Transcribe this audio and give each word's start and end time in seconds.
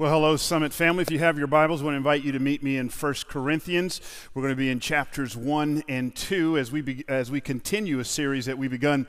Well, 0.00 0.12
hello, 0.12 0.38
Summit 0.38 0.72
family. 0.72 1.02
If 1.02 1.10
you 1.10 1.18
have 1.18 1.36
your 1.36 1.46
Bibles, 1.46 1.82
I 1.82 1.84
want 1.84 1.92
to 1.92 1.98
invite 1.98 2.24
you 2.24 2.32
to 2.32 2.38
meet 2.38 2.62
me 2.62 2.78
in 2.78 2.88
1 2.88 3.14
Corinthians. 3.28 4.00
We're 4.32 4.40
going 4.40 4.52
to 4.52 4.56
be 4.56 4.70
in 4.70 4.80
chapters 4.80 5.36
1 5.36 5.82
and 5.90 6.16
2 6.16 6.56
as 6.56 6.72
we, 6.72 6.80
be, 6.80 7.04
as 7.06 7.30
we 7.30 7.42
continue 7.42 7.98
a 7.98 8.04
series 8.06 8.46
that 8.46 8.56
we 8.56 8.66
begun 8.66 9.06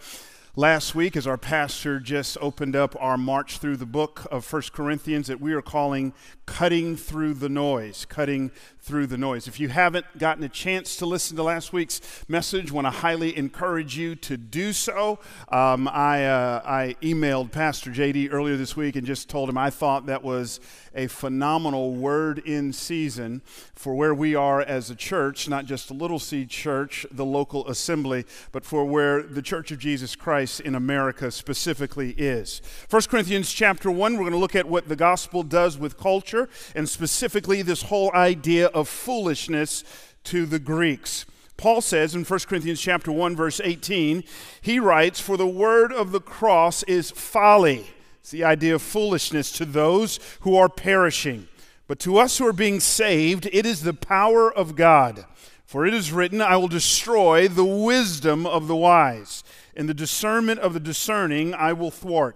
last 0.58 0.94
week 0.94 1.16
as 1.16 1.26
our 1.26 1.38
pastor 1.38 1.98
just 1.98 2.38
opened 2.42 2.76
up 2.76 2.94
our 3.00 3.18
march 3.18 3.58
through 3.58 3.78
the 3.78 3.86
book 3.86 4.28
of 4.30 4.52
1 4.52 4.64
Corinthians 4.74 5.28
that 5.28 5.40
we 5.40 5.54
are 5.54 5.62
calling 5.62 6.14
Cutting 6.46 6.98
Through 6.98 7.36
the 7.36 7.48
Noise. 7.48 8.06
Cutting 8.10 8.52
Through 8.82 9.08
the 9.08 9.18
Noise. 9.18 9.48
If 9.48 9.62
you 9.62 9.70
haven't 9.70 10.06
gotten 10.18 10.44
a 10.44 10.50
chance 10.50 10.98
to 10.98 11.06
listen 11.06 11.38
to 11.38 11.44
last 11.44 11.72
week's 11.72 12.02
message, 12.28 12.74
want 12.74 12.86
to 12.86 12.92
highly 12.92 13.38
encourage 13.38 13.98
you 13.98 14.16
to 14.16 14.36
do 14.36 14.74
so. 14.74 15.20
Um, 15.48 15.88
I, 15.88 16.26
uh, 16.26 16.62
I 16.66 16.96
emailed 17.02 17.52
Pastor 17.52 17.90
JD 17.92 18.34
earlier 18.34 18.58
this 18.58 18.76
week 18.76 18.98
and 18.98 19.08
just 19.08 19.30
told 19.30 19.48
him 19.48 19.58
I 19.58 19.70
thought 19.70 20.08
that 20.08 20.24
was 20.24 20.60
a 20.94 21.08
phenomenal 21.08 21.94
word 21.94 22.40
in 22.40 22.74
season 22.74 23.42
for 23.74 23.96
where 23.96 24.14
we 24.14 24.36
are 24.36 24.62
as 24.62 24.90
a 24.90 24.96
church, 24.96 25.48
not 25.48 25.66
just 25.66 25.90
a 25.90 25.94
Little 25.94 26.20
Seed 26.20 26.50
church, 26.50 27.06
the 27.10 27.24
local 27.24 27.66
assembly, 27.70 28.26
but 28.52 28.66
for 28.66 28.84
where 28.84 29.24
the 29.24 29.42
Church 29.42 29.72
of 29.72 29.80
Jesus 29.80 30.18
Christ 30.18 30.41
in 30.60 30.76
America 30.76 31.32
specifically 31.32 32.12
is. 32.18 32.62
1 32.90 33.04
Corinthians 33.04 33.52
chapter 33.52 33.92
1, 33.92 34.14
we're 34.14 34.20
going 34.20 34.32
to 34.32 34.38
look 34.38 34.56
at 34.56 34.68
what 34.68 34.88
the 34.88 34.96
gospel 34.96 35.44
does 35.44 35.78
with 35.78 35.98
culture, 35.98 36.50
and 36.76 36.90
specifically 36.90 37.62
this 37.62 37.84
whole 37.84 38.12
idea 38.14 38.68
of 38.68 38.90
foolishness 38.90 39.84
to 40.24 40.46
the 40.46 40.60
Greeks. 40.60 41.26
Paul 41.58 41.82
says 41.82 42.16
in 42.16 42.26
1 42.26 42.40
Corinthians 42.48 42.82
chapter 42.82 43.12
1 43.12 43.36
verse 43.36 43.62
18, 43.64 44.24
he 44.62 44.80
writes, 44.80 45.20
"For 45.20 45.38
the 45.38 45.46
word 45.46 45.94
of 45.94 46.12
the 46.12 46.22
cross 46.22 46.82
is 46.84 47.12
folly." 47.12 47.92
It's 48.20 48.32
the 48.32 48.44
idea 48.44 48.76
of 48.76 48.82
foolishness 48.82 49.52
to 49.54 49.66
those 49.66 50.20
who 50.42 50.56
are 50.56 50.70
perishing. 50.70 51.48
But 51.88 52.00
to 52.00 52.18
us 52.18 52.38
who 52.38 52.48
are 52.48 52.54
being 52.54 52.80
saved, 52.80 53.48
it 53.52 53.66
is 53.66 53.82
the 53.82 53.94
power 53.94 54.52
of 54.52 54.76
God. 54.76 55.26
For 55.66 55.86
it 55.86 55.94
is 55.94 56.12
written, 56.12 56.42
I 56.42 56.58
will 56.58 56.68
destroy 56.68 57.48
the 57.48 57.64
wisdom 57.66 58.46
of 58.46 58.68
the 58.68 58.76
wise, 58.76 59.44
and 59.76 59.88
the 59.88 59.94
discernment 59.94 60.60
of 60.60 60.74
the 60.74 60.80
discerning 60.80 61.54
I 61.54 61.74
will 61.74 61.92
thwart. 61.92 62.36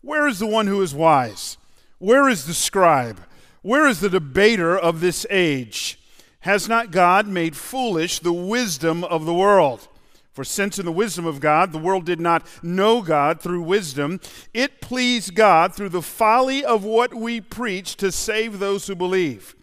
Where 0.00 0.26
is 0.26 0.38
the 0.38 0.46
one 0.46 0.66
who 0.66 0.82
is 0.82 0.94
wise? 0.94 1.56
Where 1.98 2.28
is 2.28 2.46
the 2.46 2.54
scribe? 2.54 3.20
Where 3.62 3.86
is 3.86 4.00
the 4.00 4.10
debater 4.10 4.76
of 4.76 5.00
this 5.00 5.26
age? 5.30 5.98
Has 6.40 6.68
not 6.68 6.90
God 6.90 7.26
made 7.26 7.56
foolish 7.56 8.18
the 8.18 8.32
wisdom 8.32 9.02
of 9.04 9.24
the 9.24 9.32
world? 9.32 9.88
For 10.34 10.44
since 10.44 10.78
in 10.80 10.84
the 10.84 10.92
wisdom 10.92 11.26
of 11.26 11.40
God 11.40 11.72
the 11.72 11.78
world 11.78 12.04
did 12.04 12.20
not 12.20 12.46
know 12.62 13.00
God 13.00 13.40
through 13.40 13.62
wisdom, 13.62 14.20
it 14.52 14.80
pleased 14.80 15.34
God 15.34 15.74
through 15.74 15.90
the 15.90 16.02
folly 16.02 16.64
of 16.64 16.84
what 16.84 17.14
we 17.14 17.40
preach 17.40 17.96
to 17.96 18.10
save 18.10 18.58
those 18.58 18.86
who 18.86 18.96
believe. 18.96 19.54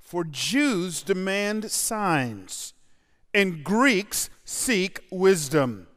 For 0.00 0.24
Jews 0.24 1.02
demand 1.02 1.70
signs, 1.70 2.72
and 3.34 3.62
Greeks 3.62 4.30
seek 4.44 5.00
wisdom. 5.10 5.88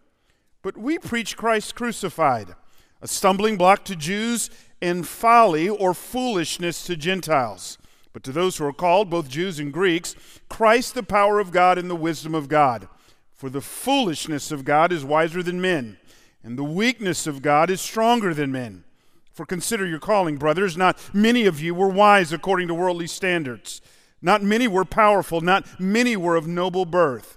But 0.68 0.76
we 0.76 1.00
preach 1.00 1.38
Christ 1.38 1.76
crucified, 1.76 2.54
a 3.02 3.08
stumbling 3.08 3.56
block 3.56 3.86
to 3.86 3.96
Jews 3.96 4.50
and 4.82 5.08
folly 5.08 5.70
or 5.70 5.94
foolishness 5.94 6.84
to 6.88 6.98
Gentiles. 6.98 7.78
But 8.12 8.22
to 8.24 8.34
those 8.34 8.58
who 8.58 8.66
are 8.66 8.74
called, 8.74 9.10
both 9.10 9.30
Jews 9.30 9.60
and 9.60 9.72
Greeks, 9.72 10.14
Christ 10.50 10.94
the 10.94 11.04
power 11.04 11.40
of 11.40 11.54
God 11.54 11.78
and 11.78 11.90
the 11.90 11.96
wisdom 11.96 12.36
of 12.36 12.50
God. 12.50 12.90
For 13.34 13.50
the 13.50 13.62
foolishness 13.62 14.52
of 14.52 14.66
God 14.66 14.92
is 14.92 15.06
wiser 15.06 15.42
than 15.42 15.62
men, 15.62 16.00
and 16.44 16.60
the 16.60 16.66
weakness 16.66 17.28
of 17.28 17.42
God 17.42 17.70
is 17.70 17.80
stronger 17.80 18.34
than 18.34 18.52
men. 18.52 18.84
For 19.32 19.46
consider 19.46 19.86
your 19.86 20.00
calling, 20.00 20.36
brothers. 20.36 20.76
Not 20.76 21.00
many 21.14 21.46
of 21.46 21.62
you 21.62 21.76
were 21.76 21.88
wise 21.88 22.34
according 22.34 22.68
to 22.68 22.76
worldly 22.76 23.08
standards. 23.08 23.82
Not 24.22 24.44
many 24.44 24.68
were 24.68 24.84
powerful. 24.84 25.40
Not 25.40 25.80
many 25.80 26.18
were 26.18 26.36
of 26.36 26.46
noble 26.46 26.84
birth. 26.84 27.37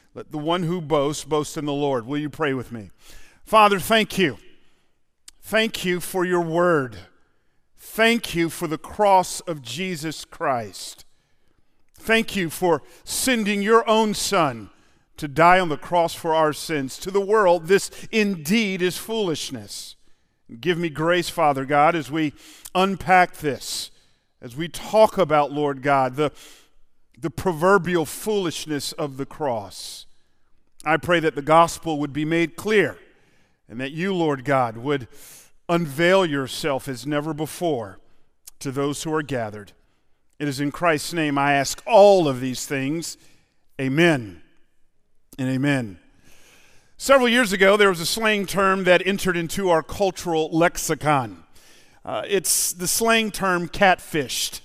let 0.13 0.31
the 0.31 0.37
one 0.37 0.63
who 0.63 0.81
boasts 0.81 1.23
boast 1.23 1.57
in 1.57 1.65
the 1.65 1.73
Lord. 1.73 2.05
Will 2.05 2.17
you 2.17 2.29
pray 2.29 2.53
with 2.53 2.71
me? 2.71 2.91
Father, 3.43 3.79
thank 3.79 4.17
you. 4.17 4.37
Thank 5.41 5.85
you 5.85 5.99
for 5.99 6.25
your 6.25 6.41
word. 6.41 6.97
Thank 7.77 8.35
you 8.35 8.49
for 8.49 8.67
the 8.67 8.77
cross 8.77 9.39
of 9.41 9.61
Jesus 9.61 10.25
Christ. 10.25 11.05
Thank 11.95 12.35
you 12.35 12.49
for 12.49 12.81
sending 13.03 13.61
your 13.61 13.87
own 13.87 14.13
Son 14.13 14.69
to 15.17 15.27
die 15.27 15.59
on 15.59 15.69
the 15.69 15.77
cross 15.77 16.13
for 16.13 16.33
our 16.33 16.53
sins. 16.53 16.97
To 16.99 17.11
the 17.11 17.21
world, 17.21 17.67
this 17.67 17.91
indeed 18.11 18.81
is 18.81 18.97
foolishness. 18.97 19.95
Give 20.59 20.77
me 20.77 20.89
grace, 20.89 21.29
Father 21.29 21.63
God, 21.63 21.95
as 21.95 22.11
we 22.11 22.33
unpack 22.73 23.37
this, 23.37 23.91
as 24.41 24.55
we 24.55 24.67
talk 24.67 25.17
about, 25.17 25.51
Lord 25.51 25.81
God, 25.81 26.15
the, 26.15 26.31
the 27.21 27.29
proverbial 27.29 28.05
foolishness 28.05 28.91
of 28.93 29.17
the 29.17 29.25
cross. 29.25 30.07
I 30.83 30.97
pray 30.97 31.19
that 31.19 31.35
the 31.35 31.43
gospel 31.43 31.99
would 31.99 32.11
be 32.11 32.25
made 32.25 32.55
clear 32.55 32.97
and 33.69 33.79
that 33.79 33.91
you, 33.91 34.13
Lord 34.13 34.43
God, 34.43 34.77
would 34.77 35.07
unveil 35.69 36.25
yourself 36.25 36.87
as 36.87 37.05
never 37.05 37.33
before 37.33 37.99
to 38.59 38.71
those 38.71 39.03
who 39.03 39.13
are 39.13 39.21
gathered. 39.21 39.71
It 40.39 40.47
is 40.47 40.59
in 40.59 40.71
Christ's 40.71 41.13
name 41.13 41.37
I 41.37 41.53
ask 41.53 41.81
all 41.85 42.27
of 42.27 42.41
these 42.41 42.65
things. 42.65 43.17
Amen 43.79 44.41
and 45.37 45.47
amen. 45.47 45.99
Several 46.97 47.29
years 47.29 47.53
ago, 47.53 47.77
there 47.77 47.89
was 47.89 47.99
a 47.99 48.05
slang 48.05 48.47
term 48.47 48.83
that 48.85 49.05
entered 49.05 49.37
into 49.37 49.69
our 49.69 49.83
cultural 49.83 50.49
lexicon. 50.51 51.43
Uh, 52.03 52.23
it's 52.27 52.73
the 52.73 52.87
slang 52.87 53.31
term 53.31 53.67
catfished. 53.67 54.61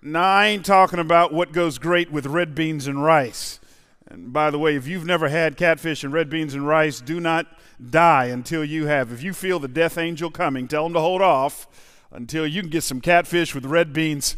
Now, 0.00 0.22
I 0.22 0.46
ain't 0.46 0.64
talking 0.64 1.00
about 1.00 1.32
what 1.32 1.52
goes 1.52 1.78
great 1.78 2.12
with 2.12 2.26
red 2.26 2.54
beans 2.54 2.86
and 2.86 3.02
rice. 3.02 3.58
And 4.06 4.32
by 4.32 4.50
the 4.50 4.58
way, 4.58 4.76
if 4.76 4.86
you've 4.86 5.04
never 5.04 5.28
had 5.28 5.56
catfish 5.56 6.04
and 6.04 6.12
red 6.12 6.30
beans 6.30 6.54
and 6.54 6.66
rice, 6.66 7.00
do 7.00 7.18
not 7.18 7.46
die 7.90 8.26
until 8.26 8.64
you 8.64 8.86
have. 8.86 9.12
If 9.12 9.22
you 9.22 9.32
feel 9.32 9.58
the 9.58 9.68
death 9.68 9.98
angel 9.98 10.30
coming, 10.30 10.68
tell 10.68 10.84
them 10.84 10.94
to 10.94 11.00
hold 11.00 11.20
off 11.20 11.66
until 12.12 12.46
you 12.46 12.62
can 12.62 12.70
get 12.70 12.84
some 12.84 13.00
catfish 13.00 13.54
with 13.54 13.66
red 13.66 13.92
beans 13.92 14.36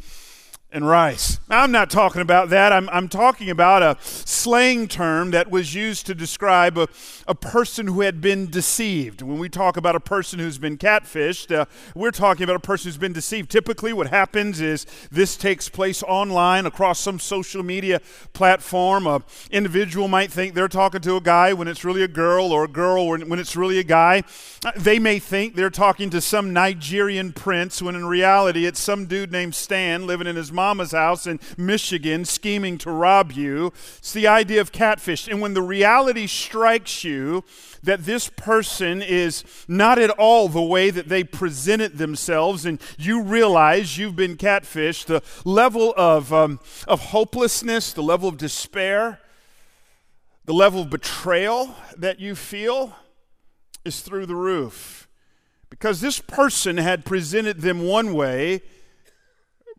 and 0.73 0.87
rice. 0.87 1.41
Now, 1.49 1.63
I'm 1.63 1.73
not 1.73 1.91
talking 1.91 2.23
about 2.23 2.51
that. 2.51 2.73
I'm, 2.73 2.89
I'm 2.91 3.09
talking 3.09 3.51
about 3.51 3.83
a 3.83 3.97
slang 4.03 4.87
term 4.87 5.33
that 5.33 5.51
was 5.51 5.75
used 5.75 6.07
to 6.07 6.15
describe 6.15 6.79
a, 6.79 6.87
a 7.27 7.35
person 7.35 7.89
who 7.89 8.03
had 8.03 8.21
been 8.21 8.49
deceived. 8.49 9.21
When 9.21 9.39
we 9.39 9.49
talk 9.49 9.77
about 9.77 9.97
a 9.97 10.01
person 10.01 10.39
who's 10.39 10.59
been 10.59 10.79
catfished, 10.79 11.55
uh, 11.55 11.65
we're 11.95 12.13
talking 12.13 12.45
about 12.45 12.57
a 12.57 12.61
person 12.61 12.89
who's 12.89 12.97
been 12.97 13.13
deceived. 13.13 13.51
Typically, 13.51 13.93
what 13.93 14.09
happens 14.09 14.61
is 14.61 14.87
this 15.11 15.37
takes 15.37 15.69
place 15.69 16.03
online 16.05 16.67
across 16.67 17.01
some 17.01 17.19
social 17.19 17.63
media 17.63 18.01
platform. 18.33 19.07
An 19.07 19.25
individual 19.51 20.07
might 20.07 20.31
think 20.31 20.55
they're 20.55 20.69
talking 20.69 21.01
to 21.01 21.17
a 21.17 21.21
guy 21.21 21.53
when 21.53 21.67
it's 21.67 21.85
really 21.85 22.03
a 22.03 22.09
girl, 22.09 22.53
or 22.53 22.65
a 22.65 22.69
girl 22.69 23.09
when 23.09 23.39
it's 23.39 23.57
really 23.57 23.79
a 23.79 23.85
guy. 23.85 24.23
They 24.77 24.99
may 24.99 25.19
think 25.19 25.57
they're 25.57 25.71
talking 25.71 26.11
to 26.11 26.21
some 26.21 26.53
Nigerian 26.53 27.33
prince 27.33 27.83
when 27.83 27.97
in 27.97 28.07
reality 28.07 28.67
it's 28.67 28.81
some 28.81 29.07
dude 29.07 29.33
named 29.33 29.55
Stan 29.55 30.07
living 30.07 30.27
in 30.27 30.37
his 30.37 30.53
mama's 30.61 30.93
house 30.93 31.27
in 31.27 31.41
Michigan 31.57 32.27
scheming 32.27 32.77
to 32.79 32.91
rob 32.91 33.33
you. 33.33 33.73
It's 33.99 34.13
the 34.13 34.27
idea 34.27 34.61
of 34.61 34.73
catfish. 34.73 35.27
And 35.27 35.41
when 35.41 35.55
the 35.55 35.63
reality 35.63 36.27
strikes 36.27 37.03
you 37.03 37.45
that 37.83 38.05
this 38.05 38.29
person 38.29 39.01
is 39.01 39.43
not 39.67 39.99
at 39.99 40.11
all 40.11 40.49
the 40.49 40.61
way 40.61 40.91
that 40.91 41.09
they 41.09 41.25
presented 41.25 41.97
themselves, 41.97 42.67
and 42.67 42.79
you 42.99 43.23
realize 43.23 43.97
you've 43.97 44.17
been 44.17 44.37
catfished, 44.37 45.07
the 45.07 45.23
level 45.49 45.95
of, 45.97 46.31
um, 46.31 46.61
of 46.87 47.01
hopelessness, 47.07 47.95
the 47.95 48.03
level 48.03 48.29
of 48.29 48.37
despair, 48.37 49.19
the 50.45 50.53
level 50.53 50.83
of 50.83 50.91
betrayal 50.91 51.75
that 51.97 52.21
you 52.21 52.35
feel 52.35 52.95
is 53.85 54.01
through 54.01 54.27
the 54.27 54.37
roof. 54.37 55.09
Because 55.71 56.03
this 56.03 56.21
person 56.21 56.77
had 56.77 57.07
presented 57.07 57.61
them 57.61 57.87
one 57.87 58.13
way 58.13 58.61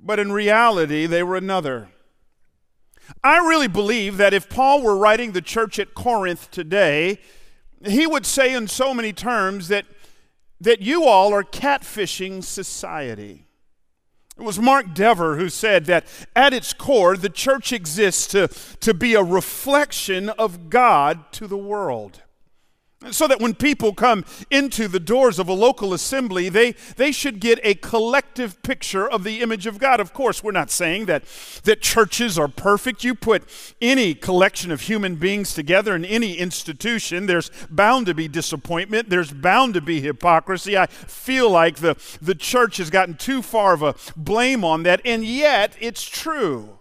but 0.04 0.20
in 0.20 0.32
reality, 0.32 1.06
they 1.06 1.24
were 1.24 1.36
another. 1.36 1.90
I 3.24 3.38
really 3.38 3.68
believe 3.68 4.18
that 4.18 4.34
if 4.34 4.50
Paul 4.50 4.82
were 4.82 4.98
writing 4.98 5.32
the 5.32 5.42
church 5.42 5.80
at 5.80 5.94
Corinth 5.94 6.50
today, 6.52 7.20
he 7.86 8.08
would 8.08 8.26
say 8.26 8.54
in 8.54 8.68
so 8.68 8.94
many 8.94 9.14
terms 9.14 9.68
that, 9.68 9.86
that 10.60 10.82
you 10.82 11.06
all 11.06 11.34
are 11.34 11.44
catfishing 11.44 12.44
society. 12.44 13.48
It 14.38 14.44
was 14.44 14.60
Mark 14.60 14.94
Dever 14.94 15.38
who 15.38 15.50
said 15.50 15.86
that 15.86 16.06
at 16.36 16.54
its 16.54 16.74
core, 16.74 17.18
the 17.18 17.30
church 17.30 17.72
exists 17.72 18.26
to, 18.28 18.48
to 18.80 18.94
be 18.94 19.14
a 19.14 19.24
reflection 19.24 20.30
of 20.30 20.70
God 20.70 21.32
to 21.34 21.48
the 21.48 21.58
world. 21.58 22.22
So 23.10 23.28
that 23.28 23.40
when 23.40 23.56
people 23.56 23.96
come 23.96 24.26
into 24.52 24.88
the 24.88 25.00
doors 25.00 25.40
of 25.40 25.48
a 25.48 25.54
local 25.54 25.92
assembly, 25.92 26.50
they, 26.50 26.74
they 26.98 27.12
should 27.12 27.40
get 27.40 27.60
a 27.64 27.74
collective 27.74 28.62
picture 28.62 29.10
of 29.10 29.24
the 29.24 29.42
image 29.42 29.66
of 29.66 29.80
God. 29.80 30.00
Of 30.00 30.14
course, 30.14 30.44
we're 30.44 30.52
not 30.52 30.70
saying 30.70 31.06
that, 31.06 31.24
that 31.64 31.82
churches 31.82 32.38
are 32.38 32.48
perfect. 32.48 33.04
You 33.04 33.16
put 33.16 33.44
any 33.82 34.14
collection 34.14 34.70
of 34.72 34.82
human 34.82 35.16
beings 35.16 35.56
together 35.56 35.96
in 35.96 36.06
any 36.06 36.36
institution, 36.38 37.26
there's 37.26 37.50
bound 37.72 38.06
to 38.06 38.14
be 38.14 38.28
disappointment, 38.28 39.10
there's 39.10 39.32
bound 39.32 39.74
to 39.74 39.82
be 39.82 40.00
hypocrisy. 40.00 40.78
I 40.78 40.86
feel 40.86 41.50
like 41.50 41.78
the, 41.78 41.96
the 42.22 42.36
church 42.36 42.78
has 42.78 42.92
gotten 42.92 43.16
too 43.16 43.42
far 43.42 43.74
of 43.74 43.82
a 43.82 43.96
blame 44.16 44.64
on 44.64 44.84
that, 44.84 45.02
and 45.04 45.26
yet 45.26 45.76
it's 45.80 46.04
true. 46.04 46.78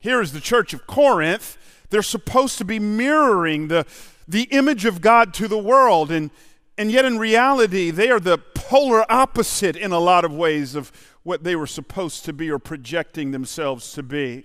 Here 0.00 0.20
is 0.20 0.34
the 0.34 0.40
church 0.40 0.74
of 0.74 0.86
Corinth. 0.86 1.56
They're 1.88 2.02
supposed 2.02 2.58
to 2.58 2.64
be 2.64 2.78
mirroring 2.78 3.68
the 3.68 3.86
the 4.30 4.44
image 4.44 4.84
of 4.84 5.00
God 5.00 5.34
to 5.34 5.48
the 5.48 5.58
world. 5.58 6.10
And, 6.10 6.30
and 6.78 6.90
yet, 6.90 7.04
in 7.04 7.18
reality, 7.18 7.90
they 7.90 8.10
are 8.10 8.20
the 8.20 8.38
polar 8.38 9.10
opposite 9.10 9.76
in 9.76 9.92
a 9.92 9.98
lot 9.98 10.24
of 10.24 10.32
ways 10.32 10.74
of 10.74 10.92
what 11.22 11.42
they 11.44 11.56
were 11.56 11.66
supposed 11.66 12.24
to 12.24 12.32
be 12.32 12.50
or 12.50 12.58
projecting 12.58 13.32
themselves 13.32 13.92
to 13.92 14.02
be. 14.02 14.44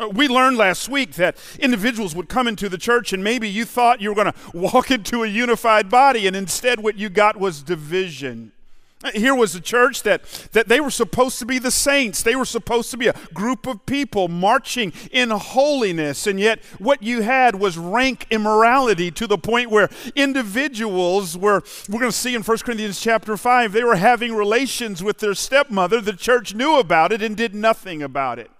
Uh, 0.00 0.08
we 0.08 0.26
learned 0.26 0.56
last 0.56 0.88
week 0.88 1.14
that 1.14 1.36
individuals 1.58 2.16
would 2.16 2.28
come 2.28 2.48
into 2.48 2.68
the 2.68 2.78
church 2.78 3.12
and 3.12 3.22
maybe 3.22 3.48
you 3.48 3.64
thought 3.64 4.00
you 4.00 4.08
were 4.08 4.14
going 4.14 4.32
to 4.32 4.56
walk 4.56 4.90
into 4.90 5.22
a 5.22 5.26
unified 5.26 5.90
body, 5.90 6.26
and 6.26 6.36
instead, 6.36 6.80
what 6.80 6.96
you 6.96 7.08
got 7.08 7.36
was 7.36 7.62
division. 7.62 8.52
Here 9.12 9.34
was 9.34 9.54
a 9.54 9.60
church 9.60 10.02
that, 10.04 10.24
that 10.52 10.68
they 10.68 10.80
were 10.80 10.90
supposed 10.90 11.38
to 11.40 11.46
be 11.46 11.58
the 11.58 11.70
saints. 11.70 12.22
They 12.22 12.36
were 12.36 12.44
supposed 12.44 12.90
to 12.92 12.96
be 12.96 13.08
a 13.08 13.14
group 13.34 13.66
of 13.66 13.84
people 13.86 14.28
marching 14.28 14.92
in 15.10 15.30
holiness. 15.30 16.26
And 16.26 16.40
yet, 16.40 16.64
what 16.78 17.02
you 17.02 17.22
had 17.22 17.56
was 17.56 17.76
rank 17.76 18.26
immorality 18.30 19.10
to 19.12 19.26
the 19.26 19.38
point 19.38 19.70
where 19.70 19.90
individuals 20.14 21.36
were, 21.36 21.62
we're 21.88 22.00
going 22.00 22.12
to 22.12 22.16
see 22.16 22.34
in 22.34 22.42
1 22.42 22.58
Corinthians 22.58 23.00
chapter 23.00 23.36
5, 23.36 23.72
they 23.72 23.84
were 23.84 23.96
having 23.96 24.34
relations 24.34 25.02
with 25.02 25.18
their 25.18 25.34
stepmother. 25.34 26.00
The 26.00 26.14
church 26.14 26.54
knew 26.54 26.78
about 26.78 27.12
it 27.12 27.20
and 27.20 27.36
did 27.36 27.54
nothing 27.54 28.02
about 28.02 28.38
it. 28.38 28.50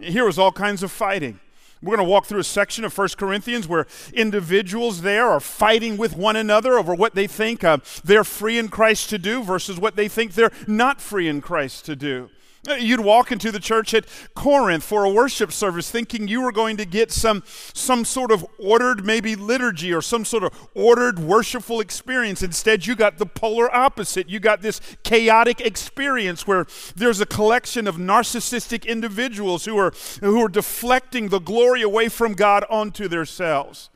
Here 0.00 0.24
was 0.24 0.38
all 0.38 0.52
kinds 0.52 0.82
of 0.82 0.90
fighting. 0.90 1.40
We're 1.84 1.96
going 1.96 2.06
to 2.06 2.10
walk 2.10 2.24
through 2.24 2.40
a 2.40 2.44
section 2.44 2.84
of 2.84 2.96
1 2.96 3.08
Corinthians 3.18 3.68
where 3.68 3.86
individuals 4.14 5.02
there 5.02 5.28
are 5.28 5.40
fighting 5.40 5.98
with 5.98 6.16
one 6.16 6.34
another 6.34 6.78
over 6.78 6.94
what 6.94 7.14
they 7.14 7.26
think 7.26 7.62
uh, 7.62 7.78
they're 8.02 8.24
free 8.24 8.56
in 8.56 8.68
Christ 8.68 9.10
to 9.10 9.18
do 9.18 9.42
versus 9.42 9.78
what 9.78 9.94
they 9.94 10.08
think 10.08 10.32
they're 10.32 10.52
not 10.66 11.02
free 11.02 11.28
in 11.28 11.42
Christ 11.42 11.84
to 11.84 11.94
do. 11.94 12.30
You'd 12.78 13.00
walk 13.00 13.30
into 13.30 13.52
the 13.52 13.60
church 13.60 13.92
at 13.94 14.06
Corinth 14.34 14.84
for 14.84 15.04
a 15.04 15.10
worship 15.10 15.52
service 15.52 15.90
thinking 15.90 16.28
you 16.28 16.42
were 16.42 16.52
going 16.52 16.76
to 16.78 16.86
get 16.86 17.12
some, 17.12 17.42
some 17.46 18.04
sort 18.04 18.30
of 18.30 18.46
ordered, 18.58 19.04
maybe 19.04 19.36
liturgy 19.36 19.92
or 19.92 20.00
some 20.00 20.24
sort 20.24 20.44
of 20.44 20.68
ordered 20.74 21.18
worshipful 21.18 21.80
experience. 21.80 22.42
Instead, 22.42 22.86
you 22.86 22.94
got 22.94 23.18
the 23.18 23.26
polar 23.26 23.74
opposite. 23.74 24.28
You 24.28 24.40
got 24.40 24.62
this 24.62 24.80
chaotic 25.02 25.60
experience 25.60 26.46
where 26.46 26.66
there's 26.96 27.20
a 27.20 27.26
collection 27.26 27.86
of 27.86 27.96
narcissistic 27.96 28.86
individuals 28.86 29.64
who 29.64 29.76
are, 29.78 29.92
who 30.20 30.42
are 30.42 30.48
deflecting 30.48 31.28
the 31.28 31.40
glory 31.40 31.82
away 31.82 32.08
from 32.08 32.32
God 32.32 32.64
onto 32.70 33.08
themselves. 33.08 33.90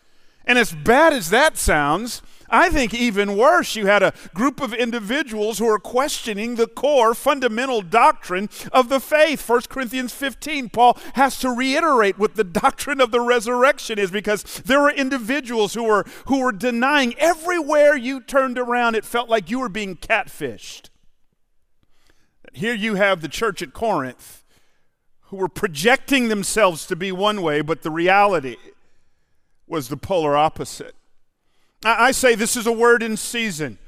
And 0.48 0.58
as 0.58 0.72
bad 0.72 1.12
as 1.12 1.28
that 1.28 1.58
sounds, 1.58 2.22
I 2.48 2.70
think 2.70 2.94
even 2.94 3.36
worse, 3.36 3.76
you 3.76 3.86
had 3.86 4.02
a 4.02 4.14
group 4.32 4.62
of 4.62 4.72
individuals 4.72 5.58
who 5.58 5.68
are 5.68 5.78
questioning 5.78 6.54
the 6.54 6.66
core 6.66 7.14
fundamental 7.14 7.82
doctrine 7.82 8.48
of 8.72 8.88
the 8.88 8.98
faith. 8.98 9.46
1 9.46 9.62
Corinthians 9.68 10.14
15, 10.14 10.70
Paul 10.70 10.96
has 11.16 11.38
to 11.40 11.50
reiterate 11.50 12.18
what 12.18 12.36
the 12.36 12.44
doctrine 12.44 13.02
of 13.02 13.10
the 13.10 13.20
resurrection 13.20 13.98
is 13.98 14.10
because 14.10 14.42
there 14.64 14.80
were 14.80 14.90
individuals 14.90 15.74
who 15.74 15.84
were, 15.84 16.06
who 16.26 16.40
were 16.40 16.52
denying 16.52 17.14
everywhere 17.18 17.94
you 17.94 18.18
turned 18.18 18.58
around, 18.58 18.94
it 18.94 19.04
felt 19.04 19.28
like 19.28 19.50
you 19.50 19.58
were 19.58 19.68
being 19.68 19.96
catfished. 19.96 20.88
Here 22.54 22.74
you 22.74 22.94
have 22.94 23.20
the 23.20 23.28
church 23.28 23.60
at 23.60 23.74
Corinth 23.74 24.44
who 25.24 25.36
were 25.36 25.48
projecting 25.48 26.28
themselves 26.28 26.86
to 26.86 26.96
be 26.96 27.12
one 27.12 27.42
way, 27.42 27.60
but 27.60 27.82
the 27.82 27.90
reality 27.90 28.56
was 29.68 29.88
the 29.88 29.96
polar 29.96 30.36
opposite. 30.36 30.94
I 31.84 32.10
say 32.10 32.34
this 32.34 32.56
is 32.56 32.66
a 32.66 32.72
word 32.72 33.02
in 33.02 33.16
season. 33.16 33.78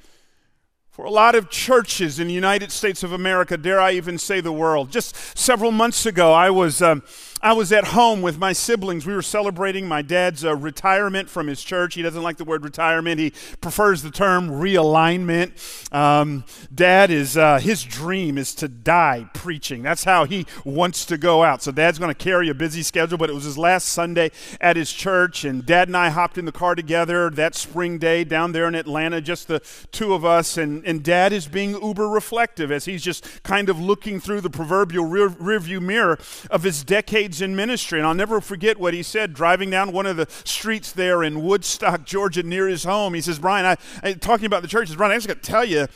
For 0.90 1.04
a 1.04 1.10
lot 1.10 1.34
of 1.34 1.50
churches 1.50 2.18
in 2.18 2.28
the 2.28 2.34
United 2.34 2.70
States 2.70 3.02
of 3.02 3.12
America, 3.12 3.56
dare 3.56 3.80
I 3.80 3.92
even 3.92 4.18
say 4.18 4.40
the 4.40 4.52
world. 4.52 4.90
Just 4.90 5.38
several 5.38 5.72
months 5.72 6.06
ago, 6.06 6.32
I 6.32 6.50
was. 6.50 6.82
Um, 6.82 7.02
I 7.42 7.54
was 7.54 7.72
at 7.72 7.84
home 7.84 8.20
with 8.20 8.38
my 8.38 8.52
siblings. 8.52 9.06
We 9.06 9.14
were 9.14 9.22
celebrating 9.22 9.88
my 9.88 10.02
dad's 10.02 10.44
uh, 10.44 10.54
retirement 10.54 11.30
from 11.30 11.46
his 11.46 11.62
church. 11.62 11.94
He 11.94 12.02
doesn't 12.02 12.22
like 12.22 12.36
the 12.36 12.44
word 12.44 12.62
retirement, 12.62 13.18
he 13.18 13.32
prefers 13.62 14.02
the 14.02 14.10
term 14.10 14.50
realignment. 14.50 15.52
Um, 15.94 16.44
dad 16.74 17.10
is, 17.10 17.38
uh, 17.38 17.58
his 17.58 17.82
dream 17.82 18.36
is 18.36 18.54
to 18.56 18.68
die 18.68 19.30
preaching. 19.32 19.82
That's 19.82 20.04
how 20.04 20.26
he 20.26 20.44
wants 20.66 21.06
to 21.06 21.16
go 21.16 21.42
out. 21.42 21.62
So, 21.62 21.72
dad's 21.72 21.98
going 21.98 22.14
to 22.14 22.24
carry 22.24 22.50
a 22.50 22.54
busy 22.54 22.82
schedule, 22.82 23.16
but 23.16 23.30
it 23.30 23.32
was 23.32 23.44
his 23.44 23.56
last 23.56 23.88
Sunday 23.88 24.32
at 24.60 24.76
his 24.76 24.92
church, 24.92 25.44
and 25.44 25.64
dad 25.64 25.88
and 25.88 25.96
I 25.96 26.10
hopped 26.10 26.36
in 26.36 26.44
the 26.44 26.52
car 26.52 26.74
together 26.74 27.30
that 27.30 27.54
spring 27.54 27.96
day 27.96 28.22
down 28.22 28.52
there 28.52 28.68
in 28.68 28.74
Atlanta, 28.74 29.22
just 29.22 29.48
the 29.48 29.60
two 29.92 30.12
of 30.12 30.26
us. 30.26 30.58
And, 30.58 30.84
and 30.84 31.02
dad 31.02 31.32
is 31.32 31.48
being 31.48 31.70
uber 31.82 32.06
reflective 32.08 32.70
as 32.70 32.84
he's 32.84 33.02
just 33.02 33.42
kind 33.42 33.70
of 33.70 33.80
looking 33.80 34.20
through 34.20 34.42
the 34.42 34.50
proverbial 34.50 35.06
rear, 35.06 35.30
rearview 35.30 35.80
mirror 35.80 36.18
of 36.50 36.64
his 36.64 36.84
decade 36.84 37.29
decades 37.30 37.40
in 37.42 37.56
ministry. 37.56 37.98
And 37.98 38.06
I'll 38.06 38.14
never 38.14 38.40
forget 38.40 38.78
what 38.78 38.94
he 38.94 39.02
said 39.02 39.34
driving 39.34 39.70
down 39.70 39.92
one 39.92 40.06
of 40.06 40.16
the 40.16 40.26
streets 40.44 40.92
there 40.92 41.22
in 41.22 41.42
Woodstock, 41.42 42.04
Georgia, 42.06 42.42
near 42.42 42.68
his 42.68 42.84
home. 42.84 43.14
He 43.14 43.20
says, 43.20 43.38
Brian, 43.38 43.66
I, 43.66 43.76
I 44.02 44.14
talking 44.14 44.46
about 44.46 44.62
the 44.62 44.68
church, 44.68 44.88
says, 44.88 44.96
Brian, 44.96 45.12
I 45.12 45.16
just 45.16 45.28
got 45.28 45.42
to 45.42 45.50
tell 45.50 45.64
you, 45.64 45.86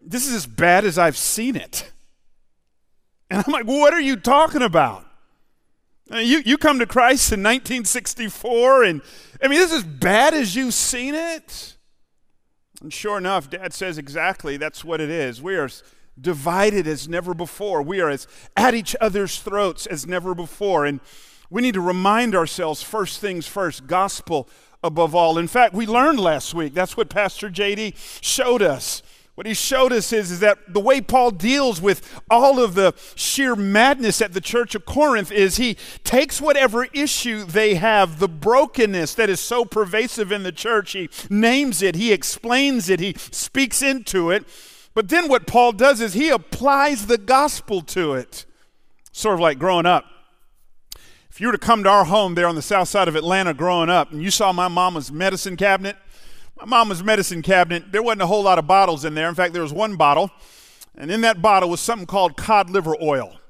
this 0.00 0.26
is 0.26 0.34
as 0.34 0.46
bad 0.46 0.84
as 0.84 0.98
I've 0.98 1.16
seen 1.16 1.56
it. 1.56 1.90
And 3.30 3.42
I'm 3.44 3.52
like, 3.52 3.64
what 3.64 3.94
are 3.94 4.00
you 4.00 4.16
talking 4.16 4.62
about? 4.62 5.06
Uh, 6.12 6.18
you, 6.18 6.42
you 6.44 6.58
come 6.58 6.78
to 6.78 6.86
Christ 6.86 7.32
in 7.32 7.42
1964, 7.42 8.84
and 8.84 9.00
I 9.42 9.48
mean, 9.48 9.58
this 9.58 9.72
is 9.72 9.78
as 9.78 9.84
bad 9.84 10.34
as 10.34 10.54
you've 10.54 10.74
seen 10.74 11.14
it. 11.14 11.76
And 12.82 12.92
sure 12.92 13.16
enough, 13.16 13.48
Dad 13.48 13.72
says 13.72 13.96
exactly 13.96 14.58
that's 14.58 14.84
what 14.84 15.00
it 15.00 15.08
is. 15.08 15.40
We 15.40 15.56
are 15.56 15.70
divided 16.20 16.86
as 16.86 17.08
never 17.08 17.34
before. 17.34 17.82
We 17.82 18.00
are 18.00 18.10
as 18.10 18.26
at 18.56 18.74
each 18.74 18.94
other's 19.00 19.40
throats 19.40 19.86
as 19.86 20.06
never 20.06 20.34
before. 20.34 20.86
And 20.86 21.00
we 21.50 21.62
need 21.62 21.74
to 21.74 21.80
remind 21.80 22.34
ourselves 22.34 22.82
first 22.82 23.20
things 23.20 23.46
first, 23.46 23.86
gospel 23.86 24.48
above 24.82 25.14
all. 25.14 25.38
In 25.38 25.48
fact, 25.48 25.74
we 25.74 25.86
learned 25.86 26.20
last 26.20 26.54
week, 26.54 26.74
that's 26.74 26.96
what 26.96 27.08
Pastor 27.08 27.48
JD 27.48 27.94
showed 28.22 28.62
us. 28.62 29.02
What 29.34 29.48
he 29.48 29.54
showed 29.54 29.92
us 29.92 30.12
is, 30.12 30.30
is 30.30 30.40
that 30.40 30.72
the 30.72 30.80
way 30.80 31.00
Paul 31.00 31.32
deals 31.32 31.80
with 31.80 32.22
all 32.30 32.62
of 32.62 32.74
the 32.74 32.94
sheer 33.16 33.56
madness 33.56 34.22
at 34.22 34.32
the 34.32 34.40
church 34.40 34.76
of 34.76 34.84
Corinth 34.84 35.32
is 35.32 35.56
he 35.56 35.76
takes 36.04 36.40
whatever 36.40 36.84
issue 36.92 37.42
they 37.44 37.74
have, 37.74 38.20
the 38.20 38.28
brokenness 38.28 39.14
that 39.14 39.28
is 39.28 39.40
so 39.40 39.64
pervasive 39.64 40.30
in 40.30 40.44
the 40.44 40.52
church, 40.52 40.92
he 40.92 41.10
names 41.28 41.82
it, 41.82 41.96
he 41.96 42.12
explains 42.12 42.88
it, 42.88 43.00
he 43.00 43.14
speaks 43.18 43.82
into 43.82 44.30
it, 44.30 44.44
but 44.94 45.08
then 45.08 45.28
what 45.28 45.46
Paul 45.46 45.72
does 45.72 46.00
is 46.00 46.14
he 46.14 46.30
applies 46.30 47.06
the 47.06 47.18
gospel 47.18 47.82
to 47.82 48.14
it. 48.14 48.46
Sort 49.12 49.34
of 49.34 49.40
like 49.40 49.58
growing 49.58 49.86
up. 49.86 50.04
If 51.30 51.40
you 51.40 51.48
were 51.48 51.52
to 51.52 51.58
come 51.58 51.82
to 51.82 51.90
our 51.90 52.04
home 52.04 52.36
there 52.36 52.46
on 52.46 52.54
the 52.54 52.62
south 52.62 52.88
side 52.88 53.08
of 53.08 53.16
Atlanta 53.16 53.54
growing 53.54 53.90
up 53.90 54.12
and 54.12 54.22
you 54.22 54.30
saw 54.30 54.52
my 54.52 54.68
mama's 54.68 55.10
medicine 55.10 55.56
cabinet, 55.56 55.96
my 56.56 56.64
mama's 56.64 57.02
medicine 57.02 57.42
cabinet, 57.42 57.90
there 57.90 58.02
wasn't 58.02 58.22
a 58.22 58.26
whole 58.26 58.42
lot 58.44 58.58
of 58.58 58.68
bottles 58.68 59.04
in 59.04 59.14
there. 59.14 59.28
In 59.28 59.34
fact, 59.34 59.52
there 59.52 59.62
was 59.62 59.72
one 59.72 59.96
bottle, 59.96 60.30
and 60.94 61.10
in 61.10 61.22
that 61.22 61.42
bottle 61.42 61.68
was 61.68 61.80
something 61.80 62.06
called 62.06 62.36
cod 62.36 62.70
liver 62.70 62.94
oil. 63.02 63.40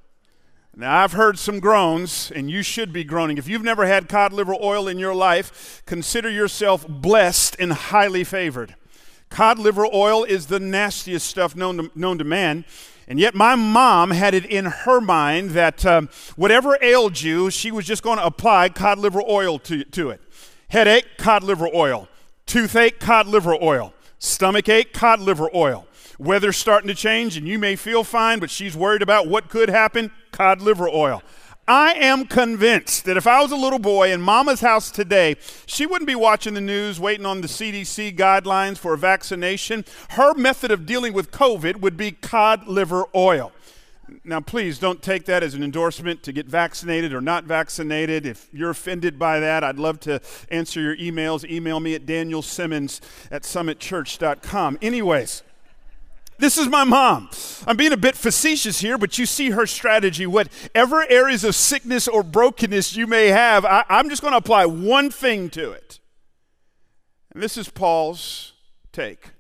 Now, 0.77 1.03
I've 1.03 1.13
heard 1.13 1.39
some 1.39 1.61
groans, 1.61 2.33
and 2.35 2.51
you 2.51 2.63
should 2.63 2.93
be 2.93 3.05
groaning. 3.05 3.39
If 3.39 3.49
you've 3.49 3.63
never 3.63 3.87
had 3.87 4.09
cod 4.09 4.33
liver 4.33 4.55
oil 4.55 4.89
in 4.89 4.99
your 4.99 5.15
life, 5.15 5.83
consider 5.87 6.29
yourself 6.29 6.89
blessed 6.89 7.55
and 7.61 7.73
highly 7.73 8.25
favored. 8.25 8.75
Cod 9.35 9.59
liver 9.59 9.85
oil 9.93 10.23
is 10.23 10.47
the 10.47 10.61
nastiest 10.61 11.27
stuff 11.27 11.57
known 11.57 11.77
to, 11.77 11.91
known 11.97 12.19
to 12.19 12.25
man. 12.25 12.65
And 13.09 13.19
yet, 13.19 13.35
my 13.35 13.57
mom 13.57 14.13
had 14.13 14.33
it 14.33 14.47
in 14.47 14.65
her 14.65 15.01
mind 15.01 15.51
that 15.51 15.85
um, 15.85 16.09
whatever 16.37 16.79
ailed 16.81 17.21
you, 17.21 17.51
she 17.51 17.73
was 17.73 17.85
just 17.85 18.05
going 18.05 18.19
to 18.19 18.25
apply 18.25 18.69
cod 18.69 19.01
liver 19.01 19.21
oil 19.29 19.59
to, 19.59 19.83
to 19.83 20.11
it. 20.11 20.21
Headache, 20.69 21.19
cod 21.19 21.43
liver 21.43 21.69
oil. 21.75 22.07
Toothache, 22.47 23.01
cod 23.01 23.27
liver 23.27 23.57
oil. 23.61 23.93
Stomach 24.21 24.69
ache, 24.69 24.93
cod 24.93 25.19
liver 25.19 25.51
oil. 25.53 25.89
Weather's 26.17 26.57
starting 26.57 26.87
to 26.87 26.95
change, 26.95 27.37
and 27.37 27.49
you 27.49 27.59
may 27.59 27.75
feel 27.75 28.05
fine, 28.05 28.39
but 28.39 28.51
she's 28.51 28.77
worried 28.77 29.03
about 29.03 29.27
what 29.27 29.49
could 29.49 29.69
happen. 29.69 30.13
Cod 30.31 30.63
liver 30.63 30.89
oil. 30.89 31.25
I 31.67 31.95
am 31.95 32.27
convinced 32.27 33.07
that 33.07 33.17
if 33.17 33.27
I 33.27 33.41
was 33.41 33.51
a 33.51 33.57
little 33.57 33.79
boy 33.79 34.13
in 34.13 34.21
mama's 34.21 34.61
house 34.61 34.91
today, 34.91 35.37
she 35.65 35.87
wouldn't 35.87 36.07
be 36.07 36.15
watching 36.15 36.53
the 36.53 36.61
news, 36.61 37.01
waiting 37.01 37.25
on 37.25 37.41
the 37.41 37.49
CDC 37.49 38.17
guidelines 38.19 38.77
for 38.77 38.93
a 38.93 38.99
vaccination. 38.99 39.87
Her 40.11 40.35
method 40.35 40.71
of 40.71 40.85
dealing 40.85 41.15
with 41.15 41.31
COVID 41.31 41.77
would 41.81 41.97
be 41.97 42.13
cod 42.13 42.67
liver 42.67 43.07
oil. 43.15 43.51
Now, 44.23 44.41
please 44.41 44.79
don't 44.79 45.01
take 45.01 45.25
that 45.25 45.43
as 45.43 45.55
an 45.55 45.63
endorsement 45.63 46.23
to 46.25 46.33
get 46.33 46.47
vaccinated 46.47 47.15
or 47.15 47.23
not 47.23 47.45
vaccinated. 47.45 48.27
If 48.27 48.49
you're 48.53 48.71
offended 48.71 49.19
by 49.19 49.41
that, 49.41 49.65
I'd 49.65 49.79
love 49.79 50.01
to 50.01 50.21
answer 50.51 50.81
your 50.81 50.97
emails. 50.97 51.49
Email 51.49 51.81
me 51.81 51.95
at 51.95 52.05
danielsimmons 52.05 53.01
at 53.31 53.43
summitchurch.com. 53.43 54.79
Anyways, 54.83 55.43
this 56.39 56.59
is 56.59 56.69
my 56.69 56.85
mom. 56.85 57.31
I'm 57.67 57.77
being 57.77 57.93
a 57.93 57.97
bit 57.97 58.17
facetious 58.17 58.81
here, 58.81 58.99
but 58.99 59.19
you 59.19 59.27
see 59.27 59.51
her 59.51 59.67
strategy. 59.67 60.27
Whatever 60.27 61.09
areas 61.09 61.45
of 61.45 61.55
sickness 61.55 62.09
or 62.09 62.23
brokenness 62.23 62.97
you 62.97 63.07
may 63.07 63.29
have, 63.29 63.65
I, 63.65 63.85
am 63.89 64.09
just 64.09 64.23
going 64.23 64.33
to 64.33 64.39
apply 64.39 64.67
one 64.67 65.11
thing 65.11 65.51
to 65.51 65.71
it. 65.71 66.01
And 67.33 67.43
this 67.43 67.57
is 67.57 67.69
Paul's 67.69 68.53
take. 68.93 69.31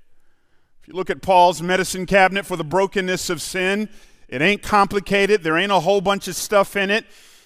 If 0.82 0.88
you 0.88 0.94
look 0.94 1.10
at 1.10 1.22
Paul's 1.22 1.62
medicine 1.62 2.06
cabinet 2.06 2.46
for 2.46 2.56
the 2.56 2.64
brokenness 2.64 3.30
of 3.30 3.40
sin, 3.40 3.88
it 4.28 4.42
ain't 4.42 4.62
complicated. 4.62 5.42
There 5.42 5.56
ain't 5.56 5.72
a 5.72 5.80
whole 5.80 6.00
bunch 6.00 6.28
of 6.28 6.36
stuff 6.36 6.76
in 6.76 6.90
it. 6.90 7.04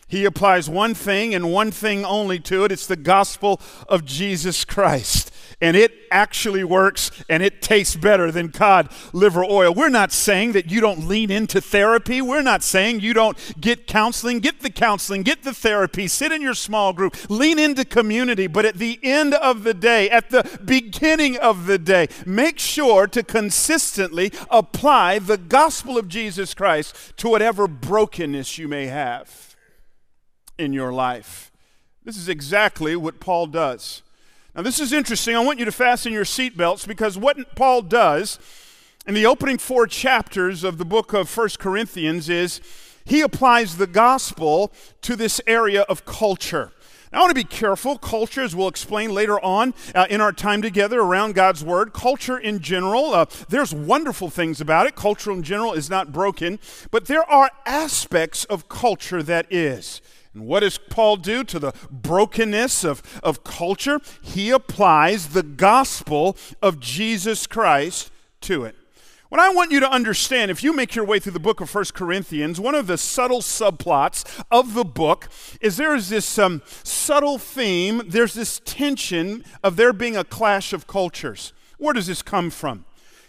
He 0.09 0.25
applies 0.25 0.71
one 0.71 0.95
thing 0.95 1.35
and 1.35 1.53
one 1.53 1.71
thing 1.71 2.05
only 2.05 2.39
to 2.41 2.65
it 2.65 2.73
it's 2.73 2.87
the 2.87 2.97
gospel 2.97 3.61
of 3.89 4.07
Jesus 4.07 4.65
Christ 4.65 5.31
and 5.61 5.77
it 5.77 5.93
actually 6.11 6.63
works 6.63 7.11
and 7.29 7.43
it 7.43 7.61
tastes 7.61 7.97
better 7.97 8.31
than 8.31 8.51
cod 8.51 8.89
liver 9.13 9.45
oil. 9.45 9.75
We're 9.75 9.89
not 9.89 10.13
saying 10.13 10.53
that 10.53 10.71
you 10.71 10.81
don't 10.81 11.09
lean 11.09 11.31
into 11.31 11.61
therapy. 11.61 12.23
We're 12.23 12.43
not 12.43 12.63
saying 12.63 13.01
you 13.01 13.13
don't 13.13 13.37
get 13.61 13.87
counseling. 13.87 14.39
Get 14.41 14.61
the 14.61 14.71
counseling, 14.71 15.23
get 15.23 15.43
the 15.43 15.53
therapy, 15.53 16.07
sit 16.07 16.33
in 16.33 16.43
your 16.43 16.55
small 16.55 16.93
group, 16.93 17.17
lean 17.29 17.59
into 17.59 17.85
community. 17.85 18.47
But 18.47 18.65
at 18.65 18.77
the 18.77 19.01
end 19.03 19.35
of 19.35 19.65
the 19.65 19.75
day, 19.75 20.09
at 20.11 20.31
the 20.31 20.59
beginning 20.65 21.37
of 21.39 21.67
the 21.67 21.79
day, 21.79 22.09
make 22.25 22.59
sure 22.59 23.07
to 23.09 23.23
consistently 23.23 24.33
apply 24.51 25.19
the 25.19 25.39
gospel 25.39 25.99
of 25.99 26.09
Jesus 26.09 26.55
Christ 26.55 27.17
to 27.17 27.29
whatever 27.29 27.67
brokenness 27.67 28.59
you 28.59 28.69
may 28.69 28.87
have 28.87 29.57
in 30.57 30.73
your 30.73 30.93
life. 30.93 31.51
This 32.05 32.17
is 32.17 32.29
exactly 32.29 32.97
what 32.97 33.21
Paul 33.21 33.47
does. 33.47 34.03
Now, 34.55 34.63
this 34.63 34.81
is 34.81 34.93
interesting. 34.93 35.37
I 35.37 35.41
want 35.41 35.59
you 35.59 35.65
to 35.67 35.73
fasten 35.73 36.13
your 36.13 36.25
seatbelts 36.25 36.87
because 36.87 37.19
what 37.19 37.55
Paul 37.55 37.83
does 37.83 38.39
in 39.07 39.15
the 39.15 39.27
opening 39.27 39.59
four 39.59 39.87
chapters 39.87 40.65
of 40.65 40.79
the 40.79 40.85
book 40.85 41.13
of 41.13 41.29
First 41.29 41.59
Corinthians 41.59 42.29
is 42.29 42.61
he 43.05 43.21
applies 43.21 43.77
the 43.77 43.87
gospel 43.87 44.73
to 45.03 45.17
this 45.17 45.41
area 45.47 45.83
of 45.83 46.05
culture. 46.05 46.73
Now, 47.13 47.19
I 47.19 47.23
want 47.23 47.31
to 47.31 47.35
be 47.35 47.45
careful. 47.45 47.97
Culture, 47.97 48.43
as 48.43 48.55
we'll 48.55 48.69
explain 48.69 49.15
later 49.15 49.41
on 49.41 49.73
uh, 49.95 50.07
in 50.11 50.21
our 50.21 50.33
time 50.33 50.61
together 50.61 51.01
around 51.01 51.35
God's 51.35 51.65
Word, 51.65 51.95
culture 51.95 52.37
in 52.37 52.61
general, 52.61 53.15
uh, 53.15 53.27
there's 53.49 53.73
wonderful 53.75 54.29
things 54.29 54.61
about 54.61 54.87
it. 54.87 54.95
Culture 54.95 55.31
in 55.33 55.43
general 55.43 55.73
is 55.73 55.89
not 55.89 56.13
broken, 56.13 56.59
but 56.91 57.07
there 57.07 57.25
are 57.31 57.51
aspects 57.65 58.45
of 58.45 58.69
culture 58.69 59.23
that 59.23 59.47
is. 59.51 60.03
And 60.39 60.47
what 60.47 60.61
does 60.61 60.79
Paul 60.79 61.17
do 61.17 61.43
to 61.43 61.59
the 61.59 61.73
brokenness 61.91 62.85
of, 62.85 63.03
of 63.25 63.43
culture? 63.43 64.01
He 64.23 64.51
applies 64.51 65.31
the 65.31 65.43
gospel 65.43 66.37
of 66.63 66.79
Jesus 66.79 67.49
Christ 67.49 68.13
to 68.43 68.63
it. 68.63 68.77
What 69.31 69.41
I 69.41 69.53
want 69.53 69.73
you 69.73 69.81
to 69.81 69.91
understand, 69.91 70.53
if 70.53 70.63
you 70.63 70.73
make 70.73 70.95
your 70.95 71.05
way 71.05 71.19
through 71.19 71.33
the 71.33 71.41
book 71.41 71.61
of 71.61 71.69
First 71.69 71.93
Corinthians, 71.93 72.61
one 72.61 72.77
of 72.77 72.87
the 72.87 72.97
subtle 72.97 73.41
subplots 73.41 74.45
of 74.49 74.75
the 74.75 74.85
book 74.85 75.29
is 75.61 75.77
there 75.77 75.97
is 75.97 76.09
this 76.09 76.39
um, 76.39 76.63
subtle 76.85 77.39
theme, 77.39 78.03
there's 78.07 78.35
this 78.35 78.61
tension 78.65 79.45
of 79.65 79.75
there 79.75 79.93
being 79.93 80.17
a 80.17 80.23
clash 80.23 80.73
of 80.73 80.87
cultures. 80.87 81.53
Where 81.79 81.95
does 81.95 82.07
this 82.07 82.23
come 82.23 82.51
from? 82.51 82.85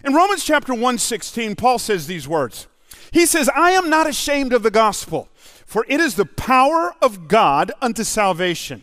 In 0.05 0.13
Romans 0.13 0.43
chapter 0.43 0.73
1:16, 0.73 1.57
Paul 1.57 1.79
says 1.79 2.05
these 2.05 2.27
words. 2.27 2.67
He 3.11 3.25
says, 3.25 3.49
I 3.55 3.71
am 3.71 3.89
not 3.89 4.07
ashamed 4.07 4.53
of 4.53 4.61
the 4.61 4.69
gospel 4.69 5.27
for 5.69 5.85
it 5.87 5.99
is 5.99 6.15
the 6.15 6.25
power 6.25 6.95
of 6.99 7.27
God 7.27 7.71
unto 7.79 8.03
salvation 8.03 8.81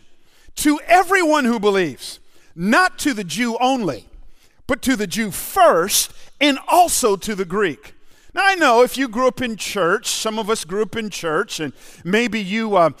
to 0.55 0.79
everyone 0.87 1.43
who 1.43 1.59
believes, 1.59 2.21
not 2.55 2.97
to 2.99 3.13
the 3.13 3.25
Jew 3.25 3.57
only, 3.59 4.07
but 4.67 4.81
to 4.83 4.95
the 4.95 5.05
Jew 5.05 5.31
first, 5.31 6.13
and 6.39 6.57
also 6.65 7.17
to 7.17 7.35
the 7.35 7.43
Greek. 7.43 7.93
Now, 8.33 8.43
I 8.45 8.55
know 8.55 8.83
if 8.83 8.97
you 8.97 9.09
grew 9.09 9.27
up 9.27 9.41
in 9.41 9.57
church, 9.57 10.07
some 10.07 10.39
of 10.39 10.49
us 10.49 10.63
grew 10.63 10.81
up 10.83 10.95
in 10.95 11.09
church, 11.09 11.59
and 11.59 11.73
maybe 12.05 12.41
you, 12.41 12.77
uh, 12.77 12.91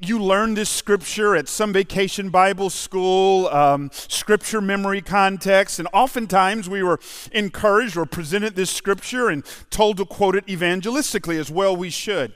you 0.00 0.22
learned 0.22 0.56
this 0.56 0.70
scripture 0.70 1.34
at 1.34 1.48
some 1.48 1.72
vacation 1.72 2.30
Bible 2.30 2.70
school, 2.70 3.48
um, 3.48 3.90
scripture 3.92 4.60
memory 4.60 5.00
context, 5.00 5.80
and 5.80 5.88
oftentimes 5.92 6.68
we 6.68 6.84
were 6.84 7.00
encouraged 7.32 7.96
or 7.96 8.06
presented 8.06 8.54
this 8.54 8.70
scripture 8.70 9.30
and 9.30 9.44
told 9.68 9.96
to 9.96 10.04
quote 10.04 10.36
it 10.36 10.46
evangelistically 10.46 11.40
as 11.40 11.50
well 11.50 11.74
we 11.74 11.90
should. 11.90 12.32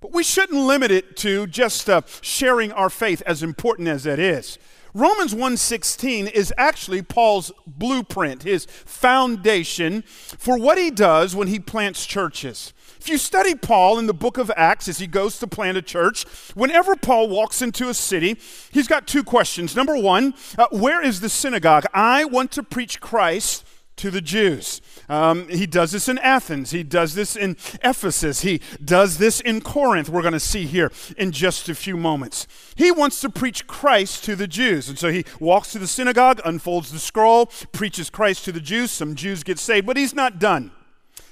But 0.00 0.12
we 0.12 0.22
shouldn't 0.22 0.58
limit 0.58 0.90
it 0.90 1.16
to 1.18 1.46
just 1.46 1.90
uh, 1.90 2.02
sharing 2.20 2.70
our 2.72 2.90
faith, 2.90 3.22
as 3.26 3.42
important 3.42 3.88
as 3.88 4.04
that 4.04 4.18
is. 4.18 4.58
Romans 4.94 5.34
1:16 5.34 6.28
is 6.28 6.52
actually 6.56 7.02
Paul's 7.02 7.52
blueprint, 7.66 8.42
his 8.42 8.64
foundation 8.64 10.02
for 10.02 10.58
what 10.58 10.78
he 10.78 10.90
does 10.90 11.36
when 11.36 11.48
he 11.48 11.58
plants 11.58 12.06
churches. 12.06 12.72
If 13.00 13.08
you 13.08 13.18
study 13.18 13.54
Paul 13.54 13.98
in 13.98 14.06
the 14.06 14.14
book 14.14 14.38
of 14.38 14.50
Acts 14.56 14.88
as 14.88 14.98
he 14.98 15.06
goes 15.06 15.38
to 15.38 15.46
plant 15.46 15.76
a 15.76 15.82
church, 15.82 16.24
whenever 16.54 16.96
Paul 16.96 17.28
walks 17.28 17.62
into 17.62 17.88
a 17.88 17.94
city, 17.94 18.38
he's 18.72 18.88
got 18.88 19.06
two 19.06 19.22
questions. 19.22 19.76
Number 19.76 19.96
one, 19.96 20.34
uh, 20.56 20.66
where 20.72 21.02
is 21.02 21.20
the 21.20 21.28
synagogue? 21.28 21.84
I 21.94 22.24
want 22.24 22.50
to 22.52 22.62
preach 22.62 23.00
Christ 23.00 23.64
to 23.98 24.10
the 24.10 24.20
Jews. 24.20 24.80
Um, 25.08 25.48
he 25.48 25.66
does 25.66 25.92
this 25.92 26.08
in 26.08 26.18
Athens. 26.18 26.70
He 26.70 26.82
does 26.82 27.14
this 27.14 27.36
in 27.36 27.56
Ephesus. 27.82 28.40
He 28.40 28.60
does 28.84 29.18
this 29.18 29.40
in 29.40 29.60
Corinth. 29.60 30.08
We're 30.08 30.22
going 30.22 30.32
to 30.32 30.40
see 30.40 30.66
here 30.66 30.90
in 31.16 31.32
just 31.32 31.68
a 31.68 31.74
few 31.74 31.96
moments. 31.96 32.46
He 32.76 32.90
wants 32.90 33.20
to 33.20 33.30
preach 33.30 33.66
Christ 33.66 34.24
to 34.24 34.36
the 34.36 34.46
Jews. 34.46 34.88
And 34.88 34.98
so 34.98 35.10
he 35.10 35.24
walks 35.40 35.72
to 35.72 35.78
the 35.78 35.86
synagogue, 35.86 36.40
unfolds 36.44 36.92
the 36.92 36.98
scroll, 36.98 37.46
preaches 37.72 38.10
Christ 38.10 38.44
to 38.46 38.52
the 38.52 38.60
Jews. 38.60 38.90
Some 38.90 39.14
Jews 39.14 39.42
get 39.42 39.58
saved, 39.58 39.86
but 39.86 39.96
he's 39.96 40.14
not 40.14 40.38
done. 40.38 40.72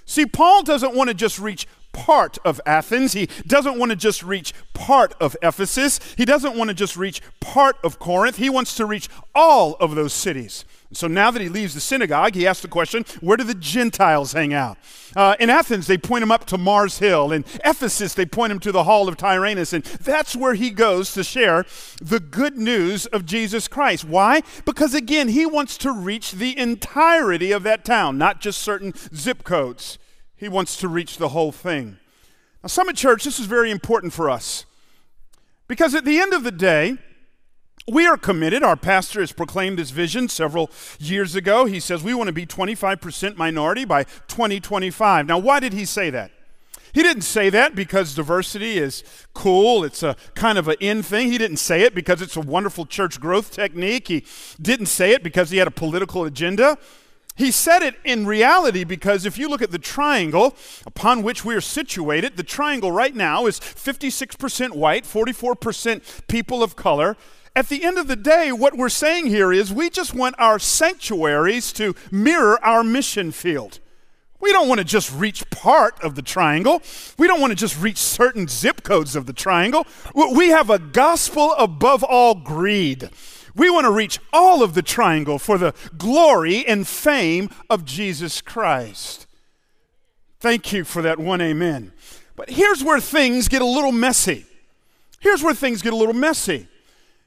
See, 0.05 0.25
Paul 0.25 0.63
doesn't 0.63 0.95
want 0.95 1.09
to 1.09 1.15
just 1.15 1.39
reach 1.39 1.67
part 1.93 2.39
of 2.45 2.61
Athens. 2.67 3.15
He 3.15 3.27
doesn't 3.47 3.79
want 3.79 3.91
to 3.91 3.97
just 3.97 4.23
reach 4.23 4.53
part 4.75 5.15
of 5.21 5.37
Ephesus. 5.43 5.99
He 6.17 6.25
doesn't 6.25 6.57
want 6.57 6.69
to 6.69 6.75
just 6.75 6.97
reach 6.97 7.23
part 7.41 7.77
of 7.83 7.99
Corinth. 7.99 8.37
He 8.37 8.51
wants 8.51 8.77
to 8.77 8.87
reach 8.87 9.09
all 9.35 9.75
of 9.81 9.95
those 9.95 10.13
cities. 10.13 10.65
So 10.93 11.09
now 11.09 11.33
that 11.33 11.43
he 11.43 11.49
leaves 11.49 11.75
the 11.75 11.81
synagogue, 11.81 12.35
he 12.35 12.47
asks 12.47 12.63
the 12.63 12.69
question 12.69 13.05
where 13.21 13.37
do 13.37 13.45
the 13.45 13.55
Gentiles 13.55 14.33
hang 14.33 14.55
out? 14.55 14.79
Uh, 15.17 15.35
in 15.41 15.51
Athens, 15.51 15.87
they 15.87 15.99
point 15.99 16.23
him 16.23 16.31
up 16.31 16.45
to 16.47 16.59
Mars 16.59 16.99
Hill. 16.99 17.33
In 17.33 17.45
Ephesus, 17.65 18.15
they 18.15 18.27
point 18.27 18.53
him 18.53 18.61
to 18.61 18.71
the 18.71 18.85
Hall 18.85 19.09
of 19.09 19.17
Tyrannus. 19.17 19.73
And 19.73 19.85
that's 19.85 20.37
where 20.37 20.55
he 20.55 20.71
goes 20.71 21.13
to 21.15 21.25
share 21.25 21.65
the 22.01 22.21
good 22.21 22.57
news 22.57 23.07
of 23.07 23.27
Jesus 23.27 23.67
Christ. 23.67 24.05
Why? 24.05 24.43
Because 24.65 24.95
again, 24.95 25.29
he 25.29 25.45
wants 25.45 25.77
to 25.79 25.93
reach 25.93 26.33
the 26.33 26.57
entirety 26.57 27.51
of 27.51 27.65
that 27.65 27.85
town, 27.85 28.17
not 28.17 28.41
just 28.41 28.61
certain 28.61 28.93
zip 29.15 29.43
codes. 29.43 29.99
He 30.37 30.49
wants 30.49 30.77
to 30.79 30.89
reach 30.89 31.17
the 31.17 31.31
whole 31.31 31.53
thing. 31.53 31.99
Now, 32.63 32.69
Summit 32.69 32.97
Church, 32.97 33.25
this 33.25 33.41
is 33.41 33.47
very 33.47 33.71
important 33.71 34.13
for 34.13 34.31
us. 34.31 34.67
Because 35.67 35.95
at 35.95 36.05
the 36.05 36.21
end 36.21 36.33
of 36.33 36.45
the 36.45 36.53
day, 36.53 36.99
we 37.89 38.07
are 38.07 38.17
committed. 38.17 38.63
Our 38.63 38.77
pastor 38.77 39.21
has 39.21 39.33
proclaimed 39.33 39.79
this 39.79 39.91
vision 39.91 40.29
several 40.29 40.71
years 40.99 41.35
ago. 41.35 41.67
He 41.67 41.81
says 41.81 42.03
we 42.03 42.15
want 42.15 42.29
to 42.29 42.33
be 42.33 42.47
25% 42.47 43.37
minority 43.37 43.85
by 43.85 44.05
2025. 44.05 45.27
Now, 45.27 45.39
why 45.39 45.61
did 45.61 45.73
he 45.73 45.85
say 45.85 46.11
that? 46.11 46.33
He 46.93 47.03
didn't 47.03 47.23
say 47.23 47.51
that 47.51 47.75
because 47.75 48.15
diversity 48.15 48.79
is 48.79 49.05
cool. 49.35 49.85
It's 49.85 50.03
a 50.03 50.17
kind 50.35 50.57
of 50.57 50.67
an 50.67 50.77
in 50.81 51.03
thing. 51.03 51.31
He 51.31 51.37
didn't 51.37 51.59
say 51.59 51.83
it 51.83 51.95
because 51.95 52.23
it's 52.23 52.37
a 52.37 52.41
wonderful 52.41 52.87
church 52.87 53.21
growth 53.21 53.51
technique. 53.51 54.09
He 54.09 54.25
didn't 54.61 54.87
say 54.87 55.13
it 55.13 55.23
because 55.23 55.51
he 55.51 55.59
had 55.59 55.69
a 55.69 55.73
political 55.73 56.25
agenda. 56.25 56.79
He 57.37 57.51
said 57.51 57.83
it 57.83 57.97
in 58.03 58.27
reality 58.27 58.83
because 58.83 59.27
if 59.27 59.37
you 59.37 59.47
look 59.49 59.61
at 59.61 59.71
the 59.71 59.79
triangle 59.79 60.57
upon 60.87 61.23
which 61.23 61.45
we 61.45 61.55
are 61.55 61.61
situated, 61.61 62.39
the 62.39 62.43
triangle 62.43 62.91
right 62.91 63.15
now 63.15 63.45
is 63.45 63.61
56% 63.61 64.71
white, 64.71 65.05
44% 65.05 66.27
people 66.29 66.63
of 66.63 66.77
color, 66.77 67.15
at 67.57 67.71
the 67.71 67.83
end 67.85 67.97
of 67.97 68.07
the 68.07 68.17
day, 68.17 68.53
what 68.53 68.77
we're 68.77 68.91
saying 68.91 69.29
here 69.29 69.51
is 69.51 69.73
we 69.73 69.89
just 69.89 70.15
want 70.15 70.35
our 70.39 70.59
sanctuaries 70.59 71.73
to 71.73 71.95
mirror 72.11 72.63
our 72.63 72.85
mission 72.85 73.33
field. 73.33 73.81
We 74.41 74.53
don't 74.53 74.69
want 74.69 74.79
to 74.79 74.85
just 74.85 75.11
reach 75.11 75.49
part 75.49 75.99
of 76.05 76.17
the 76.17 76.23
triangle. 76.23 76.83
We 77.17 77.27
don't 77.27 77.41
want 77.41 77.53
to 77.53 77.57
just 77.57 77.81
reach 77.81 77.97
certain 77.97 78.47
zip 78.47 78.83
codes 78.83 79.17
of 79.17 79.25
the 79.25 79.33
triangle. 79.33 79.87
We 80.15 80.49
have 80.49 80.69
a 80.69 80.79
gospel 80.79 81.55
above 81.55 82.05
all 82.05 82.35
greed. 82.35 83.09
We 83.55 83.71
want 83.71 83.87
to 83.87 83.91
reach 83.91 84.21
all 84.35 84.63
of 84.63 84.75
the 84.75 84.83
triangle 84.83 85.39
for 85.39 85.57
the 85.57 85.73
glory 85.97 86.67
and 86.67 86.87
fame 86.87 87.49
of 87.71 87.87
Jesus 87.87 88.43
Christ. 88.43 89.27
Thank 90.41 90.75
you 90.75 90.85
for 90.85 91.01
that 91.01 91.19
one 91.19 91.41
amen. 91.41 91.93
But 92.37 92.51
here's 92.51 92.85
where 92.85 93.01
things 93.01 93.49
get 93.49 93.63
a 93.63 93.67
little 93.67 93.93
messy. 93.93 94.45
Here's 95.21 95.43
where 95.43 95.55
things 95.55 95.81
get 95.81 95.95
a 95.95 95.97
little 95.97 96.13
messy. 96.13 96.69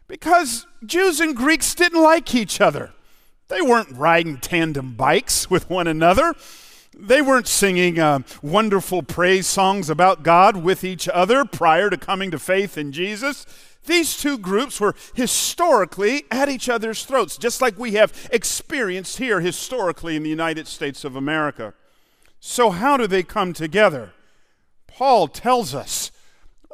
Because 0.09 0.65
Jews 0.83 1.19
and 1.19 1.35
Greeks 1.35 1.75
didn't 1.75 2.01
like 2.01 2.33
each 2.33 2.59
other. 2.59 2.91
They 3.47 3.61
weren't 3.61 3.95
riding 3.95 4.37
tandem 4.37 4.95
bikes 4.95 5.51
with 5.51 5.69
one 5.69 5.85
another. 5.87 6.33
They 6.97 7.21
weren't 7.21 7.47
singing 7.47 7.99
uh, 7.99 8.21
wonderful 8.41 9.03
praise 9.03 9.45
songs 9.45 9.87
about 9.87 10.23
God 10.23 10.57
with 10.57 10.83
each 10.83 11.07
other 11.07 11.45
prior 11.45 11.91
to 11.91 11.97
coming 11.97 12.31
to 12.31 12.39
faith 12.39 12.75
in 12.75 12.91
Jesus. 12.91 13.45
These 13.85 14.17
two 14.17 14.39
groups 14.39 14.81
were 14.81 14.95
historically 15.13 16.23
at 16.31 16.49
each 16.49 16.69
other's 16.69 17.05
throats, 17.05 17.37
just 17.37 17.61
like 17.61 17.77
we 17.77 17.93
have 17.93 18.29
experienced 18.31 19.19
here 19.19 19.41
historically 19.41 20.15
in 20.15 20.23
the 20.23 20.29
United 20.29 20.67
States 20.67 21.05
of 21.05 21.15
America. 21.15 21.75
So, 22.39 22.71
how 22.71 22.97
do 22.97 23.05
they 23.05 23.23
come 23.23 23.53
together? 23.53 24.13
Paul 24.87 25.27
tells 25.27 25.75
us 25.75 26.11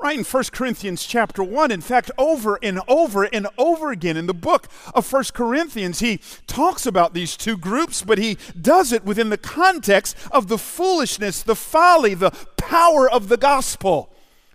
right 0.01 0.17
in 0.17 0.23
1 0.23 0.43
Corinthians 0.51 1.05
chapter 1.05 1.43
1. 1.43 1.71
In 1.71 1.81
fact, 1.81 2.11
over 2.17 2.59
and 2.61 2.81
over 2.87 3.23
and 3.23 3.47
over 3.57 3.91
again 3.91 4.17
in 4.17 4.27
the 4.27 4.33
book 4.33 4.67
of 4.93 5.11
1 5.11 5.23
Corinthians, 5.33 5.99
he 5.99 6.19
talks 6.47 6.85
about 6.85 7.13
these 7.13 7.37
two 7.37 7.57
groups, 7.57 8.01
but 8.01 8.17
he 8.17 8.37
does 8.59 8.91
it 8.91 9.05
within 9.05 9.29
the 9.29 9.37
context 9.37 10.15
of 10.31 10.47
the 10.47 10.57
foolishness, 10.57 11.41
the 11.41 11.55
folly, 11.55 12.13
the 12.13 12.31
power 12.57 13.09
of 13.09 13.29
the 13.29 13.37
gospel. 13.37 14.11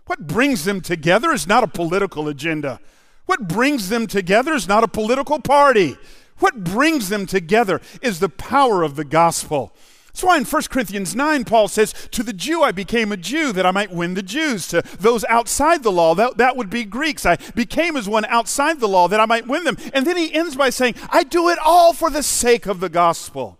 What 0.07 0.27
brings 0.27 0.65
them 0.65 0.81
together 0.81 1.33
is 1.33 1.47
not 1.47 1.65
a 1.65 1.69
political 1.69 2.29
agenda. 2.29 2.81
What 3.27 3.49
brings 3.49 3.89
them 3.89 4.07
together 4.07 4.53
is 4.55 4.69
not 4.69 4.85
a 4.85 4.89
political 4.89 5.39
party. 5.39 5.97
What 6.39 6.65
brings 6.65 7.09
them 7.09 7.27
together 7.27 7.81
is 8.03 8.19
the 8.19 8.29
power 8.29 8.83
of 8.83 8.97
the 8.97 9.05
gospel. 9.05 9.75
That's 10.13 10.25
why 10.25 10.37
in 10.39 10.45
1 10.45 10.63
Corinthians 10.71 11.15
9, 11.15 11.45
Paul 11.45 11.69
says, 11.69 11.95
To 12.11 12.23
the 12.23 12.33
Jew 12.33 12.63
I 12.63 12.73
became 12.73 13.13
a 13.13 13.17
Jew 13.17 13.53
that 13.53 13.65
I 13.65 13.71
might 13.71 13.93
win 13.93 14.15
the 14.15 14.23
Jews. 14.23 14.67
To 14.69 14.83
those 14.99 15.25
outside 15.25 15.83
the 15.83 15.93
law, 15.93 16.15
that, 16.17 16.37
that 16.37 16.57
would 16.57 16.69
be 16.69 16.85
Greeks. 16.85 17.25
I 17.25 17.37
became 17.55 17.97
as 17.97 18.09
one 18.09 18.25
outside 18.25 18.81
the 18.81 18.89
law 18.89 19.07
that 19.09 19.21
I 19.21 19.27
might 19.27 19.47
win 19.47 19.65
them. 19.65 19.77
And 19.95 20.07
then 20.07 20.17
he 20.17 20.35
ends 20.35 20.57
by 20.57 20.71
saying, 20.71 20.97
I 21.11 21.23
do 21.23 21.49
it 21.49 21.59
all 21.65 21.93
for 21.93 22.11
the 22.11 22.25
sake 22.25 22.67
of 22.67 22.81
the 22.81 22.89
gospel. 22.89 23.59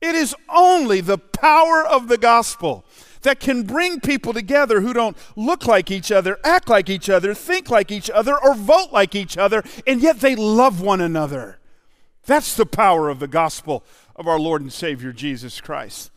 It 0.00 0.14
is 0.14 0.34
only 0.48 1.00
the 1.00 1.18
power 1.18 1.86
of 1.86 2.08
the 2.08 2.18
gospel 2.18 2.84
that 3.22 3.40
can 3.40 3.62
bring 3.62 4.00
people 4.00 4.32
together 4.32 4.80
who 4.80 4.92
don't 4.92 5.16
look 5.34 5.66
like 5.66 5.90
each 5.90 6.12
other, 6.12 6.38
act 6.44 6.68
like 6.68 6.88
each 6.88 7.08
other, 7.08 7.34
think 7.34 7.70
like 7.70 7.90
each 7.90 8.10
other, 8.10 8.36
or 8.42 8.54
vote 8.54 8.92
like 8.92 9.14
each 9.14 9.36
other, 9.38 9.64
and 9.86 10.00
yet 10.00 10.20
they 10.20 10.36
love 10.36 10.80
one 10.80 11.00
another. 11.00 11.55
That's 12.26 12.54
the 12.54 12.66
power 12.66 13.08
of 13.08 13.20
the 13.20 13.28
gospel 13.28 13.84
of 14.16 14.26
our 14.26 14.38
Lord 14.38 14.60
and 14.60 14.72
Savior 14.72 15.12
Jesus 15.12 15.60
Christ. 15.60 16.10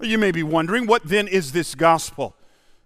You 0.00 0.18
may 0.18 0.30
be 0.30 0.42
wondering, 0.42 0.86
what 0.86 1.04
then 1.04 1.26
is 1.26 1.52
this 1.52 1.74
gospel? 1.74 2.36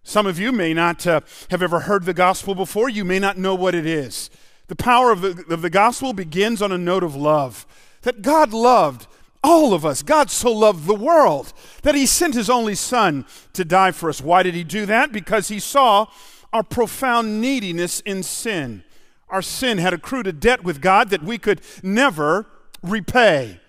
Some 0.03 0.27
of 0.27 0.39
you 0.39 0.51
may 0.51 0.73
not 0.73 1.07
uh, 1.07 1.21
have 1.51 1.63
ever 1.63 1.81
heard 1.81 2.05
the 2.05 2.15
gospel 2.15 2.55
before. 2.55 2.89
You 2.89 3.05
may 3.05 3.19
not 3.19 3.37
know 3.37 3.55
what 3.55 3.75
it 3.75 3.85
is. 3.87 4.31
The 4.69 4.77
power 4.77 5.11
of 5.11 5.21
the, 5.21 5.45
of 5.53 5.63
the 5.63 5.71
gospel 5.71 6.13
begins 6.13 6.63
on 6.63 6.73
a 6.73 6.79
note 6.79 7.03
of 7.03 7.15
love 7.15 7.67
that 8.03 8.23
God 8.23 8.53
loved 8.53 9.07
all 9.43 9.75
of 9.75 9.85
us. 9.85 10.03
God 10.03 10.31
so 10.31 10.53
loved 10.53 10.87
the 10.87 10.95
world 10.95 11.53
that 11.83 11.95
he 11.95 12.07
sent 12.07 12.35
his 12.35 12.49
only 12.49 12.75
son 12.75 13.27
to 13.53 13.65
die 13.65 13.91
for 13.91 14.09
us. 14.09 14.23
Why 14.23 14.43
did 14.43 14.55
he 14.55 14.65
do 14.65 14.87
that? 14.87 15.13
Because 15.13 15.49
he 15.49 15.59
saw 15.59 16.07
our 16.53 16.63
profound 16.63 17.41
neediness 17.41 18.01
in 18.01 18.23
sin. 18.23 18.85
Our 19.29 19.43
sin 19.43 19.79
had 19.79 19.93
accrued 19.93 20.27
a 20.27 20.33
debt 20.33 20.65
with 20.65 20.81
God 20.81 21.11
that 21.11 21.23
we 21.23 21.39
could 21.39 21.61
never 21.83 22.47
repay. 22.83 23.61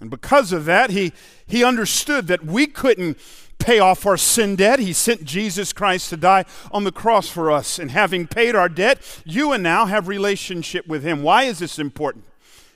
And 0.00 0.10
because 0.10 0.52
of 0.52 0.64
that, 0.66 0.90
he, 0.90 1.12
he 1.46 1.64
understood 1.64 2.26
that 2.28 2.44
we 2.44 2.66
couldn't 2.66 3.18
pay 3.58 3.80
off 3.80 4.06
our 4.06 4.16
sin 4.16 4.56
debt. 4.56 4.78
He 4.78 4.92
sent 4.92 5.24
Jesus 5.24 5.72
Christ 5.72 6.10
to 6.10 6.16
die 6.16 6.44
on 6.70 6.84
the 6.84 6.92
cross 6.92 7.28
for 7.28 7.50
us. 7.50 7.78
And 7.78 7.90
having 7.90 8.26
paid 8.26 8.54
our 8.54 8.68
debt, 8.68 9.00
you 9.24 9.52
and 9.52 9.62
now 9.62 9.86
have 9.86 10.08
relationship 10.08 10.86
with 10.86 11.02
him. 11.02 11.22
Why 11.22 11.44
is 11.44 11.58
this 11.58 11.78
important? 11.78 12.24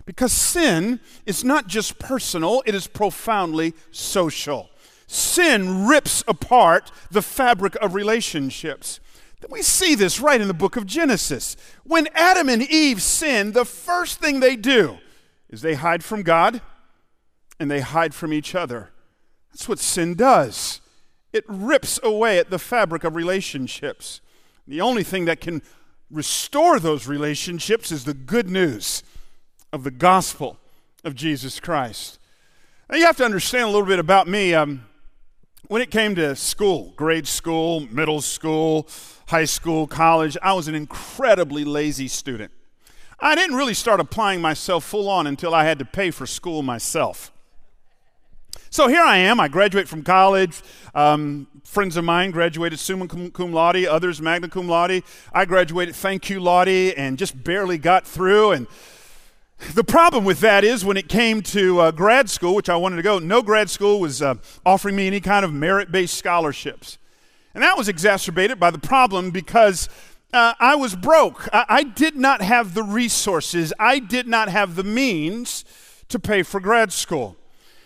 Because 0.05 0.33
sin 0.33 0.99
is 1.27 1.45
not 1.45 1.69
just 1.69 1.99
personal, 2.01 2.63
it 2.67 2.75
is 2.75 2.89
profoundly 2.89 3.75
social. 3.93 4.69
Sin 5.07 5.87
rips 5.87 6.25
apart 6.27 6.91
the 7.11 7.23
fabric 7.23 7.77
of 7.77 7.95
relationships. 7.95 8.99
We 9.49 9.63
see 9.63 9.95
this 9.95 10.21
right 10.21 10.41
in 10.41 10.49
the 10.49 10.55
book 10.55 10.77
of 10.77 10.87
Genesis. 10.87 11.57
When 11.85 12.09
Adam 12.15 12.49
and 12.49 12.63
Eve 12.63 13.03
sin, 13.03 13.53
the 13.53 13.65
first 13.65 14.21
thing 14.21 14.41
they 14.41 14.57
do 14.57 14.99
is 15.53 15.61
they 15.63 15.75
hide 15.75 16.03
from 16.03 16.23
God 16.23 16.61
and 17.61 17.71
they 17.71 17.81
hide 17.81 18.15
from 18.15 18.33
each 18.33 18.55
other. 18.57 18.91
That's 19.53 19.69
what 19.69 19.79
sin 19.79 20.15
does. 20.15 20.81
It 21.33 21.45
rips 21.47 22.01
away 22.03 22.39
at 22.39 22.51
the 22.51 22.59
fabric 22.59 23.05
of 23.05 23.15
relationships. 23.15 24.21
The 24.67 24.81
only 24.81 25.05
thing 25.05 25.27
that 25.27 25.41
can 25.41 25.63
restore 26.11 26.81
those 26.81 27.07
relationships 27.07 27.93
is 27.93 28.05
the 28.05 28.15
good 28.15 28.51
news 28.51 29.03
of 29.73 29.85
the 29.85 29.91
gospel 29.91 30.59
of 31.05 31.15
Jesus 31.15 31.61
Christ. 31.61 32.19
Now, 32.91 32.97
you 32.97 33.07
have 33.07 33.17
to 33.19 33.25
understand 33.25 33.65
a 33.65 33.71
little 33.71 33.87
bit 33.87 33.99
about 33.99 34.29
me. 34.29 34.55
Um, 34.55 34.87
when 35.69 35.81
it 35.81 35.91
came 35.91 36.15
to 36.17 36.37
school, 36.37 36.93
grade 36.97 37.27
school, 37.27 37.81
middle 37.81 38.21
school, 38.21 38.89
high 39.29 39.47
school, 39.47 39.87
college, 39.87 40.37
I 40.43 40.53
was 40.53 40.69
an 40.69 40.75
incredibly 40.75 41.65
lazy 41.65 42.09
student. 42.09 42.53
I 43.25 43.37
didn't 43.37 43.55
really 43.55 43.75
start 43.75 44.01
applying 44.01 44.41
myself 44.41 44.83
full 44.83 45.09
on 45.09 45.29
until 45.29 45.55
I 45.55 45.65
had 45.65 45.79
to 45.79 45.85
pay 45.85 46.11
for 46.11 46.27
school 46.27 46.61
myself. 46.61 47.33
So 48.69 48.89
here 48.89 49.03
I 49.03 49.19
am. 49.19 49.39
I 49.39 49.47
graduate 49.47 49.87
from 49.87 50.03
college. 50.03 50.61
Um, 50.93 51.47
friends 51.63 51.97
of 51.97 52.05
mine 52.05 52.33
graduated 52.33 52.81
summa 52.81 53.07
cum 53.07 53.53
laude, 53.53 53.87
others 53.87 54.21
magna 54.21 54.49
cum 54.49 54.67
laude. 54.67 55.05
I 55.33 55.45
graduated 55.45 55.95
thank 55.95 56.31
you 56.31 56.41
laude 56.41 56.67
and 56.69 57.17
just 57.17 57.45
barely 57.45 57.79
got 57.79 58.09
through. 58.09 58.53
And 58.53 58.67
the 59.73 59.85
problem 59.85 60.25
with 60.25 60.41
that 60.41 60.65
is 60.65 60.85
when 60.85 60.97
it 60.97 61.09
came 61.09 61.43
to 61.43 61.79
uh, 61.79 61.91
grad 61.93 62.29
school, 62.29 62.57
which 62.57 62.69
I 62.69 62.75
wanted 62.75 62.97
to 62.97 63.03
go, 63.03 63.21
no 63.21 63.41
grad 63.41 63.71
school 63.71 64.01
was 64.01 64.21
uh, 64.21 64.35
offering 64.67 64.97
me 64.97 65.07
any 65.07 65.21
kind 65.21 65.45
of 65.45 65.53
merit 65.53 65.93
based 65.93 66.19
scholarships. 66.19 66.99
And 67.55 67.63
that 67.63 67.77
was 67.77 67.89
exacerbated 67.89 68.59
by 68.59 68.71
the 68.71 68.79
problem 68.79 69.31
because 69.31 69.89
uh, 70.33 70.55
I 70.59 70.75
was 70.77 70.95
broke. 70.95 71.49
I, 71.53 71.65
I 71.69 71.83
did 71.83 72.17
not 72.17 72.41
have 72.43 72.75
the 72.75 72.83
resources, 72.83 73.73
I 73.79 73.99
did 73.99 74.27
not 74.27 74.49
have 74.49 74.77
the 74.77 74.85
means 74.85 75.65
to 76.09 76.19
pay 76.19 76.43
for 76.43 76.61
grad 76.61 76.93
school. 76.93 77.37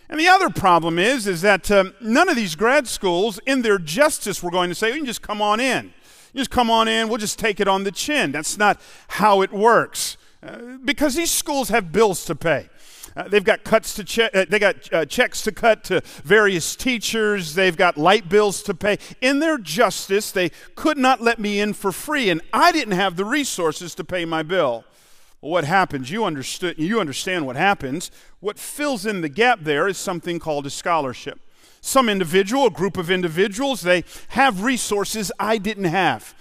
And 0.09 0.21
the 0.21 0.29
other 0.29 0.51
problem 0.51 0.99
is, 0.99 1.27
is 1.27 1.43
that 1.43 1.71
um, 1.71 1.95
none 2.01 2.29
of 2.29 2.37
these 2.37 2.55
grad 2.55 2.87
schools, 2.87 3.41
in 3.45 3.63
their 3.63 3.79
justice, 3.79 4.43
were 4.43 4.53
going 4.53 4.69
to 4.69 4.75
say, 4.75 4.89
you 4.89 4.97
can 4.97 5.07
just 5.07 5.23
come 5.23 5.43
on 5.43 5.59
in. 5.59 5.93
You 6.33 6.41
just 6.41 6.51
come 6.51 6.71
on 6.71 6.87
in, 6.87 7.09
we'll 7.09 7.19
just 7.19 7.39
take 7.39 7.61
it 7.61 7.67
on 7.67 7.85
the 7.85 7.91
chin. 7.91 8.31
That's 8.31 8.57
not 8.57 8.81
how 9.09 9.43
it 9.43 9.53
works. 9.53 10.17
Uh, 10.43 10.77
because 10.85 11.15
these 11.15 11.31
schools 11.31 11.71
have 11.71 11.91
bills 11.91 12.25
to 12.27 12.37
pay. 12.37 12.69
Uh, 13.17 13.27
they've 13.29 13.45
got 13.45 13.65
cuts 13.65 13.95
to 13.95 14.05
check. 14.05 14.31
Uh, 14.35 14.45
they 14.49 14.59
got 14.59 14.93
uh, 14.93 15.05
checks 15.07 15.41
to 15.43 15.53
cut 15.53 15.83
to 15.85 16.03
various 16.23 16.77
teachers. 16.77 17.55
They've 17.55 17.77
got 17.77 17.97
light 17.97 18.29
bills 18.29 18.63
to 18.65 18.75
pay. 18.75 18.99
In 19.23 19.39
their 19.39 19.57
justice, 19.57 20.31
they 20.31 20.51
could 20.75 20.99
not 20.99 21.23
let 21.23 21.39
me 21.39 21.59
in 21.59 21.73
for 21.73 21.93
free, 21.93 22.29
and 22.29 22.43
I 22.53 22.73
didn't 22.73 22.95
have 22.95 23.17
the 23.17 23.25
resources 23.25 23.95
to 23.95 24.05
pay 24.05 24.27
my 24.27 24.43
bill. 24.43 24.85
Well, 25.41 25.51
what 25.51 25.65
happens? 25.65 26.11
You 26.11 26.25
understood. 26.25 26.79
You 26.79 27.01
understand 27.01 27.47
what 27.47 27.57
happens. 27.57 28.11
What 28.41 28.59
fills 28.59 29.07
in 29.07 29.23
the 29.23 29.29
gap 29.31 29.61
there 29.63 29.89
is 29.89 29.97
something 29.97 30.39
called 30.39 30.67
a 30.67 30.71
scholarship. 30.71 31.41
Some 31.81 32.09
individual, 32.09 32.67
a 32.67 32.71
group 32.71 32.97
of 32.97 33.11
individuals, 33.11 33.81
they 33.81 34.05
have 34.29 34.63
resources 34.63 35.31
I 35.39 35.59
didn't 35.59 35.85
have. 35.85 36.35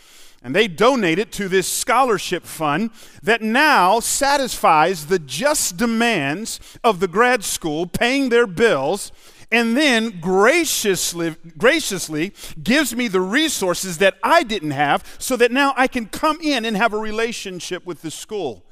And 0.46 0.56
they 0.56 0.68
donate 0.68 1.18
it 1.18 1.32
to 1.34 1.50
this 1.50 1.68
scholarship 1.68 2.44
fund 2.44 2.92
that 3.24 3.42
now 3.42 4.00
satisfies 4.00 5.08
the 5.08 5.18
just 5.18 5.76
demands 5.76 6.60
of 6.84 7.00
the 7.00 7.08
grad 7.08 7.44
school 7.44 7.88
paying 7.88 8.30
their 8.30 8.46
bills 8.46 9.12
and 9.52 9.76
then 9.76 10.20
graciously, 10.20 11.36
graciously 11.58 12.32
gives 12.62 12.96
me 12.96 13.08
the 13.08 13.22
resources 13.22 13.98
that 13.98 14.20
I 14.22 14.44
didn't 14.44 14.72
have 14.72 15.16
so 15.18 15.36
that 15.36 15.52
now 15.52 15.74
I 15.78 15.88
can 15.88 16.06
come 16.06 16.40
in 16.42 16.64
and 16.64 16.78
have 16.78 16.94
a 16.94 16.98
relationship 17.00 17.84
with 17.84 18.04
the 18.04 18.12
school. 18.12 18.64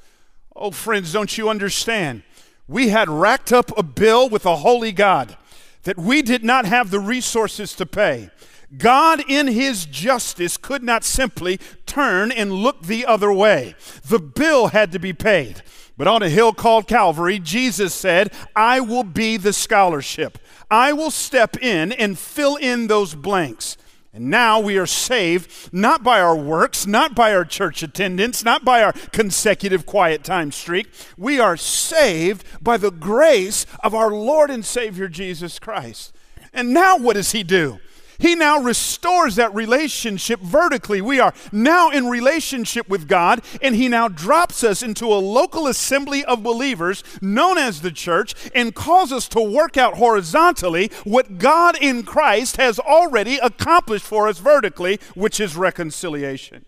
Oh, 0.54 0.70
friends, 0.70 1.12
don't 1.12 1.36
you 1.36 1.48
understand? 1.48 2.22
We 2.68 2.90
had 2.90 3.08
racked 3.08 3.52
up 3.52 3.76
a 3.76 3.82
bill 3.82 4.28
with 4.28 4.46
a 4.46 4.56
holy 4.56 4.92
God 4.92 5.36
that 5.84 5.98
we 5.98 6.22
did 6.22 6.44
not 6.44 6.64
have 6.64 6.90
the 6.90 7.00
resources 7.00 7.74
to 7.74 7.86
pay. 7.86 8.30
God, 8.76 9.22
in 9.28 9.46
his 9.46 9.86
justice, 9.86 10.56
could 10.56 10.82
not 10.82 11.04
simply 11.04 11.60
turn 11.86 12.32
and 12.32 12.52
look 12.52 12.82
the 12.82 13.06
other 13.06 13.32
way. 13.32 13.76
The 14.08 14.18
bill 14.18 14.68
had 14.68 14.90
to 14.92 14.98
be 14.98 15.12
paid. 15.12 15.62
But 15.96 16.08
on 16.08 16.22
a 16.22 16.28
hill 16.28 16.52
called 16.52 16.88
Calvary, 16.88 17.38
Jesus 17.38 17.94
said, 17.94 18.32
I 18.56 18.80
will 18.80 19.04
be 19.04 19.36
the 19.36 19.52
scholarship. 19.52 20.38
I 20.70 20.92
will 20.92 21.12
step 21.12 21.56
in 21.62 21.92
and 21.92 22.18
fill 22.18 22.56
in 22.56 22.88
those 22.88 23.14
blanks. 23.14 23.76
And 24.14 24.30
now 24.30 24.60
we 24.60 24.78
are 24.78 24.86
saved 24.86 25.70
not 25.72 26.04
by 26.04 26.20
our 26.20 26.36
works, 26.36 26.86
not 26.86 27.16
by 27.16 27.34
our 27.34 27.44
church 27.44 27.82
attendance, 27.82 28.44
not 28.44 28.64
by 28.64 28.80
our 28.80 28.92
consecutive 29.10 29.86
quiet 29.86 30.22
time 30.22 30.52
streak. 30.52 30.86
We 31.18 31.40
are 31.40 31.56
saved 31.56 32.44
by 32.62 32.76
the 32.76 32.92
grace 32.92 33.66
of 33.82 33.92
our 33.92 34.12
Lord 34.12 34.50
and 34.50 34.64
Savior 34.64 35.08
Jesus 35.08 35.58
Christ. 35.58 36.12
And 36.52 36.72
now 36.72 36.96
what 36.96 37.14
does 37.14 37.32
He 37.32 37.42
do? 37.42 37.80
He 38.18 38.34
now 38.34 38.58
restores 38.58 39.36
that 39.36 39.54
relationship 39.54 40.40
vertically. 40.40 41.00
We 41.00 41.20
are 41.20 41.34
now 41.52 41.90
in 41.90 42.08
relationship 42.08 42.88
with 42.88 43.08
God, 43.08 43.42
and 43.62 43.74
He 43.74 43.88
now 43.88 44.08
drops 44.08 44.64
us 44.64 44.82
into 44.82 45.06
a 45.06 45.16
local 45.16 45.66
assembly 45.66 46.24
of 46.24 46.42
believers 46.42 47.02
known 47.20 47.58
as 47.58 47.80
the 47.80 47.90
church 47.90 48.34
and 48.54 48.74
calls 48.74 49.12
us 49.12 49.28
to 49.28 49.40
work 49.40 49.76
out 49.76 49.94
horizontally 49.94 50.90
what 51.04 51.38
God 51.38 51.76
in 51.80 52.02
Christ 52.02 52.56
has 52.56 52.78
already 52.78 53.38
accomplished 53.38 54.06
for 54.06 54.28
us 54.28 54.38
vertically, 54.38 54.98
which 55.14 55.40
is 55.40 55.56
reconciliation. 55.56 56.64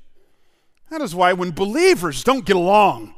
That 0.90 1.00
is 1.00 1.14
why 1.14 1.32
when 1.32 1.50
believers 1.50 2.22
don't 2.22 2.46
get 2.46 2.56
along, 2.56 3.14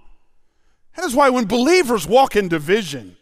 that 0.96 1.04
is 1.04 1.14
why 1.14 1.28
when 1.28 1.44
believers 1.44 2.06
walk 2.06 2.34
in 2.34 2.48
division, 2.48 3.17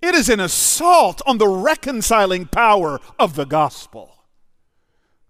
it 0.00 0.14
is 0.14 0.28
an 0.28 0.40
assault 0.40 1.20
on 1.26 1.38
the 1.38 1.48
reconciling 1.48 2.46
power 2.46 3.00
of 3.18 3.34
the 3.34 3.44
gospel. 3.44 4.14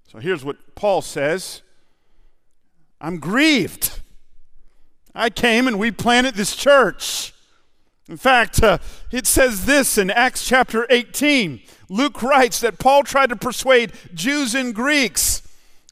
So 0.09 0.19
here's 0.19 0.45
what 0.45 0.75
Paul 0.75 1.03
says 1.03 1.63
I'm 3.01 3.19
grieved. 3.19 4.01
I 5.15 5.31
came 5.31 5.67
and 5.67 5.79
we 5.79 5.91
planted 5.91 6.35
this 6.35 6.55
church. 6.55 7.35
In 8.09 8.17
fact, 8.17 8.63
uh, 8.63 8.79
it 9.11 9.27
says 9.27 9.67
this 9.67 9.99
in 9.99 10.11
Acts 10.11 10.47
chapter 10.47 10.87
18. 10.89 11.61
Luke 11.91 12.23
writes 12.23 12.61
that 12.61 12.79
Paul 12.79 13.03
tried 13.03 13.31
to 13.31 13.37
persuade 13.37 13.93
Jews 14.15 14.55
and 14.55 14.75
Greeks. 14.75 15.43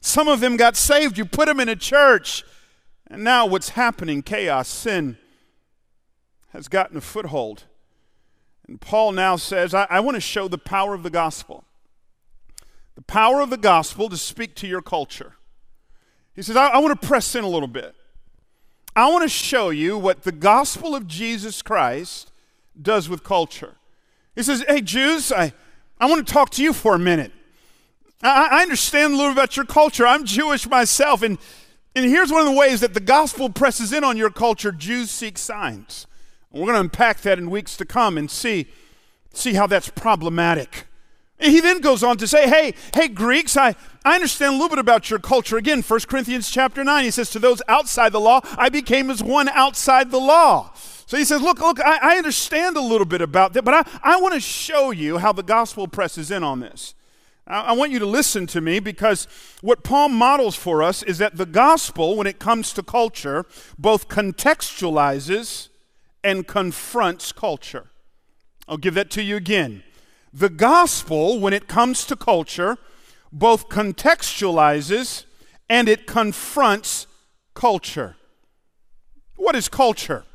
Some 0.01 0.27
of 0.27 0.39
them 0.39 0.57
got 0.57 0.75
saved. 0.75 1.17
You 1.17 1.25
put 1.25 1.47
them 1.47 1.59
in 1.59 1.69
a 1.69 1.75
church. 1.75 2.43
And 3.07 3.23
now 3.23 3.45
what's 3.45 3.69
happening? 3.69 4.21
Chaos, 4.23 4.67
sin 4.67 5.17
has 6.53 6.67
gotten 6.67 6.97
a 6.97 7.01
foothold. 7.01 7.65
And 8.67 8.81
Paul 8.81 9.13
now 9.13 9.35
says, 9.35 9.73
I, 9.73 9.87
I 9.89 9.99
want 9.99 10.15
to 10.15 10.21
show 10.21 10.47
the 10.47 10.57
power 10.57 10.93
of 10.93 11.03
the 11.03 11.09
gospel. 11.09 11.63
The 12.95 13.01
power 13.01 13.41
of 13.41 13.49
the 13.49 13.57
gospel 13.57 14.09
to 14.09 14.17
speak 14.17 14.55
to 14.55 14.67
your 14.67 14.81
culture. 14.81 15.35
He 16.35 16.41
says, 16.41 16.55
I, 16.57 16.67
I 16.67 16.77
want 16.79 16.99
to 16.99 17.07
press 17.07 17.35
in 17.35 17.43
a 17.43 17.49
little 17.49 17.67
bit. 17.67 17.95
I 18.95 19.09
want 19.11 19.23
to 19.23 19.29
show 19.29 19.69
you 19.69 19.97
what 19.97 20.23
the 20.23 20.31
gospel 20.31 20.95
of 20.95 21.07
Jesus 21.07 21.61
Christ 21.61 22.31
does 22.79 23.07
with 23.07 23.23
culture. 23.23 23.75
He 24.35 24.43
says, 24.43 24.63
Hey, 24.67 24.81
Jews, 24.81 25.31
I, 25.31 25.53
I 25.99 26.07
want 26.07 26.25
to 26.25 26.33
talk 26.33 26.49
to 26.51 26.63
you 26.63 26.73
for 26.73 26.95
a 26.95 26.99
minute. 26.99 27.31
I, 28.21 28.47
I 28.51 28.61
understand 28.63 29.13
a 29.13 29.17
little 29.17 29.31
about 29.31 29.55
your 29.55 29.65
culture. 29.65 30.05
I'm 30.05 30.25
Jewish 30.25 30.67
myself. 30.67 31.21
And, 31.21 31.37
and 31.95 32.05
here's 32.05 32.31
one 32.31 32.41
of 32.41 32.47
the 32.47 32.57
ways 32.57 32.81
that 32.81 32.93
the 32.93 32.99
gospel 32.99 33.49
presses 33.49 33.93
in 33.93 34.03
on 34.03 34.17
your 34.17 34.29
culture 34.29 34.71
Jews 34.71 35.11
seek 35.11 35.37
signs. 35.37 36.07
We're 36.51 36.65
going 36.65 36.75
to 36.75 36.81
unpack 36.81 37.21
that 37.21 37.37
in 37.37 37.49
weeks 37.49 37.77
to 37.77 37.85
come 37.85 38.17
and 38.17 38.31
see, 38.31 38.67
see 39.33 39.53
how 39.53 39.67
that's 39.67 39.89
problematic. 39.89 40.87
And 41.39 41.51
he 41.51 41.59
then 41.59 41.81
goes 41.81 42.03
on 42.03 42.17
to 42.17 42.27
say, 42.27 42.49
hey, 42.49 42.73
hey, 42.95 43.07
Greeks, 43.07 43.55
I, 43.55 43.75
I 44.03 44.15
understand 44.15 44.49
a 44.49 44.57
little 44.57 44.69
bit 44.69 44.79
about 44.79 45.09
your 45.09 45.19
culture. 45.19 45.57
Again, 45.57 45.83
1 45.83 45.99
Corinthians 46.07 46.49
chapter 46.49 46.83
9, 46.83 47.03
he 47.03 47.11
says, 47.11 47.29
to 47.31 47.39
those 47.39 47.61
outside 47.67 48.11
the 48.11 48.19
law, 48.19 48.41
I 48.57 48.69
became 48.69 49.11
as 49.11 49.21
one 49.21 49.49
outside 49.49 50.09
the 50.09 50.19
law. 50.19 50.71
So 51.05 51.15
he 51.15 51.23
says, 51.23 51.41
look, 51.41 51.59
look, 51.59 51.79
I, 51.79 51.99
I 52.01 52.17
understand 52.17 52.75
a 52.75 52.81
little 52.81 53.05
bit 53.05 53.21
about 53.21 53.53
that, 53.53 53.63
but 53.63 53.73
I, 53.73 54.15
I 54.15 54.19
want 54.19 54.33
to 54.33 54.39
show 54.39 54.91
you 54.91 55.19
how 55.19 55.31
the 55.31 55.43
gospel 55.43 55.87
presses 55.87 56.31
in 56.31 56.43
on 56.43 56.59
this. 56.59 56.95
I, 57.45 57.61
I 57.61 57.71
want 57.73 57.91
you 57.91 57.99
to 57.99 58.05
listen 58.05 58.47
to 58.47 58.59
me 58.59 58.79
because 58.79 59.27
what 59.61 59.83
Paul 59.83 60.09
models 60.09 60.55
for 60.55 60.81
us 60.81 61.03
is 61.03 61.19
that 61.19 61.37
the 61.37 61.45
gospel, 61.45 62.17
when 62.17 62.25
it 62.25 62.39
comes 62.39 62.73
to 62.73 62.83
culture, 62.83 63.45
both 63.77 64.07
contextualizes 64.07 65.69
and 66.23 66.47
confronts 66.47 67.31
culture. 67.31 67.87
I'll 68.67 68.77
give 68.77 68.95
that 68.95 69.09
to 69.11 69.23
you 69.23 69.35
again. 69.35 69.83
The 70.33 70.49
gospel, 70.49 71.39
when 71.39 71.53
it 71.53 71.67
comes 71.67 72.05
to 72.05 72.15
culture, 72.15 72.77
both 73.31 73.69
contextualizes 73.69 75.25
and 75.69 75.89
it 75.89 76.07
confronts 76.07 77.07
culture. 77.53 78.15
What 79.35 79.55
is 79.55 79.69
culture? 79.69 80.25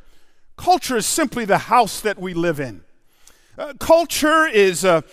Culture 0.57 0.97
is 0.97 1.07
simply 1.07 1.45
the 1.45 1.59
house 1.59 2.01
that 2.01 2.19
we 2.19 2.35
live 2.35 2.61
in. 2.61 2.85
Uh, 3.59 3.75
culture 3.79 4.47
is 4.47 4.85
a 4.85 5.05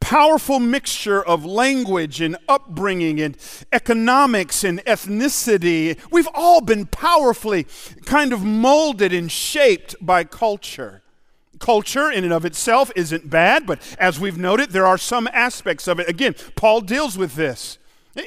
powerful 0.00 0.58
mixture 0.58 1.22
of 1.22 1.44
language 1.44 2.20
and 2.20 2.36
upbringing 2.48 3.20
and 3.20 3.36
economics 3.72 4.64
and 4.64 4.84
ethnicity. 4.84 5.98
We've 6.10 6.28
all 6.34 6.60
been 6.60 6.86
powerfully 6.86 7.66
kind 8.04 8.32
of 8.32 8.44
molded 8.44 9.12
and 9.12 9.30
shaped 9.30 9.96
by 10.00 10.24
culture. 10.24 11.02
Culture, 11.58 12.10
in 12.10 12.24
and 12.24 12.32
of 12.32 12.44
itself, 12.44 12.92
isn't 12.94 13.28
bad, 13.28 13.66
but 13.66 13.80
as 13.98 14.20
we've 14.20 14.38
noted, 14.38 14.70
there 14.70 14.86
are 14.86 14.98
some 14.98 15.28
aspects 15.32 15.88
of 15.88 15.98
it. 15.98 16.08
Again, 16.08 16.34
Paul 16.54 16.80
deals 16.80 17.18
with 17.18 17.34
this. 17.34 17.78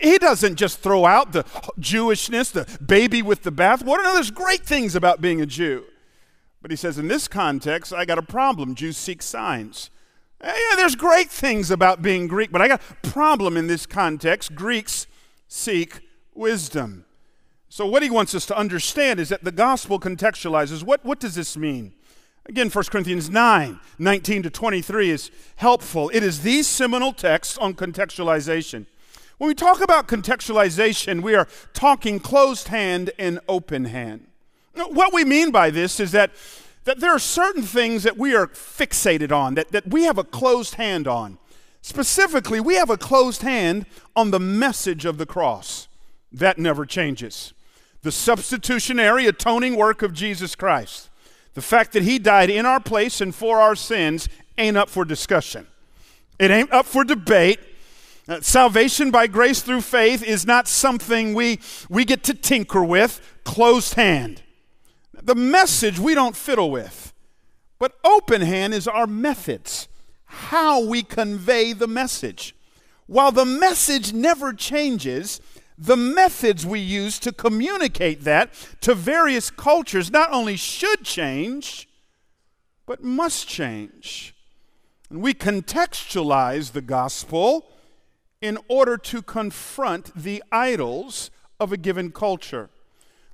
He 0.01 0.17
doesn't 0.17 0.55
just 0.55 0.79
throw 0.79 1.05
out 1.05 1.31
the 1.31 1.43
Jewishness, 1.79 2.51
the 2.51 2.67
baby 2.83 3.21
with 3.21 3.43
the 3.43 3.51
bath. 3.51 3.83
bathwater. 3.83 4.03
No, 4.03 4.13
there's 4.13 4.31
great 4.31 4.65
things 4.65 4.95
about 4.95 5.21
being 5.21 5.41
a 5.41 5.45
Jew. 5.45 5.85
But 6.61 6.71
he 6.71 6.77
says, 6.77 6.97
in 6.97 7.07
this 7.07 7.27
context, 7.27 7.91
I 7.91 8.05
got 8.05 8.17
a 8.17 8.23
problem. 8.23 8.75
Jews 8.75 8.97
seek 8.97 9.21
signs. 9.21 9.89
Yeah, 10.43 10.75
there's 10.75 10.95
great 10.95 11.29
things 11.29 11.69
about 11.69 12.01
being 12.01 12.27
Greek, 12.27 12.51
but 12.51 12.61
I 12.61 12.67
got 12.67 12.81
a 12.89 13.07
problem 13.09 13.57
in 13.57 13.67
this 13.67 13.85
context. 13.85 14.55
Greeks 14.55 15.05
seek 15.47 15.99
wisdom. 16.33 17.05
So, 17.69 17.85
what 17.85 18.03
he 18.03 18.09
wants 18.09 18.33
us 18.33 18.45
to 18.47 18.57
understand 18.57 19.19
is 19.19 19.29
that 19.29 19.43
the 19.43 19.51
gospel 19.51 19.99
contextualizes. 19.99 20.83
What, 20.83 21.05
what 21.05 21.19
does 21.19 21.35
this 21.35 21.55
mean? 21.55 21.93
Again, 22.47 22.69
1 22.69 22.83
Corinthians 22.85 23.29
9, 23.29 23.79
19 23.99 24.43
to 24.43 24.49
23 24.49 25.11
is 25.11 25.31
helpful. 25.57 26.09
It 26.09 26.23
is 26.23 26.41
these 26.41 26.67
seminal 26.67 27.13
texts 27.13 27.57
on 27.57 27.75
contextualization. 27.75 28.87
When 29.37 29.47
we 29.47 29.53
talk 29.55 29.81
about 29.81 30.07
contextualization, 30.07 31.21
we 31.21 31.35
are 31.35 31.47
talking 31.73 32.19
closed 32.19 32.67
hand 32.69 33.11
and 33.19 33.39
open 33.47 33.85
hand. 33.85 34.27
What 34.75 35.13
we 35.13 35.23
mean 35.23 35.51
by 35.51 35.69
this 35.69 35.99
is 35.99 36.11
that 36.11 36.31
that 36.83 36.99
there 36.99 37.11
are 37.11 37.19
certain 37.19 37.63
things 37.63 38.03
that 38.03 38.17
we 38.17 38.35
are 38.35 38.47
fixated 38.47 39.31
on, 39.31 39.55
that, 39.55 39.71
that 39.71 39.87
we 39.87 40.03
have 40.03 40.17
a 40.17 40.23
closed 40.23 40.75
hand 40.75 41.07
on. 41.07 41.37
Specifically, 41.81 42.59
we 42.59 42.75
have 42.75 42.89
a 42.89 42.97
closed 42.97 43.41
hand 43.41 43.85
on 44.15 44.31
the 44.31 44.39
message 44.39 45.05
of 45.05 45.17
the 45.17 45.25
cross. 45.25 45.87
That 46.31 46.57
never 46.57 46.85
changes. 46.85 47.53
The 48.03 48.11
substitutionary 48.11 49.27
atoning 49.27 49.75
work 49.75 50.01
of 50.01 50.13
Jesus 50.13 50.55
Christ. 50.55 51.09
The 51.53 51.61
fact 51.61 51.91
that 51.93 52.03
he 52.03 52.17
died 52.17 52.49
in 52.49 52.65
our 52.65 52.79
place 52.79 53.21
and 53.21 53.35
for 53.35 53.59
our 53.59 53.75
sins 53.75 54.29
ain't 54.57 54.77
up 54.77 54.89
for 54.89 55.03
discussion. 55.03 55.67
It 56.39 56.49
ain't 56.49 56.71
up 56.71 56.85
for 56.85 57.03
debate. 57.03 57.59
Uh, 58.27 58.39
salvation 58.41 59.11
by 59.11 59.27
grace 59.27 59.61
through 59.61 59.81
faith 59.81 60.23
is 60.23 60.45
not 60.45 60.67
something 60.67 61.33
we, 61.33 61.59
we 61.89 62.05
get 62.05 62.23
to 62.23 62.33
tinker 62.33 62.83
with, 62.83 63.21
closed 63.43 63.95
hand. 63.95 64.41
The 65.23 65.35
message 65.35 65.99
we 65.99 66.15
don't 66.15 66.35
fiddle 66.35 66.71
with, 66.71 67.13
but 67.77 67.97
open 68.03 68.41
hand 68.41 68.73
is 68.73 68.87
our 68.87 69.07
methods, 69.07 69.87
how 70.25 70.83
we 70.83 71.03
convey 71.03 71.73
the 71.73 71.87
message. 71.87 72.55
While 73.05 73.31
the 73.31 73.45
message 73.45 74.13
never 74.13 74.53
changes, 74.53 75.39
the 75.77 75.97
methods 75.97 76.65
we 76.65 76.79
use 76.79 77.19
to 77.19 77.31
communicate 77.31 78.21
that 78.21 78.53
to 78.81 78.95
various 78.95 79.49
cultures 79.49 80.11
not 80.11 80.31
only 80.31 80.55
should 80.55 81.03
change, 81.03 81.87
but 82.85 83.03
must 83.03 83.47
change. 83.47 84.35
And 85.09 85.21
we 85.21 85.33
contextualize 85.33 86.71
the 86.71 86.81
gospel 86.81 87.67
in 88.41 88.57
order 88.67 88.97
to 88.97 89.21
confront 89.21 90.15
the 90.15 90.43
idols 90.51 91.29
of 91.59 91.71
a 91.71 91.77
given 91.77 92.11
culture. 92.11 92.69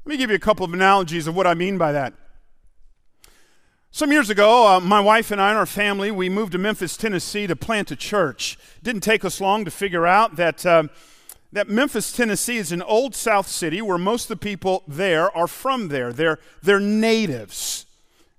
Let 0.07 0.11
me 0.11 0.17
give 0.19 0.29
you 0.29 0.37
a 0.37 0.39
couple 0.39 0.65
of 0.65 0.73
analogies 0.73 1.27
of 1.27 1.35
what 1.35 1.45
I 1.45 1.53
mean 1.53 1.77
by 1.77 1.91
that. 1.91 2.13
Some 3.91 4.09
years 4.09 4.29
ago, 4.29 4.65
uh, 4.65 4.79
my 4.79 5.01
wife 5.01 5.31
and 5.31 5.41
I 5.41 5.49
and 5.49 5.57
our 5.57 5.65
family, 5.65 6.11
we 6.11 6.29
moved 6.29 6.53
to 6.53 6.57
Memphis, 6.57 6.95
Tennessee 6.95 7.45
to 7.45 7.57
plant 7.57 7.91
a 7.91 7.95
church. 7.97 8.57
Didn't 8.81 9.01
take 9.01 9.25
us 9.25 9.41
long 9.41 9.65
to 9.65 9.69
figure 9.69 10.07
out 10.07 10.37
that, 10.37 10.65
uh, 10.65 10.83
that 11.51 11.67
Memphis, 11.67 12.13
Tennessee 12.13 12.55
is 12.55 12.71
an 12.71 12.81
old 12.83 13.15
South 13.15 13.49
city 13.49 13.81
where 13.81 13.97
most 13.97 14.31
of 14.31 14.39
the 14.39 14.45
people 14.45 14.83
there 14.87 15.29
are 15.35 15.45
from 15.45 15.89
there. 15.89 16.13
They're, 16.13 16.39
they're 16.63 16.79
natives. 16.79 17.85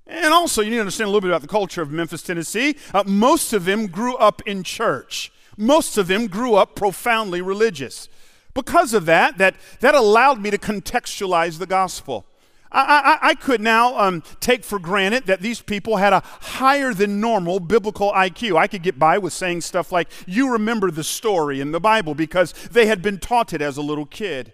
And 0.06 0.32
also, 0.32 0.62
you 0.62 0.70
need 0.70 0.76
to 0.76 0.80
understand 0.80 1.08
a 1.08 1.10
little 1.10 1.20
bit 1.20 1.30
about 1.30 1.42
the 1.42 1.48
culture 1.48 1.82
of 1.82 1.90
Memphis, 1.90 2.22
Tennessee. 2.22 2.76
Uh, 2.94 3.04
most 3.06 3.52
of 3.52 3.66
them 3.66 3.88
grew 3.88 4.16
up 4.16 4.40
in 4.46 4.62
church. 4.62 5.30
Most 5.58 5.98
of 5.98 6.06
them 6.06 6.28
grew 6.28 6.54
up 6.54 6.76
profoundly 6.76 7.42
religious. 7.42 8.08
Because 8.54 8.94
of 8.94 9.06
that, 9.06 9.38
that, 9.38 9.54
that 9.80 9.94
allowed 9.94 10.40
me 10.40 10.50
to 10.50 10.58
contextualize 10.58 11.58
the 11.58 11.66
gospel. 11.66 12.26
I, 12.70 13.18
I, 13.22 13.28
I 13.30 13.34
could 13.34 13.60
now 13.60 13.98
um, 13.98 14.22
take 14.40 14.62
for 14.62 14.78
granted 14.78 15.26
that 15.26 15.40
these 15.40 15.62
people 15.62 15.96
had 15.96 16.12
a 16.12 16.22
higher 16.24 16.92
than 16.92 17.20
normal 17.20 17.60
biblical 17.60 18.12
IQ. 18.12 18.56
I 18.56 18.66
could 18.66 18.82
get 18.82 18.98
by 18.98 19.18
with 19.18 19.32
saying 19.32 19.62
stuff 19.62 19.90
like, 19.90 20.08
You 20.26 20.52
remember 20.52 20.90
the 20.90 21.04
story 21.04 21.60
in 21.60 21.72
the 21.72 21.80
Bible 21.80 22.14
because 22.14 22.52
they 22.52 22.86
had 22.86 23.00
been 23.00 23.18
taught 23.18 23.52
it 23.52 23.62
as 23.62 23.76
a 23.76 23.82
little 23.82 24.06
kid. 24.06 24.52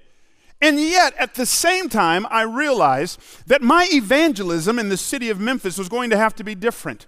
And 0.61 0.81
yet, 0.81 1.15
at 1.19 1.35
the 1.35 1.45
same 1.45 1.89
time, 1.89 2.27
I 2.31 2.43
realized 2.43 3.21
that 3.49 3.61
my 3.61 3.89
evangelism 3.91 4.79
in 4.79 4.89
the 4.89 4.97
city 4.97 5.29
of 5.29 5.41
Memphis 5.41 5.77
was 5.77 5.89
going 5.89 6.11
to 6.11 6.17
have 6.17 6.35
to 6.37 6.45
be 6.45 6.55
different. 6.55 7.07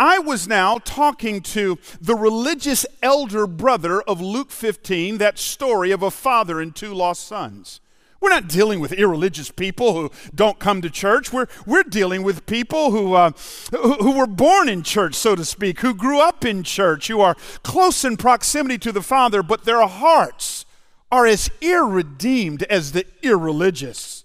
I 0.00 0.18
was 0.18 0.48
now 0.48 0.78
talking 0.78 1.42
to 1.42 1.78
the 2.00 2.14
religious 2.14 2.86
elder 3.02 3.46
brother 3.46 4.00
of 4.00 4.18
Luke 4.18 4.50
15, 4.50 5.18
that 5.18 5.38
story 5.38 5.90
of 5.90 6.02
a 6.02 6.10
father 6.10 6.58
and 6.58 6.74
two 6.74 6.94
lost 6.94 7.28
sons. 7.28 7.82
We're 8.18 8.30
not 8.30 8.48
dealing 8.48 8.80
with 8.80 8.94
irreligious 8.94 9.50
people 9.50 9.92
who 9.92 10.10
don't 10.34 10.58
come 10.58 10.80
to 10.80 10.88
church. 10.88 11.34
We're, 11.34 11.48
we're 11.66 11.82
dealing 11.82 12.22
with 12.22 12.46
people 12.46 12.92
who, 12.92 13.12
uh, 13.12 13.32
who, 13.72 13.92
who 13.96 14.12
were 14.12 14.26
born 14.26 14.70
in 14.70 14.82
church, 14.82 15.14
so 15.14 15.36
to 15.36 15.44
speak, 15.44 15.80
who 15.80 15.92
grew 15.92 16.18
up 16.18 16.46
in 16.46 16.62
church, 16.62 17.08
who 17.08 17.20
are 17.20 17.36
close 17.62 18.02
in 18.02 18.16
proximity 18.16 18.78
to 18.78 18.92
the 18.92 19.02
Father, 19.02 19.42
but 19.42 19.66
their 19.66 19.86
hearts 19.86 20.64
are 21.12 21.26
as 21.26 21.50
irredeemed 21.60 22.62
as 22.64 22.92
the 22.92 23.04
irreligious. 23.22 24.24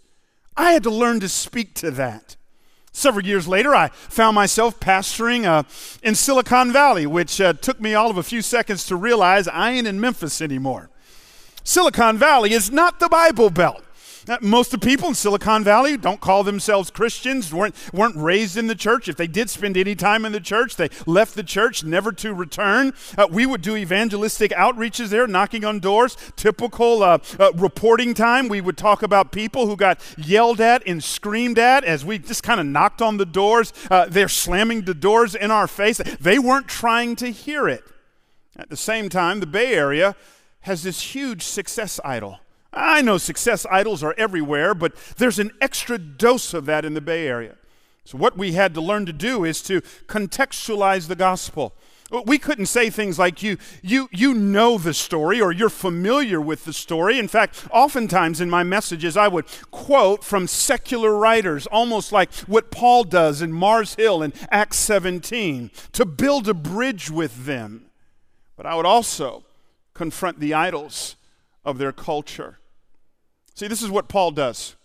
I 0.56 0.72
had 0.72 0.84
to 0.84 0.90
learn 0.90 1.20
to 1.20 1.28
speak 1.28 1.74
to 1.76 1.92
that. 1.92 2.38
Several 2.96 3.26
years 3.26 3.46
later, 3.46 3.76
I 3.76 3.90
found 3.90 4.36
myself 4.36 4.80
pastoring 4.80 5.44
uh, 5.44 5.64
in 6.02 6.16
Silicon 6.16 6.72
Valley, 6.72 7.06
which 7.06 7.42
uh, 7.42 7.52
took 7.52 7.82
me 7.82 7.94
all 7.94 8.10
of 8.10 8.18
a 8.18 8.24
few 8.24 8.42
seconds 8.42 8.86
to 8.86 8.96
realize 8.96 9.50
I 9.50 9.72
ain't 9.72 9.86
in 9.86 10.00
Memphis 10.00 10.42
anymore. 10.42 10.90
Silicon 11.66 12.18
Valley 12.18 12.54
is 12.54 12.72
not 12.72 13.02
the 13.02 13.10
Bible 13.10 13.50
Belt. 13.50 13.84
Most 14.42 14.74
of 14.74 14.80
the 14.80 14.88
people 14.88 15.10
in 15.10 15.16
Silicon 15.16 15.64
Valley 15.64 15.98
don't 15.98 16.20
call 16.20 16.44
themselves 16.44 16.90
Christians, 16.90 17.54
weren't, 17.54 17.76
weren't 17.94 18.16
raised 18.16 18.58
in 18.58 18.68
the 18.68 18.76
church. 18.76 19.08
If 19.08 19.18
they 19.18 19.28
did 19.28 19.50
spend 19.50 19.78
any 19.78 19.96
time 19.96 20.26
in 20.26 20.32
the 20.32 20.40
church, 20.40 20.76
they 20.76 20.90
left 21.06 21.36
the 21.36 21.44
church 21.44 21.84
never 21.84 22.12
to 22.14 22.34
return. 22.34 22.94
Uh, 23.18 23.28
we 23.30 23.46
would 23.46 23.62
do 23.62 23.76
evangelistic 23.76 24.52
outreaches 24.52 25.10
there, 25.10 25.28
knocking 25.28 25.64
on 25.64 25.80
doors. 25.80 26.18
Typical 26.36 27.04
uh, 27.04 27.20
uh, 27.40 27.52
reporting 27.54 28.14
time, 28.16 28.48
we 28.48 28.62
would 28.62 28.78
talk 28.78 29.04
about 29.04 29.32
people 29.32 29.68
who 29.68 29.76
got 29.76 30.00
yelled 30.18 30.60
at 30.60 30.86
and 30.88 31.04
screamed 31.04 31.60
at 31.60 31.84
as 31.84 32.04
we 32.04 32.18
just 32.18 32.42
kind 32.42 32.60
of 32.60 32.66
knocked 32.66 33.02
on 33.02 33.18
the 33.18 33.26
doors. 33.26 33.74
Uh, 33.92 34.06
they're 34.08 34.28
slamming 34.28 34.82
the 34.82 34.96
doors 34.96 35.36
in 35.36 35.52
our 35.52 35.68
face. 35.68 35.98
They 36.20 36.40
weren't 36.40 36.68
trying 36.68 37.16
to 37.18 37.30
hear 37.30 37.68
it. 37.68 37.84
At 38.58 38.70
the 38.70 38.78
same 38.78 39.10
time, 39.10 39.40
the 39.40 39.46
Bay 39.46 39.76
Area 39.76 40.16
has 40.62 40.82
this 40.82 41.02
huge 41.14 41.44
success 41.44 42.00
idol. 42.04 42.40
I 42.76 43.02
know 43.02 43.18
success 43.18 43.66
idols 43.72 44.04
are 44.04 44.14
everywhere, 44.18 44.74
but 44.76 44.96
there's 45.18 45.40
an 45.40 45.52
extra 45.62 45.98
dose 45.98 46.54
of 46.54 46.66
that 46.66 46.84
in 46.84 46.94
the 46.94 47.02
Bay 47.02 47.28
Area. 47.28 47.56
So, 48.04 48.18
what 48.18 48.38
we 48.38 48.52
had 48.52 48.74
to 48.76 48.82
learn 48.82 49.06
to 49.08 49.14
do 49.14 49.44
is 49.46 49.62
to 49.64 49.82
contextualize 50.08 51.08
the 51.08 51.16
gospel. 51.16 51.74
We 52.26 52.38
couldn't 52.38 52.68
say 52.68 52.92
things 52.92 53.18
like 53.18 53.42
you, 53.42 53.58
you, 53.82 54.10
you 54.12 54.36
know 54.36 54.78
the 54.78 54.94
story 54.94 55.42
or 55.42 55.52
you're 55.52 55.70
familiar 55.70 56.40
with 56.40 56.64
the 56.64 56.72
story. 56.72 57.18
In 57.18 57.28
fact, 57.28 57.66
oftentimes 57.72 58.40
in 58.40 58.50
my 58.50 58.62
messages, 58.62 59.18
I 59.18 59.28
would 59.28 59.46
quote 59.72 60.24
from 60.24 60.46
secular 60.46 61.18
writers, 61.18 61.66
almost 61.66 62.12
like 62.12 62.32
what 62.42 62.70
Paul 62.70 63.06
does 63.06 63.42
in 63.42 63.52
Mars 63.52 63.96
Hill 63.96 64.22
in 64.22 64.34
Acts 64.52 64.78
17, 64.78 65.72
to 65.94 66.06
build 66.06 66.48
a 66.48 66.54
bridge 66.54 67.10
with 67.10 67.46
them. 67.46 67.88
But 68.56 68.68
I 68.68 68.76
would 68.76 68.86
also 68.86 69.44
confront 69.96 70.40
the 70.40 70.54
idols 70.54 71.16
of 71.66 71.80
their 71.80 71.92
culture. 71.92 72.60
See, 73.56 73.68
this 73.68 73.82
is 73.82 73.90
what 73.90 74.10
Paul 74.10 74.32
does. 74.32 74.76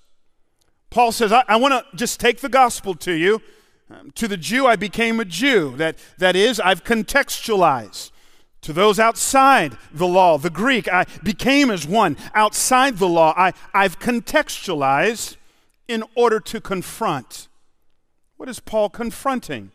Paul 0.90 1.12
says, 1.12 1.32
I, 1.32 1.44
I 1.48 1.56
want 1.56 1.74
to 1.74 1.96
just 1.96 2.18
take 2.20 2.40
the 2.40 2.48
gospel 2.48 2.94
to 2.94 3.12
you. 3.12 3.42
Um, 3.90 4.12
to 4.12 4.28
the 4.28 4.36
Jew, 4.36 4.66
I 4.66 4.76
became 4.76 5.18
a 5.18 5.24
Jew. 5.24 5.74
That, 5.76 5.98
that 6.18 6.36
is, 6.36 6.60
I've 6.60 6.84
contextualized. 6.84 8.12
To 8.62 8.72
those 8.72 9.00
outside 9.00 9.76
the 9.92 10.06
law, 10.06 10.38
the 10.38 10.50
Greek, 10.50 10.86
I 10.86 11.06
became 11.22 11.70
as 11.70 11.86
one 11.86 12.16
outside 12.34 12.98
the 12.98 13.08
law. 13.08 13.34
I, 13.36 13.52
I've 13.74 13.98
contextualized 13.98 15.36
in 15.88 16.04
order 16.14 16.38
to 16.40 16.60
confront. 16.60 17.48
What 18.36 18.48
is 18.48 18.60
Paul 18.60 18.90
confronting? 18.90 19.72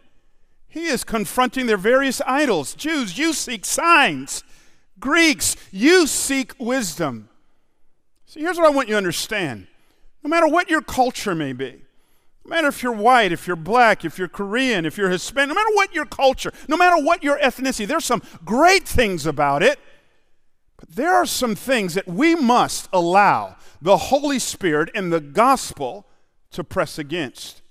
He 0.67 0.85
is 0.85 1.03
confronting 1.03 1.65
their 1.65 1.77
various 1.77 2.21
idols. 2.25 2.75
Jews, 2.75 3.17
you 3.17 3.33
seek 3.33 3.65
signs. 3.65 4.43
Greeks, 4.99 5.57
you 5.71 6.07
seek 6.07 6.53
wisdom. 6.59 7.29
Here's 8.35 8.57
what 8.57 8.65
I 8.65 8.69
want 8.69 8.89
you 8.89 8.93
to 8.93 8.97
understand 8.97 9.67
no 10.23 10.29
matter 10.29 10.47
what 10.47 10.69
your 10.69 10.81
culture 10.81 11.35
may 11.35 11.53
be, 11.53 11.83
no 12.43 12.49
matter 12.49 12.67
if 12.67 12.81
you're 12.81 12.91
white, 12.91 13.31
if 13.31 13.45
you're 13.47 13.55
black, 13.55 14.03
if 14.03 14.17
you're 14.17 14.27
Korean, 14.27 14.85
if 14.85 14.97
you're 14.97 15.09
Hispanic, 15.09 15.49
no 15.49 15.55
matter 15.55 15.75
what 15.75 15.93
your 15.93 16.05
culture, 16.05 16.51
no 16.67 16.77
matter 16.77 17.01
what 17.01 17.23
your 17.23 17.37
ethnicity, 17.37 17.87
there's 17.87 18.05
some 18.05 18.23
great 18.43 18.87
things 18.87 19.25
about 19.25 19.61
it. 19.61 19.79
But 20.77 20.95
there 20.95 21.13
are 21.13 21.25
some 21.25 21.55
things 21.55 21.93
that 21.93 22.07
we 22.07 22.35
must 22.35 22.89
allow 22.91 23.55
the 23.81 23.97
Holy 23.97 24.39
Spirit 24.39 24.89
and 24.95 25.13
the 25.13 25.21
gospel 25.21 26.05
to 26.51 26.63
press 26.63 26.97
against. 26.97 27.61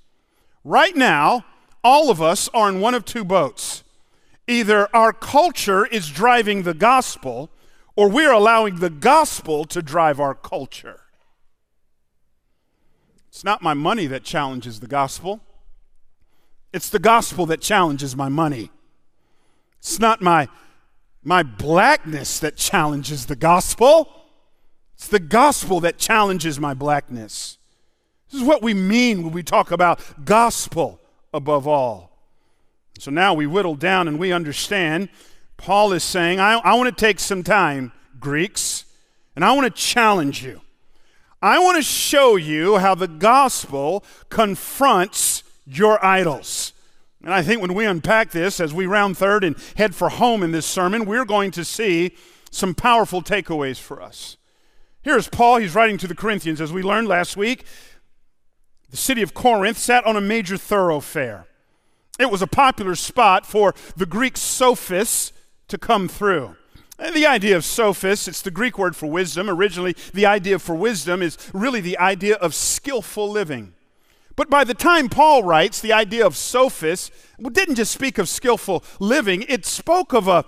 Right 0.63 0.97
now, 0.97 1.45
all 1.83 2.11
of 2.11 2.23
us 2.23 2.49
are 2.55 2.69
in 2.69 2.81
one 2.81 2.95
of 2.95 3.05
two 3.05 3.25
boats. 3.25 3.83
Either 4.47 4.89
our 4.95 5.13
culture 5.13 5.87
is 5.87 6.09
driving 6.09 6.63
the 6.63 6.75
gospel, 6.75 7.51
or 7.97 8.09
we're 8.09 8.33
allowing 8.33 8.77
the 8.77 8.91
gospel 8.91 9.65
to 9.67 9.83
drive 9.83 10.21
our 10.21 10.35
culture. 10.35 11.01
It's 13.29 13.45
not 13.45 13.63
my 13.63 13.75
money 13.75 14.07
that 14.07 14.25
challenges 14.25 14.81
the 14.81 14.87
gospel. 14.87 15.41
It's 16.73 16.89
the 16.89 16.99
gospel 16.99 17.47
that 17.47 17.61
challenges 17.61 18.17
my 18.17 18.29
money. 18.29 18.71
It's 19.79 19.99
not 19.99 20.23
my, 20.23 20.49
my 21.23 21.43
blackness 21.43 22.39
that 22.41 22.57
challenges 22.57 23.27
the 23.27 23.37
gospel. 23.37 24.09
It's 24.95 25.09
the 25.09 25.21
gospel 25.21 25.81
that 25.81 25.99
challenges 25.99 26.59
my 26.59 26.75
blackness. 26.75 27.59
This 28.31 28.41
is 28.41 28.47
what 28.47 28.63
we 28.63 28.75
mean 28.75 29.23
when 29.23 29.33
we 29.33 29.43
talk 29.43 29.71
about 29.71 30.25
gospel 30.25 31.01
above 31.33 31.69
all. 31.69 32.11
So 32.99 33.11
now 33.11 33.35
we 33.35 33.47
whittle 33.47 33.75
down 33.75 34.09
and 34.09 34.19
we 34.19 34.33
understand 34.33 35.09
Paul 35.57 35.93
is 35.93 36.05
saying, 36.05 36.41
I, 36.41 36.55
I 36.59 36.75
want 36.75 36.95
to 36.95 37.05
take 37.05 37.21
some 37.21 37.43
time, 37.43 37.93
Greeks, 38.21 38.85
and 39.35 39.45
I 39.45 39.53
want 39.53 39.65
to 39.65 39.83
challenge 39.83 40.45
you. 40.45 40.61
I 41.41 41.59
want 41.59 41.77
to 41.77 41.83
show 41.83 42.37
you 42.37 42.79
how 42.79 42.95
the 42.95 43.09
gospel 43.09 44.05
confronts 44.31 45.43
your 45.67 46.05
idols. 46.05 46.73
And 47.23 47.33
I 47.33 47.43
think 47.43 47.61
when 47.61 47.75
we 47.75 47.87
unpack 47.87 48.31
this, 48.31 48.61
as 48.61 48.75
we 48.75 48.87
round 48.87 49.17
third 49.17 49.45
and 49.45 49.57
head 49.77 49.95
for 49.95 50.11
home 50.11 50.43
in 50.43 50.53
this 50.53 50.67
sermon, 50.67 51.05
we're 51.05 51.25
going 51.25 51.51
to 51.53 51.65
see 51.65 52.17
some 52.51 52.75
powerful 52.75 53.23
takeaways 53.23 53.79
for 53.79 54.03
us. 54.03 54.37
Here's 55.03 55.29
Paul, 55.29 55.59
he's 55.59 55.75
writing 55.75 55.99
to 55.99 56.07
the 56.07 56.15
Corinthians. 56.15 56.61
As 56.61 56.73
we 56.73 56.83
learned 56.83 57.09
last 57.09 57.37
week, 57.37 57.67
the 58.91 58.97
city 58.97 59.23
of 59.23 59.35
Corinth 59.35 59.77
sat 59.77 60.07
on 60.07 60.17
a 60.17 60.21
major 60.21 60.57
thoroughfare. 60.57 61.47
It 62.19 62.31
was 62.31 62.43
a 62.43 62.47
popular 62.47 62.95
spot 62.95 63.45
for 63.45 63.75
the 63.97 64.07
Greek 64.07 64.37
sophists 64.37 65.33
to 65.69 65.79
come 65.79 66.09
through. 66.09 66.57
The 66.99 67.27
idea 67.27 67.57
of 67.57 67.65
sophist, 67.65 68.29
it's 68.29 68.43
the 68.43 68.53
Greek 68.53 68.79
word 68.79 68.95
for 68.95 69.07
wisdom. 69.07 69.51
Originally, 69.51 69.97
the 70.13 70.27
idea 70.27 70.59
for 70.59 70.75
wisdom 70.75 71.23
is 71.23 71.37
really 71.53 71.81
the 71.81 71.99
idea 71.99 72.37
of 72.37 72.55
skillful 72.55 73.29
living. 73.29 73.75
But 74.37 74.51
by 74.51 74.65
the 74.65 74.75
time 74.75 75.09
Paul 75.09 75.43
writes, 75.43 75.81
the 75.81 75.93
idea 75.93 76.27
of 76.27 76.37
sophist 76.37 77.13
didn't 77.53 77.77
just 77.77 77.93
speak 77.93 78.19
of 78.19 78.29
skillful 78.29 78.85
living, 78.99 79.45
it 79.49 79.65
spoke 79.65 80.13
of 80.13 80.29
a, 80.29 80.45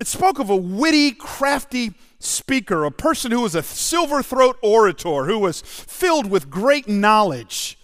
it 0.00 0.06
spoke 0.06 0.38
of 0.38 0.50
a 0.50 0.56
witty, 0.56 1.12
crafty 1.12 1.92
speaker, 2.18 2.84
a 2.84 2.90
person 2.90 3.30
who 3.30 3.40
was 3.40 3.54
a 3.54 3.62
silver 3.62 4.22
throat 4.22 4.58
orator, 4.62 5.24
who 5.24 5.38
was 5.38 5.60
filled 5.60 6.30
with 6.30 6.50
great 6.50 6.88
knowledge. 6.88 7.78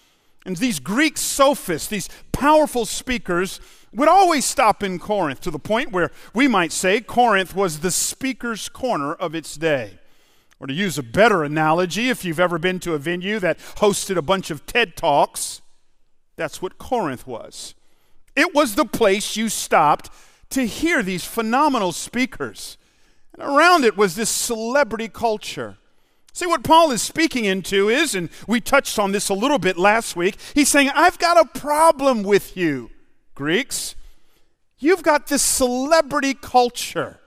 And 0.48 0.56
these 0.56 0.78
Greek 0.80 1.18
sophists, 1.18 1.88
these 1.88 2.08
powerful 2.32 2.86
speakers, 2.86 3.60
would 3.92 4.08
always 4.08 4.46
stop 4.46 4.82
in 4.82 4.98
Corinth 4.98 5.42
to 5.42 5.50
the 5.50 5.58
point 5.58 5.92
where 5.92 6.10
we 6.32 6.48
might 6.48 6.72
say 6.72 7.02
Corinth 7.02 7.54
was 7.54 7.80
the 7.80 7.90
speaker's 7.90 8.70
corner 8.70 9.12
of 9.12 9.34
its 9.34 9.56
day. 9.56 9.98
Or 10.58 10.66
to 10.66 10.72
use 10.72 10.96
a 10.96 11.02
better 11.02 11.44
analogy, 11.44 12.08
if 12.08 12.24
you've 12.24 12.40
ever 12.40 12.58
been 12.58 12.80
to 12.80 12.94
a 12.94 12.98
venue 12.98 13.38
that 13.40 13.58
hosted 13.58 14.16
a 14.16 14.22
bunch 14.22 14.50
of 14.50 14.64
TED 14.64 14.96
Talks, 14.96 15.60
that's 16.36 16.62
what 16.62 16.78
Corinth 16.78 17.26
was. 17.26 17.74
It 18.34 18.54
was 18.54 18.74
the 18.74 18.86
place 18.86 19.36
you 19.36 19.50
stopped 19.50 20.08
to 20.48 20.66
hear 20.66 21.02
these 21.02 21.26
phenomenal 21.26 21.92
speakers. 21.92 22.78
And 23.34 23.42
around 23.42 23.84
it 23.84 23.98
was 23.98 24.16
this 24.16 24.30
celebrity 24.30 25.08
culture. 25.08 25.76
See, 26.38 26.46
what 26.46 26.62
Paul 26.62 26.92
is 26.92 27.02
speaking 27.02 27.46
into 27.46 27.88
is, 27.88 28.14
and 28.14 28.28
we 28.46 28.60
touched 28.60 28.96
on 29.00 29.10
this 29.10 29.28
a 29.28 29.34
little 29.34 29.58
bit 29.58 29.76
last 29.76 30.14
week, 30.14 30.36
he's 30.54 30.68
saying, 30.68 30.88
I've 30.94 31.18
got 31.18 31.36
a 31.36 31.58
problem 31.58 32.22
with 32.22 32.56
you. 32.56 32.92
Greeks, 33.34 33.96
you've 34.78 35.02
got 35.02 35.26
this 35.26 35.42
celebrity 35.42 36.34
culture. 36.34 37.18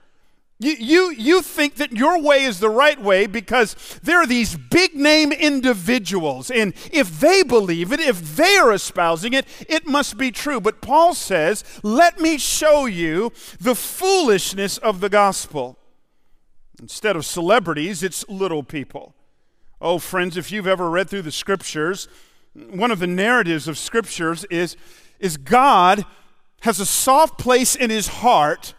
You, 0.58 0.76
you, 0.78 1.10
you 1.10 1.42
think 1.42 1.74
that 1.74 1.92
your 1.92 2.22
way 2.22 2.44
is 2.44 2.58
the 2.58 2.70
right 2.70 2.98
way 2.98 3.26
because 3.26 3.76
there 4.02 4.16
are 4.16 4.26
these 4.26 4.56
big 4.56 4.94
name 4.94 5.30
individuals, 5.30 6.50
and 6.50 6.72
if 6.90 7.20
they 7.20 7.42
believe 7.42 7.92
it, 7.92 8.00
if 8.00 8.36
they 8.36 8.56
are 8.56 8.72
espousing 8.72 9.34
it, 9.34 9.44
it 9.68 9.86
must 9.86 10.16
be 10.16 10.30
true. 10.30 10.58
But 10.58 10.80
Paul 10.80 11.12
says, 11.12 11.64
Let 11.82 12.18
me 12.18 12.38
show 12.38 12.86
you 12.86 13.30
the 13.60 13.74
foolishness 13.74 14.78
of 14.78 15.00
the 15.00 15.10
gospel. 15.10 15.76
Instead 16.80 17.16
of 17.16 17.24
celebrities, 17.24 18.02
it's 18.02 18.28
little 18.28 18.62
people. 18.62 19.14
Oh, 19.80 19.98
friends, 19.98 20.36
if 20.36 20.52
you've 20.52 20.66
ever 20.66 20.88
read 20.88 21.10
through 21.10 21.22
the 21.22 21.32
scriptures, 21.32 22.08
one 22.54 22.90
of 22.90 22.98
the 22.98 23.06
narratives 23.06 23.68
of 23.68 23.78
scriptures 23.78 24.44
is 24.50 24.76
is 25.18 25.36
God 25.36 26.04
has 26.62 26.80
a 26.80 26.86
soft 26.86 27.38
place 27.38 27.74
in 27.76 27.90
his 27.90 28.08
heart 28.08 28.74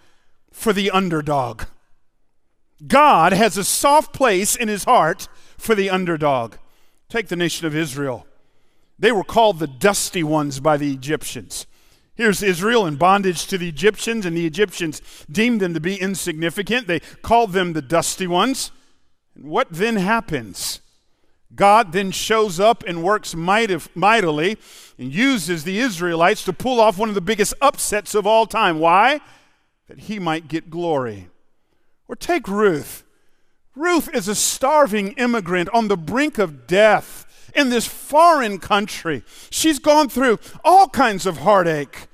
for 0.52 0.74
the 0.74 0.92
underdog. 0.92 1.64
God 2.86 3.34
has 3.34 3.58
a 3.58 3.64
soft 3.64 4.14
place 4.14 4.56
in 4.56 4.68
his 4.68 4.84
heart 4.84 5.28
for 5.58 5.74
the 5.74 5.90
underdog. 5.90 6.56
Take 7.10 7.28
the 7.28 7.36
nation 7.36 7.66
of 7.66 7.76
Israel. 7.76 8.28
They 9.00 9.12
were 9.12 9.24
called 9.24 9.60
the 9.60 9.68
dusty 9.68 10.24
ones 10.24 10.60
by 10.60 10.78
the 10.78 10.94
Egyptians. 10.94 11.66
Here's 12.16 12.44
Israel 12.44 12.86
in 12.86 12.98
bondage 12.98 13.48
to 13.48 13.58
the 13.58 13.70
Egyptians, 13.70 14.26
and 14.26 14.38
the 14.38 14.46
Egyptians 14.46 15.02
deemed 15.32 15.62
them 15.62 15.74
to 15.74 15.80
be 15.80 16.00
insignificant. 16.00 16.88
They 16.88 17.00
called 17.00 17.54
them 17.54 17.74
the 17.74 17.82
dusty 17.82 18.28
ones. 18.28 18.72
And 19.36 19.46
what 19.46 19.68
then 19.72 19.96
happens? 19.96 20.82
God 21.56 21.92
then 21.92 22.12
shows 22.12 22.60
up 22.60 22.84
and 22.88 23.04
works 23.04 23.36
mightily 23.36 24.58
and 24.98 25.14
uses 25.14 25.64
the 25.64 25.80
Israelites 25.80 26.44
to 26.46 26.54
pull 26.54 26.80
off 26.80 26.98
one 26.98 27.10
of 27.10 27.16
the 27.16 27.22
biggest 27.22 27.54
upsets 27.62 28.16
of 28.16 28.28
all 28.28 28.46
time. 28.46 28.80
Why? 28.80 29.20
That 29.88 30.02
he 30.02 30.20
might 30.20 30.48
get 30.48 30.70
glory. 30.70 31.30
Or 32.08 32.16
take 32.16 32.48
Ruth. 32.48 33.04
Ruth 33.76 34.14
is 34.14 34.28
a 34.28 34.36
starving 34.36 35.14
immigrant 35.14 35.70
on 35.70 35.88
the 35.88 35.98
brink 35.98 36.38
of 36.38 36.68
death 36.68 37.26
in 37.56 37.70
this 37.70 37.86
foreign 37.86 38.60
country. 38.60 39.24
She's 39.50 39.80
gone 39.80 40.10
through 40.10 40.40
all 40.64 40.88
kinds 40.90 41.26
of 41.26 41.40
heartache. 41.40 42.08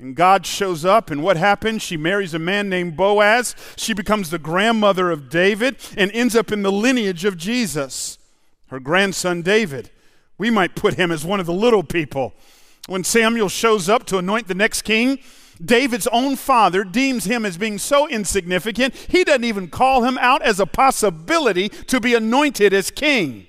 And 0.00 0.14
God 0.14 0.46
shows 0.46 0.84
up, 0.84 1.10
and 1.10 1.24
what 1.24 1.36
happens? 1.36 1.82
She 1.82 1.96
marries 1.96 2.32
a 2.32 2.38
man 2.38 2.68
named 2.68 2.96
Boaz. 2.96 3.56
She 3.76 3.92
becomes 3.92 4.30
the 4.30 4.38
grandmother 4.38 5.10
of 5.10 5.28
David 5.28 5.76
and 5.96 6.12
ends 6.12 6.36
up 6.36 6.52
in 6.52 6.62
the 6.62 6.70
lineage 6.70 7.24
of 7.24 7.36
Jesus. 7.36 8.16
Her 8.68 8.78
grandson 8.78 9.42
David, 9.42 9.90
we 10.36 10.50
might 10.50 10.76
put 10.76 10.94
him 10.94 11.10
as 11.10 11.24
one 11.24 11.40
of 11.40 11.46
the 11.46 11.52
little 11.52 11.82
people. 11.82 12.34
When 12.86 13.02
Samuel 13.02 13.48
shows 13.48 13.88
up 13.88 14.06
to 14.06 14.18
anoint 14.18 14.46
the 14.46 14.54
next 14.54 14.82
king, 14.82 15.18
David's 15.62 16.06
own 16.08 16.36
father 16.36 16.84
deems 16.84 17.24
him 17.24 17.44
as 17.44 17.58
being 17.58 17.78
so 17.78 18.06
insignificant, 18.06 18.94
he 18.94 19.24
doesn't 19.24 19.42
even 19.42 19.68
call 19.68 20.04
him 20.04 20.16
out 20.18 20.42
as 20.42 20.60
a 20.60 20.66
possibility 20.66 21.68
to 21.68 21.98
be 21.98 22.14
anointed 22.14 22.72
as 22.72 22.92
king. 22.92 23.47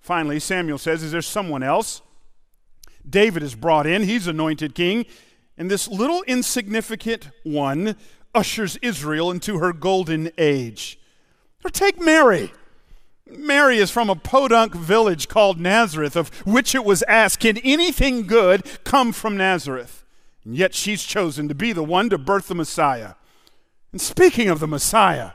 Finally, 0.00 0.40
Samuel 0.40 0.78
says, 0.78 1.02
Is 1.02 1.12
there 1.12 1.22
someone 1.22 1.62
else? 1.62 2.02
David 3.08 3.42
is 3.42 3.54
brought 3.54 3.86
in, 3.86 4.02
he's 4.02 4.26
anointed 4.26 4.74
king, 4.74 5.06
and 5.56 5.70
this 5.70 5.88
little 5.88 6.22
insignificant 6.22 7.28
one 7.42 7.96
ushers 8.34 8.76
Israel 8.82 9.30
into 9.30 9.58
her 9.58 9.72
golden 9.72 10.30
age. 10.38 10.98
Or 11.64 11.70
take 11.70 12.00
Mary. 12.00 12.52
Mary 13.26 13.78
is 13.78 13.90
from 13.90 14.10
a 14.10 14.16
podunk 14.16 14.74
village 14.74 15.28
called 15.28 15.60
Nazareth, 15.60 16.16
of 16.16 16.28
which 16.46 16.74
it 16.74 16.84
was 16.84 17.02
asked, 17.04 17.40
Can 17.40 17.58
anything 17.58 18.26
good 18.26 18.64
come 18.84 19.12
from 19.12 19.36
Nazareth? 19.36 20.04
And 20.44 20.56
yet 20.56 20.74
she's 20.74 21.04
chosen 21.04 21.48
to 21.48 21.54
be 21.54 21.72
the 21.72 21.84
one 21.84 22.10
to 22.10 22.18
birth 22.18 22.48
the 22.48 22.54
Messiah. 22.54 23.14
And 23.92 24.00
speaking 24.00 24.48
of 24.48 24.60
the 24.60 24.66
Messiah, 24.66 25.32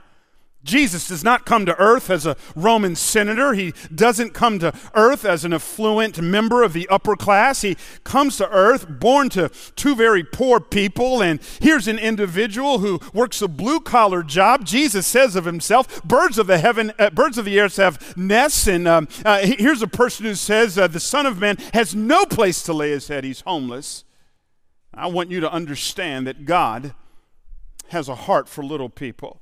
Jesus 0.66 1.08
does 1.08 1.24
not 1.24 1.46
come 1.46 1.66
to 1.66 1.78
earth 1.78 2.10
as 2.10 2.26
a 2.26 2.36
Roman 2.56 2.96
senator. 2.96 3.54
He 3.54 3.74
doesn't 3.94 4.34
come 4.34 4.58
to 4.60 4.74
earth 4.96 5.24
as 5.24 5.46
an 5.46 5.54
affluent 5.54 6.20
member 6.20 6.64
of 6.64 6.74
the 6.74 6.88
upper 6.90 7.16
class. 7.16 7.62
He 7.62 7.78
comes 8.04 8.38
to 8.38 8.50
earth 8.50 8.88
born 8.90 9.30
to 9.30 9.50
two 9.76 9.96
very 9.96 10.24
poor 10.24 10.60
people. 10.60 11.22
And 11.22 11.40
here's 11.62 11.88
an 11.88 12.00
individual 12.00 12.80
who 12.80 13.00
works 13.14 13.42
a 13.42 13.48
blue 13.48 13.80
collar 13.80 14.24
job. 14.24 14.66
Jesus 14.66 15.06
says 15.06 15.36
of 15.36 15.46
himself, 15.46 16.04
birds 16.04 16.38
of 16.38 16.48
the 16.48 16.58
heaven, 16.58 16.92
uh, 16.98 17.12
birds 17.12 17.38
of 17.38 17.46
the 17.46 17.60
air 17.60 17.70
have 17.78 18.18
nests. 18.18 18.68
And 18.68 18.88
um, 18.88 19.08
uh, 19.24 19.40
here's 19.44 19.82
a 19.82 19.88
person 19.88 20.26
who 20.26 20.36
says, 20.36 20.78
uh, 20.78 20.88
the 20.88 21.00
Son 21.00 21.26
of 21.26 21.40
Man 21.40 21.58
has 21.74 21.94
no 21.96 22.26
place 22.26 22.64
to 22.64 22.74
lay 22.74 22.92
his 22.92 23.08
head. 23.08 23.24
He's 23.24 23.42
homeless. 23.42 24.04
I 24.94 25.08
want 25.08 25.30
you 25.30 25.40
to 25.42 25.52
understand 25.52 26.26
that 26.28 26.46
God 26.46 26.94
has 27.90 28.08
a 28.08 28.16
heart 28.16 28.48
for 28.48 28.64
little 28.64 28.90
people. 28.90 29.42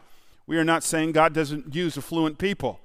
We 0.51 0.57
are 0.57 0.65
not 0.65 0.83
saying 0.83 1.13
God 1.13 1.33
doesn't 1.33 1.73
use 1.73 1.97
affluent 1.97 2.37
people. 2.37 2.81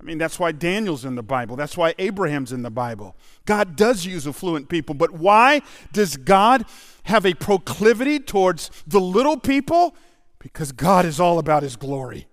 I 0.00 0.04
mean, 0.04 0.18
that's 0.18 0.38
why 0.38 0.52
Daniel's 0.52 1.04
in 1.04 1.16
the 1.16 1.22
Bible. 1.24 1.56
That's 1.56 1.76
why 1.76 1.92
Abraham's 1.98 2.52
in 2.52 2.62
the 2.62 2.70
Bible. 2.70 3.16
God 3.44 3.74
does 3.74 4.06
use 4.06 4.24
affluent 4.24 4.68
people, 4.68 4.94
but 4.94 5.10
why 5.10 5.62
does 5.92 6.16
God 6.16 6.64
have 7.02 7.26
a 7.26 7.34
proclivity 7.34 8.20
towards 8.20 8.70
the 8.86 9.00
little 9.00 9.36
people? 9.36 9.96
Because 10.38 10.70
God 10.70 11.04
is 11.04 11.18
all 11.18 11.40
about 11.40 11.64
his 11.64 11.74
glory. 11.74 12.28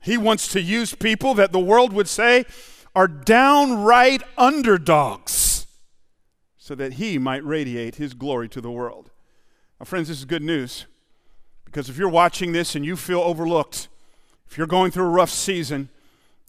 He 0.00 0.16
wants 0.16 0.46
to 0.52 0.62
use 0.62 0.94
people 0.94 1.34
that 1.34 1.50
the 1.50 1.58
world 1.58 1.92
would 1.92 2.06
say, 2.06 2.44
are 2.94 3.08
downright 3.08 4.22
underdogs 4.36 5.66
so 6.56 6.76
that 6.76 6.92
he 6.92 7.18
might 7.18 7.44
radiate 7.44 7.96
his 7.96 8.14
glory 8.14 8.48
to 8.50 8.60
the 8.60 8.70
world. 8.70 9.10
Now, 9.80 9.86
friends, 9.86 10.06
this 10.06 10.18
is 10.18 10.24
good 10.24 10.44
news 10.44 10.86
because 11.70 11.90
if 11.90 11.98
you're 11.98 12.08
watching 12.08 12.52
this 12.52 12.74
and 12.74 12.84
you 12.84 12.96
feel 12.96 13.20
overlooked, 13.20 13.88
if 14.50 14.56
you're 14.56 14.66
going 14.66 14.90
through 14.90 15.04
a 15.04 15.10
rough 15.10 15.30
season, 15.30 15.90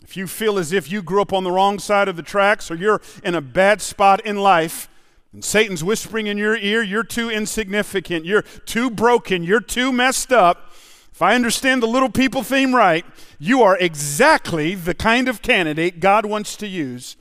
if 0.02 0.16
you 0.16 0.28
feel 0.28 0.58
as 0.58 0.72
if 0.72 0.90
you 0.90 1.02
grew 1.02 1.22
up 1.22 1.34
on 1.34 1.44
the 1.44 1.52
wrong 1.52 1.78
side 1.78 2.08
of 2.08 2.16
the 2.16 2.24
tracks 2.24 2.72
or 2.72 2.76
you're 2.76 3.02
in 3.22 3.36
a 3.36 3.42
bad 3.42 3.82
spot 3.82 4.26
in 4.26 4.38
life, 4.38 4.88
and 5.34 5.44
Satan's 5.44 5.84
whispering 5.84 6.28
in 6.28 6.38
your 6.38 6.56
ear, 6.56 6.82
you're 6.82 7.04
too 7.04 7.30
insignificant, 7.30 8.26
you're 8.26 8.44
too 8.66 8.90
broken, 8.90 9.44
you're 9.44 9.60
too 9.60 9.92
messed 9.92 10.32
up, 10.32 10.72
if 11.12 11.22
I 11.22 11.36
understand 11.36 11.84
the 11.84 11.88
little 11.88 12.10
people 12.10 12.44
theme 12.44 12.74
right, 12.74 13.06
you 13.40 13.62
are 13.62 13.78
exactly 13.78 14.74
the 14.74 14.94
kind 14.94 15.28
of 15.28 15.42
candidate 15.42 16.00
God 16.00 16.26
wants 16.26 16.56
to 16.56 16.66
use 16.66 17.18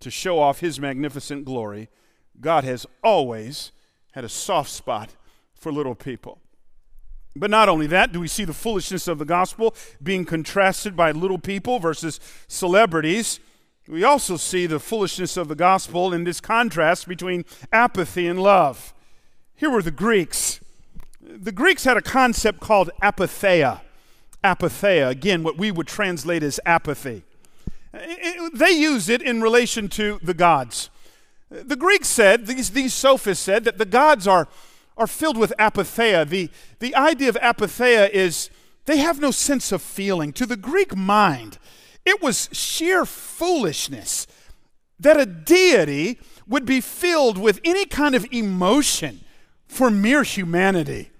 to 0.00 0.10
show 0.10 0.38
off 0.38 0.60
his 0.60 0.80
magnificent 0.80 1.44
glory. 1.44 1.90
God 2.40 2.64
has 2.64 2.86
always 3.04 3.72
had 4.12 4.24
a 4.24 4.28
soft 4.30 4.70
spot 4.70 5.10
for 5.54 5.70
little 5.70 5.94
people. 5.94 6.38
But 7.34 7.50
not 7.50 7.68
only 7.68 7.86
that, 7.86 8.12
do 8.12 8.20
we 8.20 8.28
see 8.28 8.44
the 8.44 8.52
foolishness 8.52 9.08
of 9.08 9.18
the 9.18 9.24
gospel 9.24 9.74
being 10.02 10.24
contrasted 10.24 10.96
by 10.96 11.12
little 11.12 11.38
people 11.38 11.78
versus 11.78 12.20
celebrities. 12.46 13.40
We 13.88 14.04
also 14.04 14.36
see 14.36 14.66
the 14.66 14.78
foolishness 14.78 15.36
of 15.36 15.48
the 15.48 15.54
gospel 15.54 16.12
in 16.12 16.24
this 16.24 16.40
contrast 16.40 17.08
between 17.08 17.44
apathy 17.72 18.26
and 18.26 18.40
love. 18.42 18.94
Here 19.56 19.70
were 19.70 19.82
the 19.82 19.90
Greeks 19.90 20.60
the 21.22 21.52
Greeks 21.52 21.84
had 21.84 21.96
a 21.96 22.02
concept 22.02 22.60
called 22.60 22.90
apatheia. 23.02 23.80
Apatheia, 24.42 25.08
again, 25.08 25.42
what 25.42 25.56
we 25.56 25.70
would 25.70 25.86
translate 25.86 26.42
as 26.42 26.58
apathy. 26.66 27.22
They 27.92 28.70
used 28.70 29.08
it 29.08 29.22
in 29.22 29.40
relation 29.40 29.88
to 29.90 30.18
the 30.22 30.34
gods. 30.34 30.90
The 31.50 31.76
Greeks 31.76 32.08
said, 32.08 32.46
these, 32.46 32.70
these 32.70 32.94
sophists 32.94 33.44
said, 33.44 33.64
that 33.64 33.78
the 33.78 33.84
gods 33.84 34.26
are, 34.26 34.48
are 34.96 35.06
filled 35.06 35.36
with 35.36 35.52
apatheia. 35.58 36.28
The, 36.28 36.50
the 36.78 36.94
idea 36.94 37.28
of 37.28 37.36
apatheia 37.36 38.10
is 38.10 38.50
they 38.84 38.98
have 38.98 39.20
no 39.20 39.30
sense 39.30 39.72
of 39.72 39.82
feeling. 39.82 40.32
To 40.34 40.46
the 40.46 40.56
Greek 40.56 40.96
mind, 40.96 41.58
it 42.04 42.22
was 42.22 42.48
sheer 42.52 43.04
foolishness 43.06 44.26
that 44.98 45.18
a 45.18 45.26
deity 45.26 46.18
would 46.46 46.64
be 46.64 46.80
filled 46.80 47.38
with 47.38 47.60
any 47.64 47.84
kind 47.84 48.14
of 48.14 48.26
emotion 48.32 49.20
for 49.66 49.90
mere 49.90 50.22
humanity. 50.22 51.10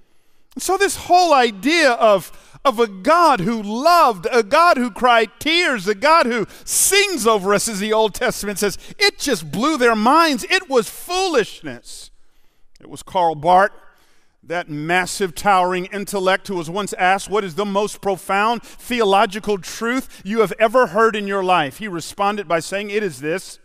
So, 0.58 0.76
this 0.76 0.96
whole 0.96 1.32
idea 1.32 1.92
of, 1.92 2.58
of 2.64 2.78
a 2.78 2.86
God 2.86 3.40
who 3.40 3.62
loved, 3.62 4.26
a 4.30 4.42
God 4.42 4.76
who 4.76 4.90
cried 4.90 5.30
tears, 5.38 5.88
a 5.88 5.94
God 5.94 6.26
who 6.26 6.46
sings 6.64 7.26
over 7.26 7.54
us, 7.54 7.68
as 7.68 7.80
the 7.80 7.92
Old 7.92 8.14
Testament 8.14 8.58
says, 8.58 8.76
it 8.98 9.18
just 9.18 9.50
blew 9.50 9.78
their 9.78 9.96
minds. 9.96 10.44
It 10.44 10.68
was 10.68 10.90
foolishness. 10.90 12.10
Was 12.92 13.02
Karl 13.02 13.34
Barth, 13.34 13.72
that 14.42 14.68
massive, 14.68 15.34
towering 15.34 15.86
intellect 15.86 16.48
who 16.48 16.56
was 16.56 16.68
once 16.68 16.92
asked, 16.92 17.30
What 17.30 17.42
is 17.42 17.54
the 17.54 17.64
most 17.64 18.02
profound 18.02 18.62
theological 18.62 19.56
truth 19.56 20.20
you 20.26 20.40
have 20.40 20.52
ever 20.58 20.88
heard 20.88 21.16
in 21.16 21.26
your 21.26 21.42
life? 21.42 21.78
He 21.78 21.88
responded 21.88 22.46
by 22.46 22.60
saying, 22.60 22.90
It 22.90 23.02
is 23.02 23.22
this 23.22 23.58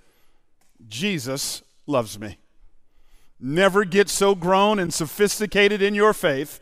Jesus 0.88 1.62
loves 1.86 2.18
me. 2.18 2.38
Never 3.38 3.84
get 3.84 4.08
so 4.08 4.34
grown 4.34 4.80
and 4.80 4.94
sophisticated 4.94 5.82
in 5.82 5.94
your 5.94 6.14
faith 6.14 6.62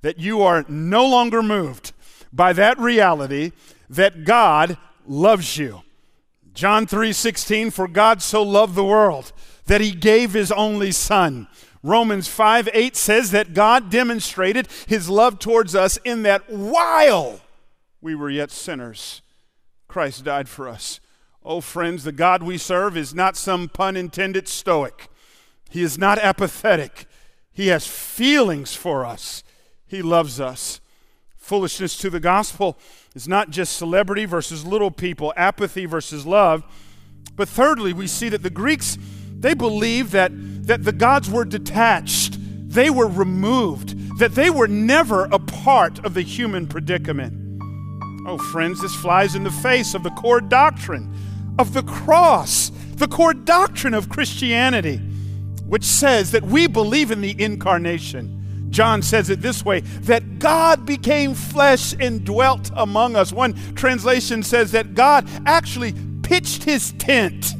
that 0.00 0.18
you 0.18 0.40
are 0.40 0.64
no 0.70 1.06
longer 1.06 1.42
moved 1.42 1.92
by 2.32 2.54
that 2.54 2.78
reality 2.78 3.52
that 3.90 4.24
God 4.24 4.78
loves 5.06 5.58
you. 5.58 5.82
John 6.54 6.86
3:16 6.86 7.70
for 7.70 7.86
God 7.86 8.22
so 8.22 8.42
loved 8.42 8.74
the 8.74 8.84
world 8.84 9.32
that 9.66 9.82
he 9.82 9.92
gave 9.92 10.32
his 10.32 10.50
only 10.50 10.92
son. 10.92 11.48
Romans 11.86 12.26
5 12.26 12.68
8 12.72 12.96
says 12.96 13.30
that 13.30 13.54
God 13.54 13.90
demonstrated 13.90 14.66
his 14.88 15.08
love 15.08 15.38
towards 15.38 15.76
us 15.76 15.98
in 16.04 16.22
that 16.22 16.50
while 16.50 17.40
we 18.00 18.14
were 18.16 18.28
yet 18.28 18.50
sinners, 18.50 19.22
Christ 19.86 20.24
died 20.24 20.48
for 20.48 20.68
us. 20.68 20.98
Oh, 21.44 21.60
friends, 21.60 22.02
the 22.02 22.10
God 22.10 22.42
we 22.42 22.58
serve 22.58 22.96
is 22.96 23.14
not 23.14 23.36
some 23.36 23.68
pun 23.68 23.96
intended 23.96 24.48
stoic. 24.48 25.08
He 25.70 25.82
is 25.82 25.96
not 25.96 26.18
apathetic. 26.18 27.06
He 27.52 27.68
has 27.68 27.86
feelings 27.86 28.74
for 28.74 29.06
us. 29.06 29.44
He 29.86 30.02
loves 30.02 30.40
us. 30.40 30.80
Foolishness 31.36 31.96
to 31.98 32.10
the 32.10 32.18
gospel 32.18 32.76
is 33.14 33.28
not 33.28 33.50
just 33.50 33.76
celebrity 33.76 34.24
versus 34.24 34.66
little 34.66 34.90
people, 34.90 35.32
apathy 35.36 35.86
versus 35.86 36.26
love. 36.26 36.64
But 37.36 37.48
thirdly, 37.48 37.92
we 37.92 38.08
see 38.08 38.28
that 38.30 38.42
the 38.42 38.50
Greeks, 38.50 38.98
they 39.40 39.54
believed 39.54 40.12
that, 40.12 40.32
that 40.66 40.84
the 40.84 40.92
gods 40.92 41.30
were 41.30 41.44
detached, 41.44 42.36
they 42.68 42.90
were 42.90 43.08
removed, 43.08 44.18
that 44.18 44.34
they 44.34 44.50
were 44.50 44.68
never 44.68 45.24
a 45.26 45.38
part 45.38 46.04
of 46.04 46.14
the 46.14 46.22
human 46.22 46.66
predicament. 46.66 47.60
Oh, 48.26 48.38
friends, 48.38 48.82
this 48.82 48.94
flies 48.94 49.34
in 49.34 49.44
the 49.44 49.50
face 49.50 49.94
of 49.94 50.02
the 50.02 50.10
core 50.10 50.40
doctrine 50.40 51.12
of 51.58 51.72
the 51.72 51.82
cross, 51.82 52.70
the 52.96 53.08
core 53.08 53.34
doctrine 53.34 53.94
of 53.94 54.08
Christianity, 54.08 54.98
which 55.66 55.84
says 55.84 56.32
that 56.32 56.44
we 56.44 56.66
believe 56.66 57.10
in 57.10 57.20
the 57.20 57.40
incarnation. 57.42 58.68
John 58.70 59.00
says 59.00 59.30
it 59.30 59.40
this 59.40 59.64
way 59.64 59.80
that 59.80 60.38
God 60.38 60.84
became 60.84 61.34
flesh 61.34 61.94
and 61.98 62.24
dwelt 62.24 62.70
among 62.74 63.16
us. 63.16 63.32
One 63.32 63.54
translation 63.74 64.42
says 64.42 64.72
that 64.72 64.94
God 64.94 65.28
actually 65.46 65.94
pitched 66.22 66.64
his 66.64 66.92
tent. 66.92 67.54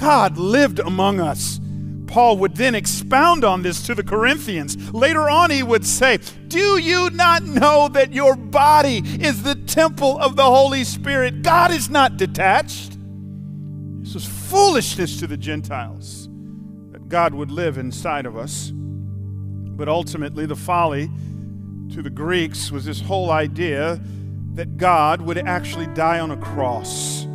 God 0.00 0.38
lived 0.38 0.78
among 0.78 1.20
us. 1.20 1.60
Paul 2.06 2.38
would 2.38 2.56
then 2.56 2.74
expound 2.74 3.44
on 3.44 3.62
this 3.62 3.82
to 3.86 3.94
the 3.94 4.02
Corinthians. 4.02 4.92
Later 4.92 5.28
on, 5.28 5.50
he 5.50 5.62
would 5.62 5.86
say, 5.86 6.18
Do 6.48 6.78
you 6.78 7.10
not 7.10 7.44
know 7.44 7.88
that 7.88 8.12
your 8.12 8.34
body 8.34 8.98
is 8.98 9.42
the 9.42 9.54
temple 9.54 10.18
of 10.18 10.34
the 10.34 10.44
Holy 10.44 10.82
Spirit? 10.84 11.42
God 11.42 11.70
is 11.70 11.88
not 11.88 12.16
detached. 12.16 12.96
This 14.00 14.14
was 14.14 14.26
foolishness 14.26 15.20
to 15.20 15.26
the 15.28 15.36
Gentiles 15.36 16.28
that 16.90 17.08
God 17.08 17.34
would 17.34 17.52
live 17.52 17.78
inside 17.78 18.26
of 18.26 18.36
us. 18.36 18.72
But 18.74 19.88
ultimately, 19.88 20.46
the 20.46 20.56
folly 20.56 21.10
to 21.92 22.02
the 22.02 22.10
Greeks 22.10 22.72
was 22.72 22.84
this 22.86 23.00
whole 23.00 23.30
idea 23.30 24.00
that 24.54 24.76
God 24.76 25.20
would 25.20 25.38
actually 25.38 25.86
die 25.88 26.18
on 26.18 26.30
a 26.30 26.36
cross. 26.36 27.26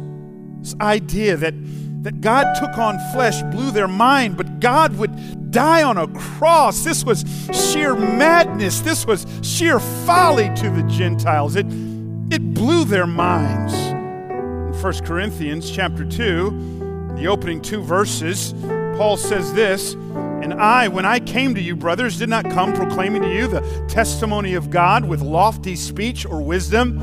This 0.59 0.75
idea 0.81 1.37
that, 1.37 1.53
that 2.05 2.21
God 2.21 2.53
took 2.53 2.77
on 2.77 2.99
flesh 3.11 3.41
blew 3.51 3.71
their 3.71 3.87
mind, 3.87 4.37
but 4.37 4.59
God 4.59 4.95
would 4.99 5.49
die 5.49 5.81
on 5.81 5.97
a 5.97 6.07
cross. 6.09 6.83
This 6.83 7.03
was 7.03 7.25
sheer 7.51 7.95
madness. 7.95 8.81
This 8.81 9.07
was 9.07 9.25
sheer 9.41 9.79
folly 9.79 10.53
to 10.53 10.69
the 10.69 10.83
Gentiles. 10.83 11.55
It, 11.55 11.65
it 12.31 12.53
blew 12.53 12.85
their 12.85 13.07
minds. 13.07 13.73
In 13.73 14.79
1 14.79 14.93
Corinthians 15.03 15.71
chapter 15.71 16.05
2, 16.05 17.15
the 17.17 17.25
opening 17.25 17.59
two 17.59 17.81
verses, 17.81 18.53
Paul 18.97 19.17
says 19.17 19.51
this 19.55 19.95
and 20.45 20.53
I, 20.53 20.87
when 20.89 21.05
I 21.05 21.19
came 21.19 21.55
to 21.55 21.61
you, 21.61 21.75
brothers, 21.75 22.19
did 22.19 22.29
not 22.29 22.43
come 22.51 22.71
proclaiming 22.73 23.23
to 23.23 23.33
you 23.33 23.47
the 23.47 23.61
testimony 23.87 24.53
of 24.53 24.69
God 24.69 25.05
with 25.05 25.21
lofty 25.21 25.75
speech 25.75 26.23
or 26.23 26.39
wisdom, 26.39 26.99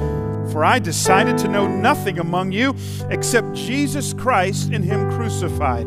for 0.50 0.64
I 0.64 0.78
decided 0.78 1.38
to 1.38 1.48
know 1.48 1.66
nothing 1.66 2.18
among 2.18 2.52
you 2.52 2.74
except 3.10 3.54
Jesus 3.54 4.12
Christ 4.12 4.70
and 4.72 4.84
Him 4.84 5.10
crucified. 5.12 5.86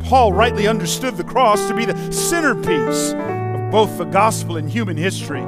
Paul 0.00 0.32
rightly 0.32 0.66
understood 0.66 1.16
the 1.16 1.24
cross 1.24 1.66
to 1.68 1.74
be 1.74 1.84
the 1.84 2.12
centerpiece 2.12 3.12
of 3.12 3.70
both 3.70 3.96
the 3.98 4.04
gospel 4.04 4.56
and 4.56 4.70
human 4.70 4.96
history, 4.96 5.42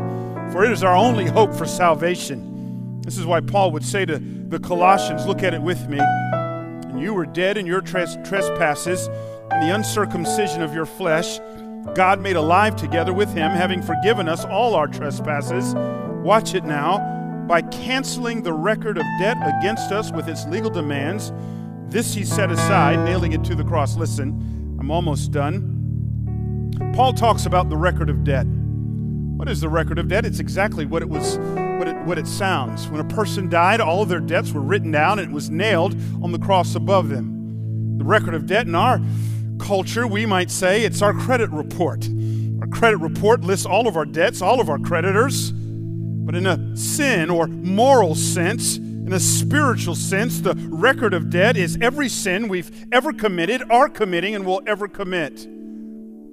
for 0.52 0.64
it 0.64 0.72
is 0.72 0.82
our 0.82 0.96
only 0.96 1.26
hope 1.26 1.54
for 1.54 1.66
salvation. 1.66 3.00
This 3.02 3.18
is 3.18 3.26
why 3.26 3.40
Paul 3.40 3.70
would 3.72 3.84
say 3.84 4.04
to 4.04 4.18
the 4.18 4.58
Colossians, 4.58 5.26
Look 5.26 5.42
at 5.42 5.54
it 5.54 5.62
with 5.62 5.88
me. 5.88 5.98
And 6.00 7.00
you 7.00 7.14
were 7.14 7.26
dead 7.26 7.56
in 7.56 7.66
your 7.66 7.80
trespasses 7.80 9.08
and 9.50 9.62
the 9.62 9.74
uncircumcision 9.74 10.62
of 10.62 10.74
your 10.74 10.86
flesh, 10.86 11.38
God 11.94 12.20
made 12.20 12.36
alive 12.36 12.76
together 12.76 13.12
with 13.12 13.32
him, 13.32 13.50
having 13.50 13.80
forgiven 13.80 14.28
us 14.28 14.44
all 14.44 14.74
our 14.74 14.88
trespasses. 14.88 15.74
Watch 16.24 16.54
it 16.54 16.64
now. 16.64 17.15
By 17.46 17.62
canceling 17.62 18.42
the 18.42 18.52
record 18.52 18.98
of 18.98 19.04
debt 19.20 19.36
against 19.42 19.92
us 19.92 20.10
with 20.10 20.28
its 20.28 20.46
legal 20.46 20.70
demands, 20.70 21.32
this 21.88 22.12
he 22.14 22.24
set 22.24 22.50
aside, 22.50 22.98
nailing 23.04 23.32
it 23.32 23.44
to 23.44 23.54
the 23.54 23.62
cross. 23.62 23.96
Listen, 23.96 24.76
I'm 24.80 24.90
almost 24.90 25.30
done. 25.30 26.92
Paul 26.94 27.12
talks 27.12 27.46
about 27.46 27.68
the 27.68 27.76
record 27.76 28.10
of 28.10 28.24
debt. 28.24 28.46
What 28.46 29.48
is 29.48 29.60
the 29.60 29.68
record 29.68 29.98
of 29.98 30.08
debt? 30.08 30.24
It's 30.24 30.40
exactly 30.40 30.86
what 30.86 31.02
it 31.02 31.08
was 31.08 31.38
what 31.78 31.88
it, 31.88 31.96
what 32.06 32.18
it 32.18 32.26
sounds. 32.26 32.88
When 32.88 33.00
a 33.00 33.04
person 33.04 33.48
died, 33.48 33.80
all 33.80 34.02
of 34.02 34.08
their 34.08 34.20
debts 34.20 34.52
were 34.52 34.62
written 34.62 34.90
down 34.90 35.18
and 35.18 35.30
it 35.30 35.34
was 35.34 35.50
nailed 35.50 35.94
on 36.22 36.32
the 36.32 36.38
cross 36.38 36.74
above 36.74 37.10
them. 37.10 37.98
The 37.98 38.04
record 38.04 38.34
of 38.34 38.46
debt 38.46 38.66
in 38.66 38.74
our 38.74 39.00
culture, 39.58 40.06
we 40.06 40.26
might 40.26 40.50
say 40.50 40.82
it's 40.82 41.02
our 41.02 41.12
credit 41.12 41.50
report. 41.50 42.08
Our 42.60 42.66
credit 42.66 42.96
report 42.98 43.42
lists 43.42 43.66
all 43.66 43.86
of 43.86 43.96
our 43.96 44.06
debts, 44.06 44.42
all 44.42 44.60
of 44.60 44.68
our 44.68 44.78
creditors. 44.78 45.52
But 46.26 46.34
in 46.34 46.44
a 46.44 46.76
sin 46.76 47.30
or 47.30 47.46
moral 47.46 48.16
sense, 48.16 48.78
in 48.78 49.12
a 49.12 49.20
spiritual 49.20 49.94
sense, 49.94 50.40
the 50.40 50.56
record 50.68 51.14
of 51.14 51.30
debt 51.30 51.56
is 51.56 51.78
every 51.80 52.08
sin 52.08 52.48
we've 52.48 52.86
ever 52.90 53.12
committed, 53.12 53.62
are 53.70 53.88
committing, 53.88 54.34
and 54.34 54.44
will 54.44 54.60
ever 54.66 54.88
commit. 54.88 55.46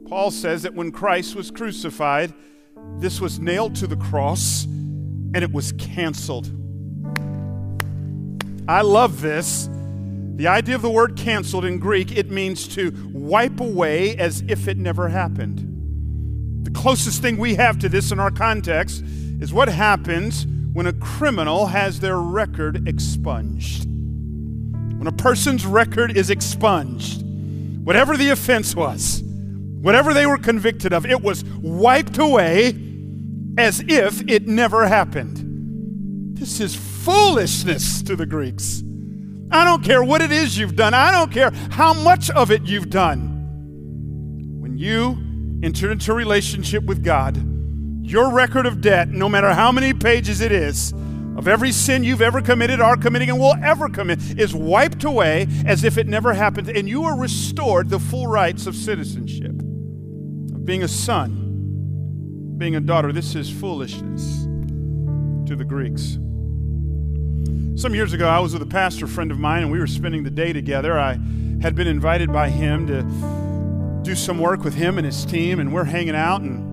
Paul 0.07 0.31
says 0.31 0.63
that 0.63 0.73
when 0.73 0.91
Christ 0.91 1.35
was 1.35 1.51
crucified, 1.51 2.33
this 2.97 3.21
was 3.21 3.39
nailed 3.39 3.75
to 3.75 3.87
the 3.87 3.95
cross 3.95 4.63
and 4.65 5.37
it 5.37 5.51
was 5.51 5.73
canceled. 5.73 6.51
I 8.67 8.81
love 8.81 9.21
this 9.21 9.69
the 10.35 10.47
idea 10.47 10.73
of 10.73 10.81
the 10.81 10.89
word 10.89 11.15
canceled 11.15 11.63
in 11.63 11.77
Greek, 11.77 12.17
it 12.17 12.31
means 12.31 12.67
to 12.69 12.91
wipe 13.13 13.59
away 13.59 14.15
as 14.17 14.43
if 14.47 14.67
it 14.67 14.79
never 14.79 15.07
happened. 15.07 16.65
The 16.65 16.71
closest 16.71 17.21
thing 17.21 17.37
we 17.37 17.53
have 17.53 17.77
to 17.79 17.89
this 17.89 18.11
in 18.11 18.19
our 18.19 18.31
context 18.31 19.03
is 19.39 19.53
what 19.53 19.67
happens 19.67 20.45
when 20.73 20.87
a 20.87 20.93
criminal 20.93 21.67
has 21.67 21.99
their 21.99 22.17
record 22.17 22.87
expunged. 22.87 23.85
When 23.85 25.07
a 25.07 25.11
person's 25.11 25.65
record 25.65 26.17
is 26.17 26.29
expunged, 26.29 27.23
whatever 27.83 28.17
the 28.17 28.29
offense 28.29 28.75
was, 28.75 29.21
whatever 29.81 30.13
they 30.13 30.25
were 30.25 30.37
convicted 30.37 30.93
of, 30.93 31.05
it 31.05 31.21
was 31.21 31.43
wiped 31.61 32.17
away 32.17 32.75
as 33.57 33.83
if 33.87 34.27
it 34.29 34.47
never 34.47 34.87
happened. 34.87 36.37
This 36.37 36.59
is 36.59 36.75
foolishness 36.75 38.01
to 38.03 38.15
the 38.15 38.25
Greeks. 38.25 38.81
I 39.51 39.63
don't 39.65 39.83
care 39.83 40.03
what 40.03 40.21
it 40.21 40.31
is 40.31 40.57
you've 40.57 40.75
done. 40.75 40.93
I 40.95 41.11
don't 41.11 41.31
care 41.31 41.51
how 41.69 41.93
much 41.93 42.31
of 42.31 42.49
it 42.49 42.63
you've 42.63 42.89
done. 42.89 43.29
When 44.59 44.77
you 44.77 45.17
enter 45.61 45.91
into 45.91 46.11
a 46.11 46.15
relationship 46.15 46.83
with 46.85 47.03
God, 47.03 47.37
your 48.03 48.31
record 48.31 48.65
of 48.65 48.81
debt, 48.81 49.09
no 49.09 49.27
matter 49.27 49.53
how 49.53 49.71
many 49.71 49.93
pages 49.93 50.41
it 50.41 50.51
is, 50.51 50.93
of 51.35 51.47
every 51.47 51.71
sin 51.71 52.03
you've 52.03 52.21
ever 52.21 52.41
committed, 52.41 52.79
are 52.79 52.95
committing, 52.95 53.29
and 53.29 53.39
will 53.39 53.55
ever 53.63 53.89
commit, 53.89 54.19
is 54.37 54.53
wiped 54.53 55.03
away 55.03 55.47
as 55.65 55.83
if 55.83 55.97
it 55.97 56.05
never 56.05 56.33
happened, 56.33 56.69
and 56.69 56.87
you 56.87 57.05
are 57.05 57.17
restored 57.17 57.89
the 57.89 57.99
full 57.99 58.27
rights 58.27 58.67
of 58.67 58.75
citizenship, 58.75 59.51
of 60.53 60.63
being 60.63 60.83
a 60.83 60.87
son, 60.87 62.55
being 62.57 62.75
a 62.75 62.79
daughter. 62.79 63.11
This 63.11 63.33
is 63.33 63.49
foolishness 63.49 64.43
to 65.47 65.55
the 65.55 65.65
Greeks. 65.65 66.19
Some 67.75 67.95
years 67.95 68.13
ago, 68.13 68.27
I 68.27 68.39
was 68.39 68.53
with 68.53 68.61
a 68.61 68.67
pastor 68.67 69.07
friend 69.07 69.31
of 69.31 69.39
mine, 69.39 69.63
and 69.63 69.71
we 69.71 69.79
were 69.79 69.87
spending 69.87 70.23
the 70.23 70.29
day 70.29 70.53
together. 70.53 70.99
I 70.99 71.13
had 71.61 71.73
been 71.73 71.87
invited 71.87 72.31
by 72.31 72.49
him 72.49 72.85
to 72.87 73.01
do 74.03 74.13
some 74.13 74.37
work 74.37 74.63
with 74.63 74.75
him 74.75 74.99
and 74.99 75.05
his 75.05 75.25
team, 75.25 75.59
and 75.59 75.73
we're 75.73 75.85
hanging 75.85 76.15
out, 76.15 76.41
and, 76.41 76.72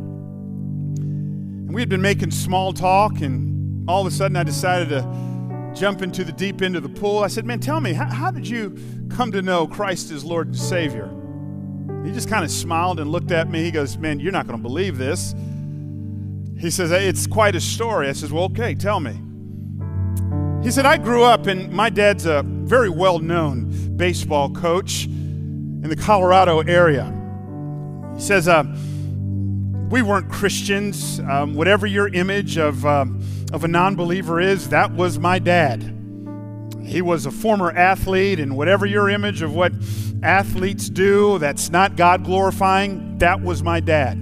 we 1.73 1.81
had 1.81 1.89
been 1.89 2.03
making 2.03 2.31
small 2.31 2.73
talk, 2.73 3.21
and 3.21 3.89
all 3.89 4.01
of 4.01 4.07
a 4.07 4.11
sudden, 4.15 4.37
I 4.37 4.43
decided 4.43 4.89
to 4.89 5.73
jump 5.75 6.03
into 6.03 6.25
the 6.25 6.33
deep 6.33 6.63
end 6.63 6.77
of 6.77 6.83
the 6.83 6.89
pool. 6.89 7.19
I 7.21 7.29
said, 7.29 7.45
Man, 7.45 7.61
tell 7.61 7.81
me, 7.81 7.93
how, 7.93 8.07
how 8.07 8.31
did 8.31 8.49
you 8.49 8.77
come 9.09 9.33
to 9.33 9.43
know 9.43 9.67
Christ 9.67 10.11
as 10.11 10.25
Lord 10.25 10.49
and 10.49 10.57
Savior? 10.57 11.09
He 12.05 12.13
just 12.13 12.29
kind 12.29 12.45
of 12.45 12.51
smiled 12.51 12.99
and 12.99 13.11
looked 13.13 13.31
at 13.31 13.51
me. 13.51 13.63
He 13.63 13.71
goes, 13.71 13.97
Man, 13.99 14.21
you're 14.21 14.33
not 14.33 14.47
going 14.47 14.59
to 14.59 14.63
believe 14.63 14.99
this. 14.99 15.35
He 16.59 16.71
says, 16.71 16.91
It's 16.91 17.27
quite 17.27 17.55
a 17.55 17.61
story. 17.61 18.09
I 18.09 18.13
says, 18.13 18.33
Well, 18.33 18.45
okay, 18.45 18.75
tell 18.75 19.01
me. 19.01 19.21
He 20.63 20.71
said, 20.71 20.85
I 20.85 20.99
grew 20.99 21.25
up, 21.25 21.47
and 21.47 21.73
my 21.73 21.89
dad's 21.89 22.27
a 22.27 22.43
very 22.43 22.91
well 22.91 23.19
known 23.19 23.97
baseball 23.97 24.51
coach 24.51 25.07
in 25.07 25.89
the 25.89 25.97
Colorado 25.97 26.61
area. 26.61 27.17
He 28.15 28.21
says, 28.21 28.47
uh, 28.47 28.65
We 29.91 30.03
weren't 30.03 30.31
Christians. 30.31 31.19
Um, 31.19 31.55
whatever 31.55 31.85
your 31.85 32.07
image 32.07 32.57
of, 32.57 32.87
uh, 32.87 33.07
of 33.53 33.65
a 33.65 33.69
non 33.69 33.97
believer 33.97 34.41
is, 34.41 34.69
that 34.69 34.93
was 34.93 35.19
my 35.19 35.41
dad. 35.41 35.83
He 36.85 37.03
was 37.03 37.27
a 37.27 37.33
former 37.33 37.73
athlete, 37.73 38.39
and 38.39 38.57
whatever 38.57 38.87
your 38.87 39.11
image 39.11 39.43
of 39.43 39.53
what 39.53 39.73
athletes 40.23 40.89
do 40.89 41.39
that's 41.39 41.71
not 41.71 41.97
God 41.97 42.25
glorifying, 42.25 43.19
that 43.19 43.43
was 43.43 43.65
my 43.65 43.81
dad. 43.81 44.15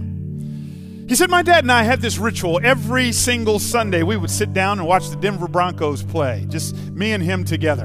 He 1.07 1.15
said, 1.15 1.29
My 1.29 1.43
dad 1.43 1.65
and 1.65 1.73
I 1.73 1.83
had 1.83 2.01
this 2.01 2.17
ritual 2.17 2.61
every 2.63 3.13
single 3.13 3.59
Sunday. 3.59 4.03
We 4.03 4.17
would 4.17 4.31
sit 4.31 4.55
down 4.55 4.79
and 4.79 4.89
watch 4.89 5.11
the 5.11 5.17
Denver 5.17 5.49
Broncos 5.49 6.03
play, 6.03 6.47
just 6.49 6.75
me 6.93 7.13
and 7.13 7.23
him 7.23 7.45
together. 7.45 7.85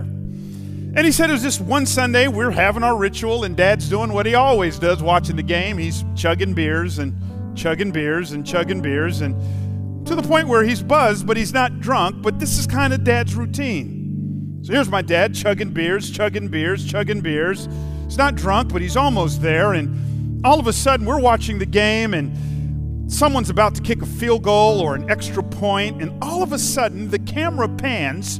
And 0.95 0.99
he 0.99 1.11
said 1.11 1.29
it 1.29 1.33
was 1.33 1.41
just 1.41 1.59
one 1.59 1.85
Sunday, 1.85 2.29
we're 2.29 2.51
having 2.51 2.83
our 2.83 2.95
ritual, 2.95 3.43
and 3.43 3.57
dad's 3.57 3.89
doing 3.89 4.13
what 4.13 4.25
he 4.25 4.35
always 4.35 4.79
does 4.79 5.03
watching 5.03 5.35
the 5.35 5.43
game. 5.43 5.77
He's 5.77 6.05
chugging 6.15 6.53
beers 6.53 6.99
and 6.99 7.13
chugging 7.55 7.91
beers 7.91 8.31
and 8.31 8.45
chugging 8.45 8.81
beers, 8.81 9.21
and 9.21 10.05
to 10.07 10.15
the 10.15 10.23
point 10.23 10.47
where 10.47 10.63
he's 10.63 10.81
buzzed, 10.81 11.25
but 11.25 11.37
he's 11.37 11.53
not 11.53 11.79
drunk. 11.79 12.21
But 12.21 12.39
this 12.39 12.57
is 12.57 12.67
kind 12.67 12.93
of 12.93 13.03
dad's 13.03 13.35
routine. 13.35 14.59
So 14.63 14.73
here's 14.73 14.89
my 14.89 15.01
dad 15.01 15.35
chugging 15.35 15.71
beers, 15.71 16.09
chugging 16.09 16.47
beers, 16.47 16.85
chugging 16.85 17.21
beers. 17.21 17.67
He's 18.05 18.17
not 18.17 18.35
drunk, 18.35 18.71
but 18.71 18.81
he's 18.81 18.95
almost 18.95 19.41
there. 19.41 19.73
And 19.73 20.45
all 20.45 20.59
of 20.59 20.67
a 20.67 20.73
sudden, 20.73 21.05
we're 21.05 21.19
watching 21.19 21.59
the 21.59 21.65
game, 21.65 22.13
and 22.13 23.11
someone's 23.11 23.49
about 23.49 23.75
to 23.75 23.81
kick 23.81 24.01
a 24.01 24.05
field 24.05 24.43
goal 24.43 24.79
or 24.79 24.95
an 24.95 25.09
extra 25.09 25.43
point, 25.43 26.01
and 26.01 26.23
all 26.23 26.43
of 26.43 26.53
a 26.53 26.59
sudden, 26.59 27.09
the 27.09 27.19
camera 27.19 27.67
pans 27.67 28.39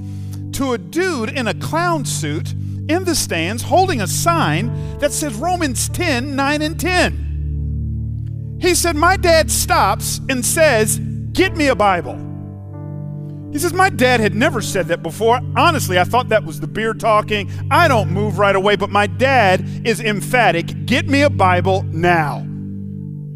to 0.54 0.74
a 0.74 0.78
dude 0.78 1.30
in 1.30 1.48
a 1.48 1.54
clown 1.54 2.06
suit 2.06 2.54
in 2.54 3.04
the 3.06 3.16
stands 3.16 3.64
holding 3.64 4.02
a 4.02 4.08
sign 4.08 4.98
that 5.00 5.12
says 5.12 5.34
Romans 5.36 5.90
10 5.90 6.36
9 6.36 6.62
and 6.62 6.80
10. 6.80 7.33
He 8.64 8.76
said, 8.76 8.96
My 8.96 9.18
dad 9.18 9.52
stops 9.52 10.22
and 10.30 10.44
says, 10.44 10.98
Get 11.34 11.58
me 11.58 11.68
a 11.68 11.76
Bible. 11.76 12.16
He 13.52 13.60
says, 13.60 13.74
My 13.74 13.90
dad 13.90 14.22
had 14.22 14.34
never 14.34 14.62
said 14.62 14.88
that 14.88 15.04
before. 15.04 15.42
Honestly, 15.58 16.00
I 16.00 16.06
thought 16.06 16.30
that 16.30 16.46
was 16.46 16.62
the 16.62 16.68
beer 16.68 16.94
talking. 16.94 17.52
I 17.70 17.90
don't 17.90 18.10
move 18.10 18.40
right 18.40 18.56
away, 18.56 18.78
but 18.78 18.90
my 18.90 19.06
dad 19.06 19.68
is 19.86 20.00
emphatic. 20.00 20.86
Get 20.86 21.08
me 21.10 21.24
a 21.24 21.30
Bible 21.30 21.84
now. 21.84 22.48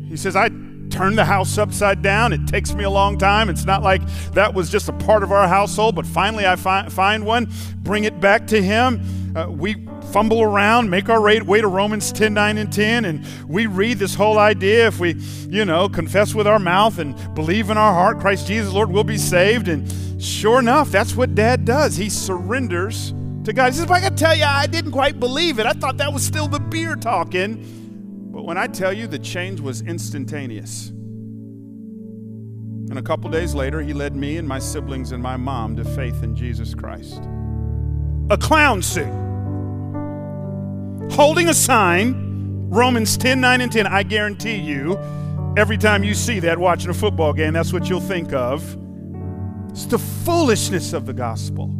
He 0.08 0.16
says, 0.16 0.38
I 0.38 0.48
turn 0.90 1.18
the 1.18 1.26
house 1.26 1.58
upside 1.58 2.02
down. 2.02 2.32
It 2.32 2.48
takes 2.48 2.74
me 2.74 2.86
a 2.86 2.90
long 2.90 3.18
time. 3.18 3.50
It's 3.50 3.66
not 3.66 3.84
like 3.84 4.02
that 4.32 4.54
was 4.54 4.70
just 4.70 4.88
a 4.88 4.94
part 4.94 5.24
of 5.24 5.34
our 5.34 5.50
household, 5.50 5.94
but 5.96 6.06
finally 6.06 6.48
I 6.48 6.56
fi- 6.56 6.88
find 6.88 7.26
one, 7.26 7.52
bring 7.80 8.06
it 8.06 8.22
back 8.22 8.48
to 8.48 8.62
him. 8.64 9.36
Uh, 9.36 9.52
we 9.52 9.76
fumble 10.12 10.42
around, 10.42 10.90
make 10.90 11.10
our 11.10 11.22
way 11.22 11.62
to 11.62 11.68
Romans 11.68 12.12
10 12.12 12.34
9 12.34 12.58
and 12.58 12.72
10, 12.72 13.06
and 13.06 13.26
we 13.48 13.66
read 13.66 14.00
this 14.00 14.16
whole 14.16 14.40
idea 14.40 14.88
if 14.88 15.00
we, 15.00 15.14
you 15.50 15.66
know, 15.66 15.90
confess 15.90 16.34
with 16.34 16.48
our 16.48 16.60
mouth 16.60 17.00
and 17.00 17.16
believe 17.36 17.70
in 17.70 17.78
our 17.78 17.94
heart 17.94 18.20
Christ 18.20 18.48
Jesus, 18.48 18.74
Lord, 18.74 18.90
will 18.90 19.04
be 19.04 19.18
saved. 19.18 19.68
And 19.68 20.22
sure 20.22 20.60
enough, 20.60 20.90
that's 20.92 21.16
what 21.16 21.36
dad 21.36 21.66
does. 21.66 21.96
He 21.96 22.10
surrenders 22.10 23.14
to 23.44 23.54
God. 23.54 23.74
He 23.74 23.80
says, 23.80 23.92
I 23.92 24.02
got 24.02 24.10
to 24.10 24.16
tell 24.16 24.36
you, 24.36 24.46
I 24.46 24.68
didn't 24.68 24.92
quite 24.92 25.20
believe 25.20 25.60
it. 25.60 25.66
I 25.66 25.74
thought 25.74 25.98
that 25.98 26.12
was 26.12 26.24
still 26.24 26.48
the 26.48 26.60
beer 26.60 26.96
talking. 26.96 28.30
But 28.32 28.44
when 28.44 28.58
I 28.58 28.68
tell 28.68 28.94
you, 28.94 29.08
the 29.08 29.20
change 29.20 29.60
was 29.60 29.82
instantaneous. 29.82 30.90
And 32.90 32.98
a 32.98 33.02
couple 33.02 33.30
days 33.30 33.54
later, 33.54 33.82
he 33.82 33.94
led 33.94 34.16
me 34.16 34.38
and 34.38 34.48
my 34.48 34.60
siblings 34.60 35.12
and 35.12 35.22
my 35.22 35.36
mom 35.36 35.76
to 35.76 35.84
faith 35.84 36.24
in 36.24 36.36
Jesus 36.36 36.74
Christ. 36.74 37.22
A 38.30 38.38
clown 38.38 38.82
suit 38.82 39.27
holding 41.12 41.50
a 41.50 41.54
sign, 41.54 42.70
Romans 42.70 43.18
10 43.18 43.40
9 43.42 43.62
and 43.62 43.72
10. 43.72 43.88
I 43.88 44.04
guarantee 44.04 44.58
you, 44.58 44.98
every 45.58 45.78
time 45.78 46.04
you 46.04 46.14
see 46.14 46.40
that 46.42 46.58
watching 46.58 46.90
a 46.90 46.94
football 46.94 47.34
game, 47.34 47.54
that's 47.54 47.74
what 47.74 47.90
you'll 47.90 48.00
think 48.00 48.34
of. 48.34 48.78
It's 49.70 49.86
the 49.86 50.00
foolishness 50.00 50.94
of 50.94 51.06
the 51.06 51.14
gospel. 51.14 51.74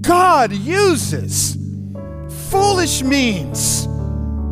God 0.00 0.52
uses 0.52 1.56
foolish 2.50 3.02
means 3.02 3.86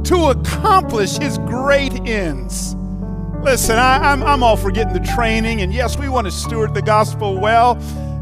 to 0.09 0.31
accomplish 0.31 1.19
his 1.19 1.39
great 1.39 1.93
ends. 2.09 2.75
Listen, 3.43 3.79
I, 3.79 4.13
am 4.13 4.43
all 4.43 4.57
for 4.57 4.71
getting 4.71 4.93
the 4.93 5.09
training, 5.15 5.63
and 5.63 5.73
yes, 5.73 5.97
we 5.97 6.09
want 6.09 6.27
to 6.27 6.31
steward 6.31 6.75
the 6.75 6.83
gospel 6.83 7.39
well. 7.39 7.77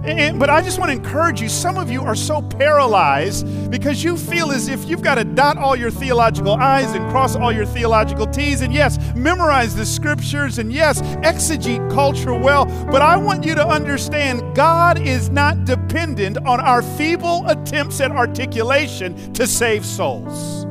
And, 0.08 0.38
but 0.38 0.48
I 0.48 0.62
just 0.62 0.78
want 0.78 0.90
to 0.90 0.96
encourage 0.96 1.42
you. 1.42 1.50
Some 1.50 1.76
of 1.76 1.90
you 1.90 2.02
are 2.02 2.14
so 2.14 2.40
paralyzed 2.40 3.70
because 3.70 4.02
you 4.02 4.16
feel 4.16 4.50
as 4.50 4.68
if 4.68 4.88
you've 4.88 5.02
got 5.02 5.16
to 5.16 5.24
dot 5.24 5.58
all 5.58 5.76
your 5.76 5.90
theological 5.90 6.54
I's 6.54 6.94
and 6.94 7.10
cross 7.10 7.36
all 7.36 7.52
your 7.52 7.66
theological 7.66 8.26
T's. 8.26 8.62
And 8.62 8.72
yes, 8.72 8.98
memorize 9.14 9.74
the 9.74 9.84
scriptures 9.84 10.58
and 10.58 10.72
yes, 10.72 11.02
exegete 11.02 11.90
culture 11.92 12.32
well. 12.32 12.64
But 12.90 13.02
I 13.02 13.18
want 13.18 13.44
you 13.44 13.54
to 13.54 13.66
understand 13.66 14.56
God 14.56 14.98
is 14.98 15.28
not 15.28 15.66
dependent 15.66 16.38
on 16.38 16.58
our 16.58 16.80
feeble 16.80 17.46
attempts 17.46 18.00
at 18.00 18.10
articulation 18.10 19.32
to 19.34 19.46
save 19.46 19.84
souls. 19.84 20.66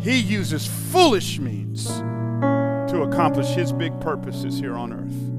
He 0.00 0.16
uses 0.16 0.64
foolish 0.64 1.40
means 1.40 1.86
to 1.88 3.02
accomplish 3.02 3.48
His 3.48 3.72
big 3.72 4.00
purposes 4.00 4.60
here 4.60 4.76
on 4.76 4.92
earth. 4.92 5.37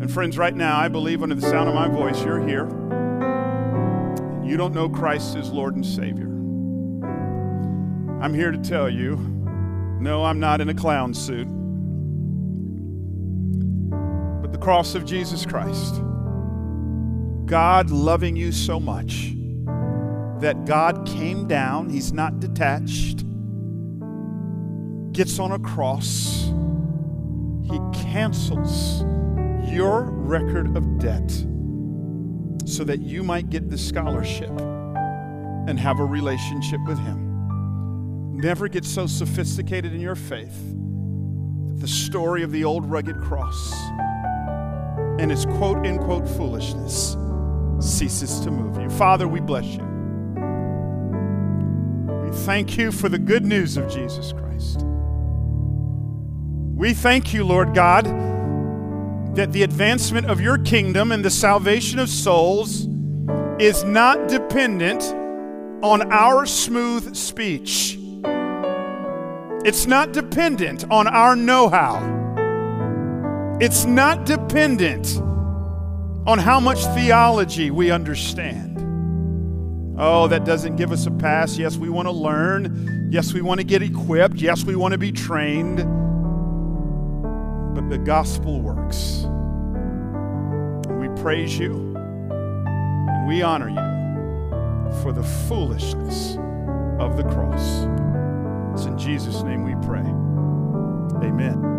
And 0.00 0.10
friends, 0.10 0.38
right 0.38 0.54
now, 0.54 0.78
I 0.78 0.86
believe 0.86 1.24
under 1.24 1.34
the 1.34 1.42
sound 1.42 1.68
of 1.68 1.74
my 1.74 1.88
voice, 1.88 2.24
you're 2.24 2.46
here. 2.46 2.66
And 2.66 4.46
you 4.48 4.56
don't 4.56 4.72
know 4.72 4.88
Christ 4.88 5.36
as 5.36 5.50
Lord 5.50 5.74
and 5.74 5.84
Savior. 5.84 6.28
I'm 8.22 8.32
here 8.32 8.52
to 8.52 8.58
tell 8.58 8.88
you 8.88 9.16
no, 10.00 10.24
I'm 10.24 10.38
not 10.38 10.60
in 10.60 10.68
a 10.68 10.74
clown 10.74 11.12
suit. 11.12 11.48
But 14.40 14.52
the 14.52 14.58
cross 14.58 14.94
of 14.94 15.04
Jesus 15.04 15.44
Christ, 15.44 16.00
God 17.46 17.90
loving 17.90 18.36
you 18.36 18.52
so 18.52 18.78
much 18.78 19.34
that 20.40 20.64
God 20.64 21.04
came 21.04 21.48
down, 21.48 21.90
He's 21.90 22.12
not 22.12 22.38
detached, 22.38 23.24
gets 25.12 25.40
on 25.40 25.50
a 25.50 25.58
cross, 25.58 26.44
He 27.64 27.80
cancels 28.00 29.02
your 29.68 30.02
record 30.02 30.76
of 30.76 30.98
debt 30.98 31.30
so 32.66 32.84
that 32.84 33.00
you 33.00 33.22
might 33.22 33.50
get 33.50 33.70
the 33.70 33.78
scholarship 33.78 34.50
and 34.50 35.78
have 35.78 36.00
a 36.00 36.04
relationship 36.04 36.80
with 36.86 36.98
Him. 36.98 38.36
Never 38.36 38.68
get 38.68 38.84
so 38.84 39.06
sophisticated 39.06 39.92
in 39.92 40.00
your 40.00 40.14
faith 40.14 40.56
that 41.68 41.80
the 41.80 41.88
story 41.88 42.42
of 42.42 42.52
the 42.52 42.64
old 42.64 42.84
rugged 42.90 43.20
cross 43.20 43.72
and 45.18 45.32
its 45.32 45.44
quote 45.44 45.86
unquote 45.86 46.28
foolishness 46.28 47.16
ceases 47.80 48.40
to 48.40 48.50
move 48.50 48.80
you. 48.80 48.90
Father, 48.90 49.26
we 49.26 49.40
bless 49.40 49.64
you. 49.64 49.84
We 52.24 52.36
thank 52.44 52.76
you 52.76 52.92
for 52.92 53.08
the 53.08 53.18
good 53.18 53.44
news 53.44 53.76
of 53.76 53.90
Jesus 53.90 54.32
Christ. 54.32 54.82
We 56.76 56.94
thank 56.94 57.34
you, 57.34 57.44
Lord 57.44 57.74
God 57.74 58.06
that 59.38 59.52
the 59.52 59.62
advancement 59.62 60.28
of 60.28 60.40
your 60.40 60.58
kingdom 60.58 61.12
and 61.12 61.24
the 61.24 61.30
salvation 61.30 62.00
of 62.00 62.08
souls 62.08 62.88
is 63.60 63.84
not 63.84 64.28
dependent 64.28 65.00
on 65.80 66.10
our 66.10 66.44
smooth 66.44 67.14
speech. 67.14 67.96
It's 69.64 69.86
not 69.86 70.10
dependent 70.10 70.90
on 70.90 71.06
our 71.06 71.36
know 71.36 71.68
how. 71.68 72.00
It's 73.60 73.84
not 73.84 74.26
dependent 74.26 75.16
on 76.26 76.40
how 76.40 76.58
much 76.58 76.84
theology 76.86 77.70
we 77.70 77.92
understand. 77.92 78.76
Oh, 80.00 80.26
that 80.26 80.46
doesn't 80.46 80.74
give 80.74 80.90
us 80.90 81.06
a 81.06 81.12
pass. 81.12 81.56
Yes, 81.56 81.76
we 81.76 81.88
want 81.88 82.06
to 82.06 82.12
learn. 82.12 83.08
Yes, 83.12 83.32
we 83.32 83.42
want 83.42 83.60
to 83.60 83.64
get 83.64 83.82
equipped. 83.82 84.38
Yes, 84.38 84.64
we 84.64 84.74
want 84.74 84.92
to 84.92 84.98
be 84.98 85.12
trained 85.12 85.97
the 87.88 87.98
gospel 87.98 88.60
works. 88.60 89.24
We 91.00 91.08
praise 91.22 91.58
you 91.58 91.94
and 91.96 93.26
we 93.26 93.40
honor 93.40 93.70
you 93.70 95.00
for 95.02 95.12
the 95.12 95.22
foolishness 95.22 96.36
of 96.98 97.16
the 97.16 97.22
cross. 97.24 97.86
It's 98.74 98.84
in 98.84 98.98
Jesus' 98.98 99.42
name 99.42 99.64
we 99.64 99.74
pray. 99.86 100.04
Amen. 101.26 101.77